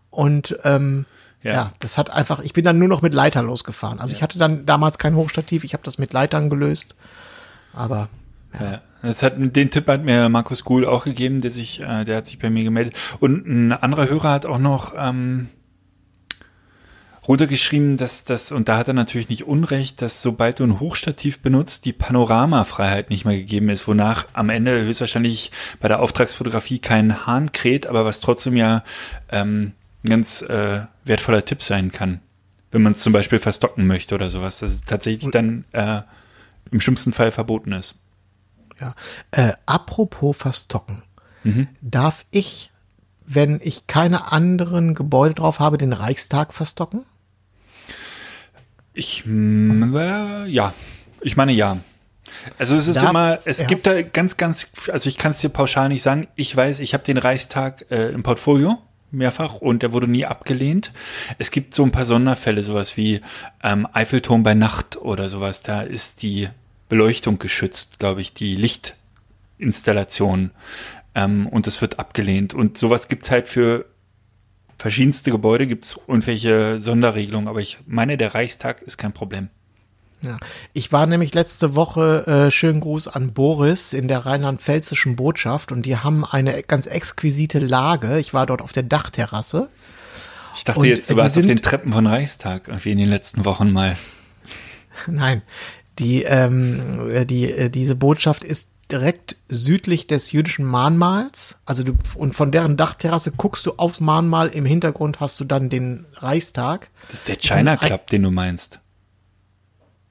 Und 0.10 0.58
ähm, 0.64 1.06
Ja. 1.44 1.54
ja. 1.54 1.72
das 1.80 1.98
hat 2.00 2.10
einfach, 2.10 2.40
ich 2.40 2.54
bin 2.54 2.66
dann 2.66 2.80
nur 2.80 2.88
noch 2.88 3.04
mit 3.04 3.14
Leitern 3.14 3.46
losgefahren. 3.46 4.00
Also 4.00 4.16
ich 4.16 4.24
hatte 4.24 4.40
dann 4.40 4.66
damals 4.66 4.98
kein 4.98 5.16
Hochstativ, 5.16 5.64
ich 5.64 5.74
habe 5.74 5.84
das 5.84 6.00
mit 6.00 6.12
Leitern 6.14 6.50
gelöst. 6.50 6.96
Aber 7.74 8.10
Ja. 8.60 8.82
Das 9.04 9.22
hat, 9.22 9.34
den 9.38 9.70
Tipp 9.70 9.88
hat 9.88 10.06
mir 10.06 10.30
Markus 10.30 10.64
Guhl 10.64 10.86
auch 10.86 11.04
gegeben, 11.04 11.42
der 11.42 11.52
sich, 11.52 11.82
äh, 11.82 12.06
der 12.06 12.18
hat 12.18 12.26
sich 12.26 12.40
bei 12.40 12.50
mir 12.50 12.64
gemeldet. 12.64 12.96
Und 13.20 13.46
ein 13.46 13.74
anderer 13.74 14.10
Hörer 14.10 14.32
hat 14.32 14.46
auch 14.46 14.60
noch 14.60 14.94
ähm, 14.98 15.50
runtergeschrieben, 17.28 17.98
dass 17.98 18.24
das, 18.24 18.54
und 18.54 18.70
da 18.70 18.78
hat 18.78 18.88
er 18.88 18.94
natürlich 18.94 19.28
nicht 19.28 19.46
Unrecht, 19.46 20.02
dass 20.02 20.22
sobald 20.22 20.60
du 20.60 20.64
ein 20.64 20.80
Hochstativ 20.80 21.42
benutzt, 21.42 21.84
die 21.84 21.92
Panoramafreiheit 21.92 23.10
nicht 23.10 23.26
mehr 23.26 23.36
gegeben 23.36 23.68
ist, 23.68 23.90
wonach 23.90 24.28
am 24.32 24.50
Ende 24.50 24.82
höchstwahrscheinlich 24.82 25.52
bei 25.82 25.90
der 25.90 26.00
Auftragsfotografie 26.00 26.80
kein 26.80 27.28
Hahn 27.28 27.52
kräht, 27.52 27.88
aber 27.88 28.06
was 28.06 28.22
trotzdem 28.22 28.56
ja 28.56 28.86
ähm, 29.30 29.74
ein 30.06 30.10
ganz 30.10 30.44
äh, 30.44 30.82
wertvoller 31.04 31.44
Tipp 31.44 31.62
sein 31.62 31.92
kann, 31.92 32.22
wenn 32.72 32.82
man 32.82 32.94
es 32.94 33.02
zum 33.02 33.12
Beispiel 33.12 33.40
verstocken 33.40 33.86
möchte 33.86 34.16
oder 34.16 34.30
sowas, 34.30 34.60
dass 34.60 34.72
es 34.72 34.86
tatsächlich 34.86 35.30
dann 35.32 35.66
äh, 35.74 36.02
im 36.72 36.80
schlimmsten 36.80 37.12
Fall 37.12 37.32
verboten 37.32 37.74
ist. 37.74 37.96
Ja. 38.80 38.96
Äh, 39.32 39.54
apropos 39.66 40.36
Verstocken. 40.38 41.04
Darf 41.82 42.26
ich, 42.32 42.72
wenn 43.26 43.60
ich 43.62 43.86
keine 43.88 44.32
anderen 44.32 44.94
Gebäude 44.96 45.34
drauf 45.36 45.60
habe, 45.60 45.78
den 45.78 45.92
Reichstag 45.92 46.54
verstocken? 46.54 47.04
Ich, 48.94 49.26
äh, 49.28 50.46
ja, 50.46 50.74
ich 51.22 51.36
meine 51.36 51.52
ja. 51.52 51.78
Also 52.58 52.76
es 52.76 52.88
ist 52.88 53.02
Darf- 53.02 53.10
immer, 53.10 53.40
es 53.46 53.60
ja. 53.60 53.68
gibt 53.68 53.88
da 53.88 54.02
ganz, 54.04 54.38
ganz, 54.38 54.68
also 54.92 55.10
ich 55.10 55.18
kann 55.18 55.32
es 55.32 55.40
dir 55.40 55.50
pauschal 55.50 55.90
nicht 55.90 56.02
sagen. 56.02 56.28
Ich 56.36 56.56
weiß, 56.56 56.80
ich 56.80 56.94
habe 56.94 57.04
den 57.04 57.18
Reichstag 57.18 57.86
äh, 57.92 58.10
im 58.10 58.24
Portfolio 58.24 58.82
mehrfach 59.12 59.56
und 59.56 59.84
der 59.84 59.92
wurde 59.92 60.08
nie 60.08 60.26
abgelehnt. 60.26 60.92
Es 61.38 61.52
gibt 61.52 61.76
so 61.76 61.84
ein 61.84 61.92
paar 61.92 62.06
Sonderfälle, 62.06 62.64
sowas 62.64 62.98
wie 62.98 63.22
ähm, 63.62 63.88
Eiffelturm 63.94 64.44
bei 64.44 64.54
Nacht 64.54 64.98
oder 64.98 65.30
sowas. 65.30 65.62
Da 65.62 65.82
ist 65.82 66.22
die 66.22 66.50
Beleuchtung 66.94 67.40
geschützt, 67.40 67.98
glaube 67.98 68.22
ich, 68.22 68.36
die 68.36 68.56
Lichtinstallation 68.56 70.52
ähm, 71.16 71.48
und 71.48 71.66
es 71.66 71.82
wird 71.82 71.98
abgelehnt. 71.98 72.54
Und 72.54 72.78
sowas 72.78 73.08
gibt's 73.08 73.32
halt 73.32 73.48
für 73.48 73.86
verschiedenste 74.78 75.32
Gebäude, 75.32 75.66
gibt's 75.66 76.00
irgendwelche 76.08 76.80
Sonderregelungen, 76.80 77.48
aber 77.48 77.62
ich 77.62 77.80
meine, 77.88 78.16
der 78.16 78.36
Reichstag 78.36 78.84
ist 78.84 79.00
kein 79.00 79.12
Problem. 79.12 79.50
Ja. 80.22 80.38
Ich 80.74 80.92
war 80.92 81.08
nämlich 81.08 81.34
letzte 81.34 81.74
Woche, 81.74 82.28
äh, 82.28 82.52
schönen 82.52 82.80
Gruß 82.80 83.08
an 83.08 83.34
Boris 83.34 83.94
in 83.94 84.08
der 84.08 84.28
rheinland-pfälzischen 84.28 85.16
Botschaft 85.16 85.72
und 85.72 85.88
die 85.88 85.98
haben 85.98 86.24
eine 86.24 86.62
ganz 86.62 86.86
exquisite 86.86 87.58
Lage. 87.58 88.20
Ich 88.20 88.36
war 88.36 88.46
dort 88.46 88.62
auf 88.62 88.72
der 88.72 88.84
Dachterrasse. 88.84 89.68
Ich 90.56 90.64
dachte 90.64 90.82
Und, 90.82 90.86
jetzt, 90.86 91.10
du 91.10 91.16
warst 91.16 91.40
auf 91.40 91.48
den 91.48 91.58
Treppen 91.58 91.92
von 91.92 92.06
Reichstag 92.06 92.68
irgendwie 92.68 92.92
in 92.92 93.00
den 93.00 93.10
letzten 93.10 93.46
Wochen 93.46 93.72
mal. 93.72 93.98
Nein, 95.08 95.42
die, 96.00 96.24
ähm, 96.24 97.10
äh, 97.12 97.26
die, 97.26 97.52
äh, 97.52 97.70
diese 97.70 97.96
Botschaft 97.96 98.44
ist 98.44 98.70
direkt 98.92 99.38
südlich 99.50 100.08
des 100.08 100.32
jüdischen 100.32 100.66
Mahnmals. 100.66 101.58
Also 101.66 101.84
du, 101.84 101.94
und 102.16 102.36
von 102.36 102.52
deren 102.52 102.78
Dachterrasse 102.78 103.32
guckst 103.32 103.66
du 103.66 103.74
aufs 103.78 104.00
Mahnmal. 104.00 104.50
Im 104.50 104.66
Hintergrund 104.66 105.20
hast 105.20 105.40
du 105.40 105.46
dann 105.46 105.70
den 105.70 106.06
Reichstag. 106.16 106.90
Das 107.08 107.20
ist 107.20 107.28
der 107.28 107.38
China 107.38 107.72
ein- 107.74 107.78
Club, 107.80 108.08
den 108.08 108.24
du 108.24 108.32
meinst. 108.32 108.80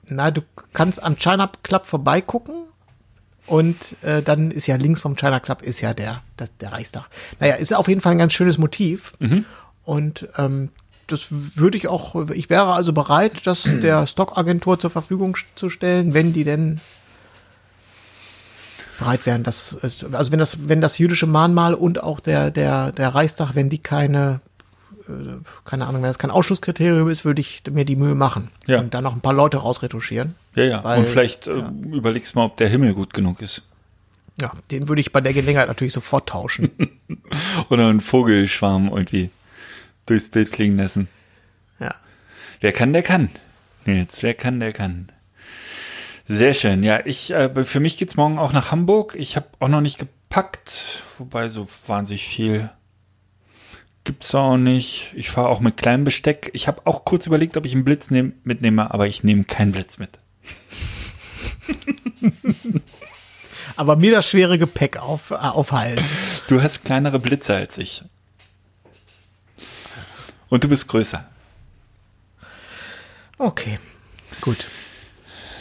Na, 0.04 0.30
du 0.30 0.42
kannst 0.72 1.02
am 1.02 1.16
China 1.16 1.50
Club 1.62 1.86
vorbeigucken 1.86 2.64
und 3.46 3.96
äh, 4.02 4.22
dann 4.22 4.50
ist 4.50 4.66
ja 4.66 4.76
links 4.76 5.00
vom 5.00 5.16
China 5.16 5.38
Club 5.40 5.62
ist 5.62 5.80
ja 5.80 5.94
der, 5.94 6.22
der, 6.38 6.48
der 6.60 6.72
Reichstag. 6.72 7.08
Naja, 7.40 7.54
ist 7.54 7.72
auf 7.74 7.88
jeden 7.88 8.00
Fall 8.00 8.12
ein 8.12 8.18
ganz 8.18 8.32
schönes 8.32 8.58
Motiv. 8.58 9.12
Und 9.84 10.28
ähm, 10.38 10.70
das 11.06 11.26
würde 11.30 11.76
ich 11.76 11.88
auch, 11.88 12.28
ich 12.30 12.48
wäre 12.50 12.72
also 12.72 12.92
bereit, 12.92 13.46
das 13.46 13.62
der 13.82 14.06
Stockagentur 14.06 14.78
zur 14.78 14.90
Verfügung 14.90 15.36
zu 15.54 15.68
stellen, 15.70 16.14
wenn 16.14 16.32
die 16.32 16.44
denn 16.44 16.80
bereit 18.98 19.26
wären, 19.26 19.42
das, 19.42 19.78
äh, 19.82 19.90
also 20.14 20.32
wenn 20.32 20.38
das, 20.38 20.68
wenn 20.68 20.80
das 20.80 20.98
jüdische 20.98 21.26
Mahnmal 21.26 21.74
und 21.74 22.02
auch 22.02 22.20
der, 22.20 22.50
der, 22.50 22.92
der 22.92 23.08
Reichstag, 23.14 23.54
wenn 23.54 23.68
die 23.68 23.78
keine, 23.78 24.40
äh, 25.08 25.12
keine 25.64 25.86
Ahnung, 25.86 26.02
wenn 26.02 26.08
das 26.10 26.18
kein 26.18 26.30
Ausschlusskriterium 26.30 27.08
ist, 27.10 27.24
würde 27.24 27.40
ich 27.40 27.62
mir 27.70 27.84
die 27.84 27.96
Mühe 27.96 28.14
machen. 28.14 28.50
Ja. 28.66 28.80
Und 28.80 28.94
dann 28.94 29.04
noch 29.04 29.14
ein 29.14 29.20
paar 29.20 29.32
Leute 29.34 29.58
rausretuschieren. 29.58 30.34
Ja, 30.54 30.64
ja. 30.64 30.84
Weil- 30.84 31.00
Und 31.00 31.06
vielleicht 31.06 31.46
äh, 31.46 31.62
überlegst 31.90 32.34
mal, 32.34 32.44
ob 32.44 32.56
der 32.58 32.68
Himmel 32.68 32.94
gut 32.94 33.12
genug 33.14 33.40
ist. 33.42 33.62
Ja, 34.40 34.52
den 34.70 34.88
würde 34.88 35.00
ich 35.00 35.12
bei 35.12 35.20
der 35.20 35.34
Gelegenheit 35.34 35.68
natürlich 35.68 35.92
sofort 35.92 36.28
tauschen. 36.30 36.70
Oder 37.68 37.88
einen 37.88 38.00
Vogelschwarm 38.00 38.88
irgendwie 38.88 39.30
durchs 40.06 40.28
Bild 40.28 40.48
fliegen 40.48 40.76
lassen. 40.76 41.08
ja. 41.78 41.94
Wer 42.60 42.72
kann, 42.72 42.92
der 42.92 43.02
kann. 43.02 43.30
Jetzt, 43.86 44.22
wer 44.22 44.34
kann, 44.34 44.60
der 44.60 44.72
kann. 44.72 45.10
Sehr 46.28 46.54
schön. 46.54 46.84
Ja, 46.84 47.00
ich, 47.04 47.32
äh, 47.32 47.64
für 47.64 47.80
mich 47.80 47.98
geht's 47.98 48.16
morgen 48.16 48.38
auch 48.38 48.52
nach 48.52 48.70
Hamburg. 48.70 49.14
Ich 49.16 49.36
habe 49.36 49.48
auch 49.58 49.68
noch 49.68 49.80
nicht 49.80 49.98
gepackt, 49.98 51.02
wobei 51.18 51.48
so 51.48 51.66
wahnsinnig 51.86 52.26
viel 52.26 52.70
gibt's 54.04 54.34
auch 54.34 54.56
nicht. 54.56 55.12
Ich 55.14 55.30
fahre 55.30 55.48
auch 55.48 55.60
mit 55.60 55.76
kleinem 55.76 56.04
Besteck. 56.04 56.50
Ich 56.54 56.68
habe 56.68 56.82
auch 56.86 57.04
kurz 57.04 57.26
überlegt, 57.26 57.56
ob 57.56 57.66
ich 57.66 57.74
einen 57.74 57.84
Blitz 57.84 58.10
nehm, 58.10 58.34
mitnehme, 58.44 58.92
aber 58.92 59.06
ich 59.06 59.22
nehme 59.24 59.44
keinen 59.44 59.72
Blitz 59.72 59.98
mit. 59.98 60.18
Aber 63.76 63.96
mir 63.96 64.12
das 64.12 64.28
schwere 64.28 64.58
Gepäck 64.58 64.98
auf, 64.98 65.30
äh, 65.30 65.34
aufhalsen. 65.34 66.04
Du 66.46 66.62
hast 66.62 66.84
kleinere 66.84 67.18
Blitze 67.18 67.54
als 67.54 67.78
ich. 67.78 68.04
Und 70.52 70.62
du 70.64 70.68
bist 70.68 70.86
größer. 70.86 71.24
Okay, 73.38 73.78
gut. 74.42 74.66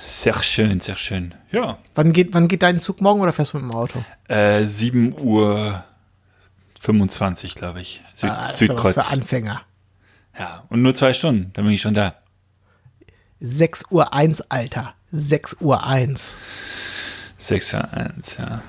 Sehr 0.06 0.44
schön, 0.44 0.82
sehr 0.82 0.98
schön. 0.98 1.34
Ja. 1.50 1.78
Wann 1.96 2.12
geht, 2.12 2.34
wann 2.34 2.50
geht 2.50 2.62
dein 2.62 2.82
Zug 2.82 3.00
morgen 3.00 3.22
oder 3.22 3.32
fährst 3.32 3.54
du 3.54 3.58
mit 3.60 3.72
dem 3.72 3.74
Auto? 3.74 4.04
Äh, 4.28 4.66
7 4.66 5.18
Uhr 5.18 5.82
25, 6.82 7.56
glaube 7.56 7.80
ich. 7.80 8.02
Süd, 8.12 8.32
Ah, 8.32 8.52
Südkreuz. 8.52 8.94
für 8.96 9.06
Anfänger. 9.14 9.62
Ja, 10.38 10.66
und 10.68 10.82
nur 10.82 10.94
zwei 10.94 11.14
Stunden, 11.14 11.54
dann 11.54 11.64
bin 11.64 11.74
ich 11.74 11.80
schon 11.82 11.94
da. 11.94 12.16
6 13.40 13.86
Uhr 13.92 14.14
1, 14.14 14.42
Alter. 14.52 14.94
6 15.14 15.56
Uhr 15.62 15.88
1. 15.88 16.36
6 17.38 17.74
Uhr 17.76 17.94
1, 17.94 18.38
ja. 18.40 18.62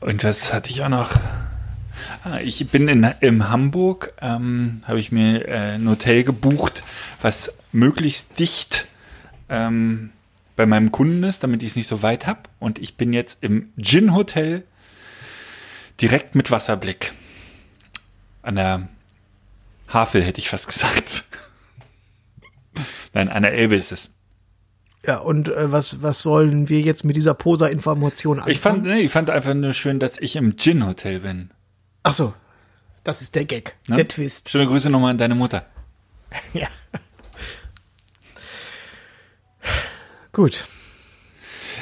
Und 0.00 0.24
was 0.24 0.52
hatte 0.52 0.68
ich 0.68 0.82
auch 0.82 0.90
noch? 0.90 1.10
Ah, 2.24 2.38
ich 2.38 2.68
bin 2.68 2.88
in, 2.88 3.04
in 3.20 3.48
Hamburg, 3.48 4.14
ähm, 4.20 4.82
habe 4.84 5.00
ich 5.00 5.12
mir 5.12 5.48
äh, 5.48 5.74
ein 5.74 5.88
Hotel 5.88 6.24
gebucht, 6.24 6.82
was 7.20 7.54
möglichst 7.72 8.38
dicht 8.38 8.86
ähm, 9.48 10.10
bei 10.56 10.66
meinem 10.66 10.90
Kunden 10.92 11.22
ist, 11.22 11.42
damit 11.42 11.62
ich 11.62 11.70
es 11.70 11.76
nicht 11.76 11.86
so 11.86 12.02
weit 12.02 12.26
habe. 12.26 12.40
Und 12.58 12.78
ich 12.78 12.96
bin 12.96 13.12
jetzt 13.12 13.42
im 13.42 13.72
Gin 13.78 14.14
Hotel 14.14 14.64
direkt 16.00 16.34
mit 16.34 16.50
Wasserblick. 16.50 17.12
An 18.42 18.56
der 18.56 18.88
Havel 19.88 20.22
hätte 20.22 20.40
ich 20.40 20.48
fast 20.48 20.68
gesagt. 20.68 21.24
Nein, 23.12 23.28
an 23.28 23.42
der 23.42 23.52
Elbe 23.52 23.76
ist 23.76 23.92
es. 23.92 24.10
Ja, 25.06 25.18
und 25.18 25.48
äh, 25.48 25.70
was, 25.70 26.02
was 26.02 26.22
sollen 26.22 26.68
wir 26.68 26.80
jetzt 26.80 27.04
mit 27.04 27.16
dieser 27.16 27.34
Posa-Information 27.34 28.38
anfangen? 28.38 28.52
Ich 28.52 28.60
fand, 28.60 28.82
nee, 28.84 29.00
ich 29.00 29.12
fand 29.12 29.30
einfach 29.30 29.54
nur 29.54 29.72
schön, 29.72 30.00
dass 30.00 30.18
ich 30.18 30.34
im 30.36 30.56
Gin 30.56 30.84
Hotel 30.84 31.20
bin. 31.20 31.50
Ach 32.06 32.14
so, 32.14 32.34
das 33.02 33.20
ist 33.20 33.34
der 33.34 33.44
Gag, 33.44 33.74
Ne? 33.88 33.96
der 33.96 34.08
Twist. 34.08 34.48
Schöne 34.48 34.66
Grüße 34.66 34.90
nochmal 34.90 35.10
an 35.10 35.18
deine 35.18 35.34
Mutter. 35.34 35.66
Ja. 36.52 36.68
Gut. 40.32 40.64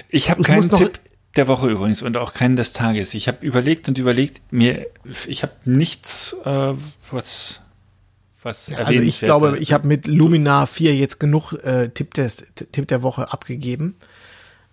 Ich 0.08 0.30
habe 0.30 0.42
keinen 0.42 0.70
Tipp 0.70 1.00
der 1.36 1.48
Woche 1.48 1.68
übrigens 1.68 2.02
und 2.02 2.16
auch 2.16 2.32
keinen 2.32 2.56
des 2.56 2.72
Tages. 2.72 3.12
Ich 3.14 3.26
habe 3.26 3.44
überlegt 3.44 3.88
und 3.88 3.98
überlegt, 3.98 4.40
mir, 4.52 4.86
ich 5.26 5.42
habe 5.42 5.54
nichts, 5.64 6.36
äh, 6.44 6.72
was, 7.10 7.60
was 8.42 8.68
Ja, 8.68 8.78
also 8.78 9.00
ich 9.00 9.20
glaube, 9.20 9.58
ich 9.58 9.72
habe 9.72 9.88
mit 9.88 10.06
Luminar 10.06 10.66
4 10.66 10.94
jetzt 10.94 11.18
genug 11.18 11.52
äh, 11.64 11.88
Tipp, 11.88 12.14
des, 12.14 12.44
Tipp 12.54 12.86
der 12.88 13.02
Woche 13.02 13.32
abgegeben. 13.32 13.96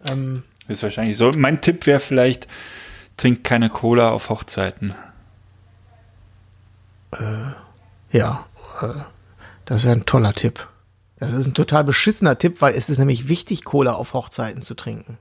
Ähm, 0.06 0.44
ist 0.68 0.84
wahrscheinlich 0.84 1.18
so. 1.18 1.32
Mein 1.36 1.62
Tipp 1.62 1.88
wäre 1.88 2.00
vielleicht, 2.00 2.48
trink 3.18 3.44
keine 3.44 3.70
Cola 3.70 4.12
auf 4.12 4.30
Hochzeiten. 4.30 4.94
Ja, 8.12 8.46
äh, 8.82 8.88
das 9.66 9.86
wäre 9.86 9.96
ein 9.96 10.06
toller 10.06 10.34
Tipp. 10.34 10.68
Das 11.18 11.34
ist 11.34 11.46
ein 11.46 11.54
total 11.54 11.84
beschissener 11.84 12.38
Tipp, 12.38 12.62
weil 12.62 12.74
es 12.74 12.90
ist 12.90 12.98
nämlich 12.98 13.28
wichtig, 13.28 13.64
Cola 13.64 13.94
auf 13.94 14.14
Hochzeiten 14.14 14.62
zu 14.62 14.74
trinken. 14.74 15.18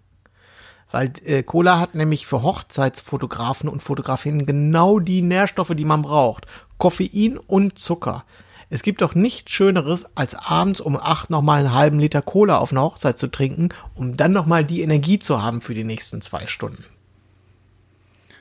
Weil 0.90 1.12
äh, 1.24 1.42
Cola 1.42 1.78
hat 1.78 1.94
nämlich 1.94 2.26
für 2.26 2.42
Hochzeitsfotografen 2.42 3.68
und 3.68 3.82
Fotografinnen 3.82 4.46
genau 4.46 4.98
die 4.98 5.22
Nährstoffe, 5.22 5.74
die 5.76 5.84
man 5.84 6.02
braucht. 6.02 6.46
Koffein 6.78 7.38
und 7.38 7.78
Zucker. 7.78 8.24
Es 8.70 8.82
gibt 8.82 9.02
doch 9.02 9.14
nichts 9.14 9.50
Schöneres, 9.50 10.06
als 10.16 10.34
abends 10.34 10.80
um 10.80 10.96
acht 10.96 11.28
nochmal 11.28 11.60
einen 11.60 11.74
halben 11.74 11.98
Liter 11.98 12.22
Cola 12.22 12.58
auf 12.58 12.70
einer 12.70 12.82
Hochzeit 12.82 13.18
zu 13.18 13.26
trinken, 13.26 13.68
um 13.94 14.16
dann 14.16 14.32
nochmal 14.32 14.64
die 14.64 14.82
Energie 14.82 15.18
zu 15.18 15.42
haben 15.42 15.60
für 15.60 15.74
die 15.74 15.84
nächsten 15.84 16.22
zwei 16.22 16.46
Stunden. 16.46 16.84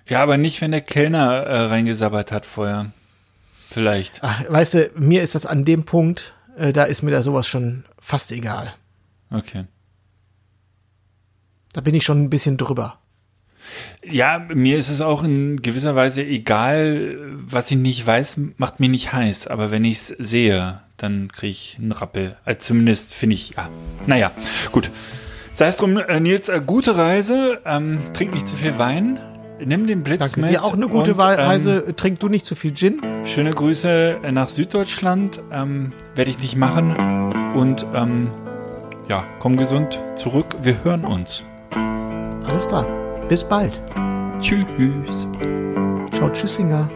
Ja, 0.07 0.23
aber 0.23 0.37
nicht, 0.37 0.61
wenn 0.61 0.71
der 0.71 0.81
Kellner 0.81 1.43
äh, 1.43 1.65
reingesabbert 1.65 2.31
hat 2.31 2.45
vorher. 2.45 2.91
Vielleicht. 3.69 4.19
Ach, 4.23 4.43
weißt 4.49 4.73
du, 4.73 4.91
mir 4.95 5.21
ist 5.21 5.35
das 5.35 5.45
an 5.45 5.63
dem 5.65 5.83
Punkt, 5.83 6.33
äh, 6.57 6.73
da 6.73 6.85
ist 6.85 7.03
mir 7.03 7.11
da 7.11 7.21
sowas 7.21 7.47
schon 7.47 7.85
fast 7.99 8.31
egal. 8.31 8.73
Okay. 9.31 9.65
Da 11.73 11.81
bin 11.81 11.93
ich 11.93 12.03
schon 12.03 12.23
ein 12.23 12.29
bisschen 12.29 12.57
drüber. 12.57 12.97
Ja, 14.03 14.39
mir 14.39 14.77
ist 14.77 14.89
es 14.89 15.01
auch 15.01 15.23
in 15.23 15.61
gewisser 15.61 15.95
Weise 15.95 16.23
egal, 16.23 17.15
was 17.45 17.69
ich 17.69 17.77
nicht 17.77 18.05
weiß, 18.05 18.39
macht 18.57 18.79
mich 18.79 18.89
nicht 18.89 19.13
heiß. 19.13 19.47
Aber 19.47 19.69
wenn 19.69 19.85
ich 19.85 19.97
es 19.97 20.07
sehe, 20.07 20.81
dann 20.97 21.31
kriege 21.31 21.51
ich 21.51 21.77
einen 21.79 21.91
Rappel. 21.91 22.35
Also 22.45 22.59
zumindest 22.59 23.13
finde 23.13 23.35
ich, 23.35 23.51
ja. 23.51 23.69
Naja, 24.07 24.31
gut. 24.71 24.89
Sei 25.53 25.67
es 25.67 25.77
drum, 25.77 25.97
äh, 25.97 26.19
Nils, 26.19 26.49
äh, 26.49 26.61
gute 26.65 26.97
Reise. 26.97 27.61
Ähm, 27.65 27.99
trink 28.13 28.33
nicht 28.33 28.47
zu 28.47 28.55
viel 28.55 28.79
Wein. 28.79 29.19
Nimm 29.63 29.87
den 29.87 30.03
Blitz 30.03 30.19
Danke. 30.19 30.41
mit. 30.41 30.51
Dir 30.51 30.63
auch 30.63 30.73
eine 30.73 30.87
gute 30.87 31.13
und, 31.13 31.19
Reise. 31.19 31.93
Trink 31.95 32.19
du 32.19 32.27
nicht 32.27 32.45
zu 32.45 32.55
viel 32.55 32.73
Gin. 32.73 33.01
Ähm, 33.03 33.25
schöne 33.25 33.51
Grüße 33.51 34.19
nach 34.31 34.47
Süddeutschland. 34.47 35.41
Ähm, 35.51 35.93
Werde 36.15 36.31
ich 36.31 36.39
nicht 36.39 36.55
machen. 36.55 37.53
Und 37.55 37.85
ähm, 37.93 38.31
ja, 39.07 39.23
komm 39.39 39.57
gesund 39.57 39.99
zurück. 40.15 40.47
Wir 40.61 40.83
hören 40.83 41.05
uns. 41.05 41.43
Alles 41.71 42.67
klar. 42.67 42.85
Bis 43.27 43.43
bald. 43.43 43.81
Tschüss. 44.39 45.27
Ciao, 46.11 46.29
Tschüssinger. 46.29 46.89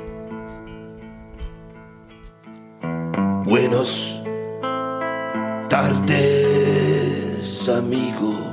Buenos 3.44 4.22
tardes, 5.70 7.70
amigo. 7.70 8.53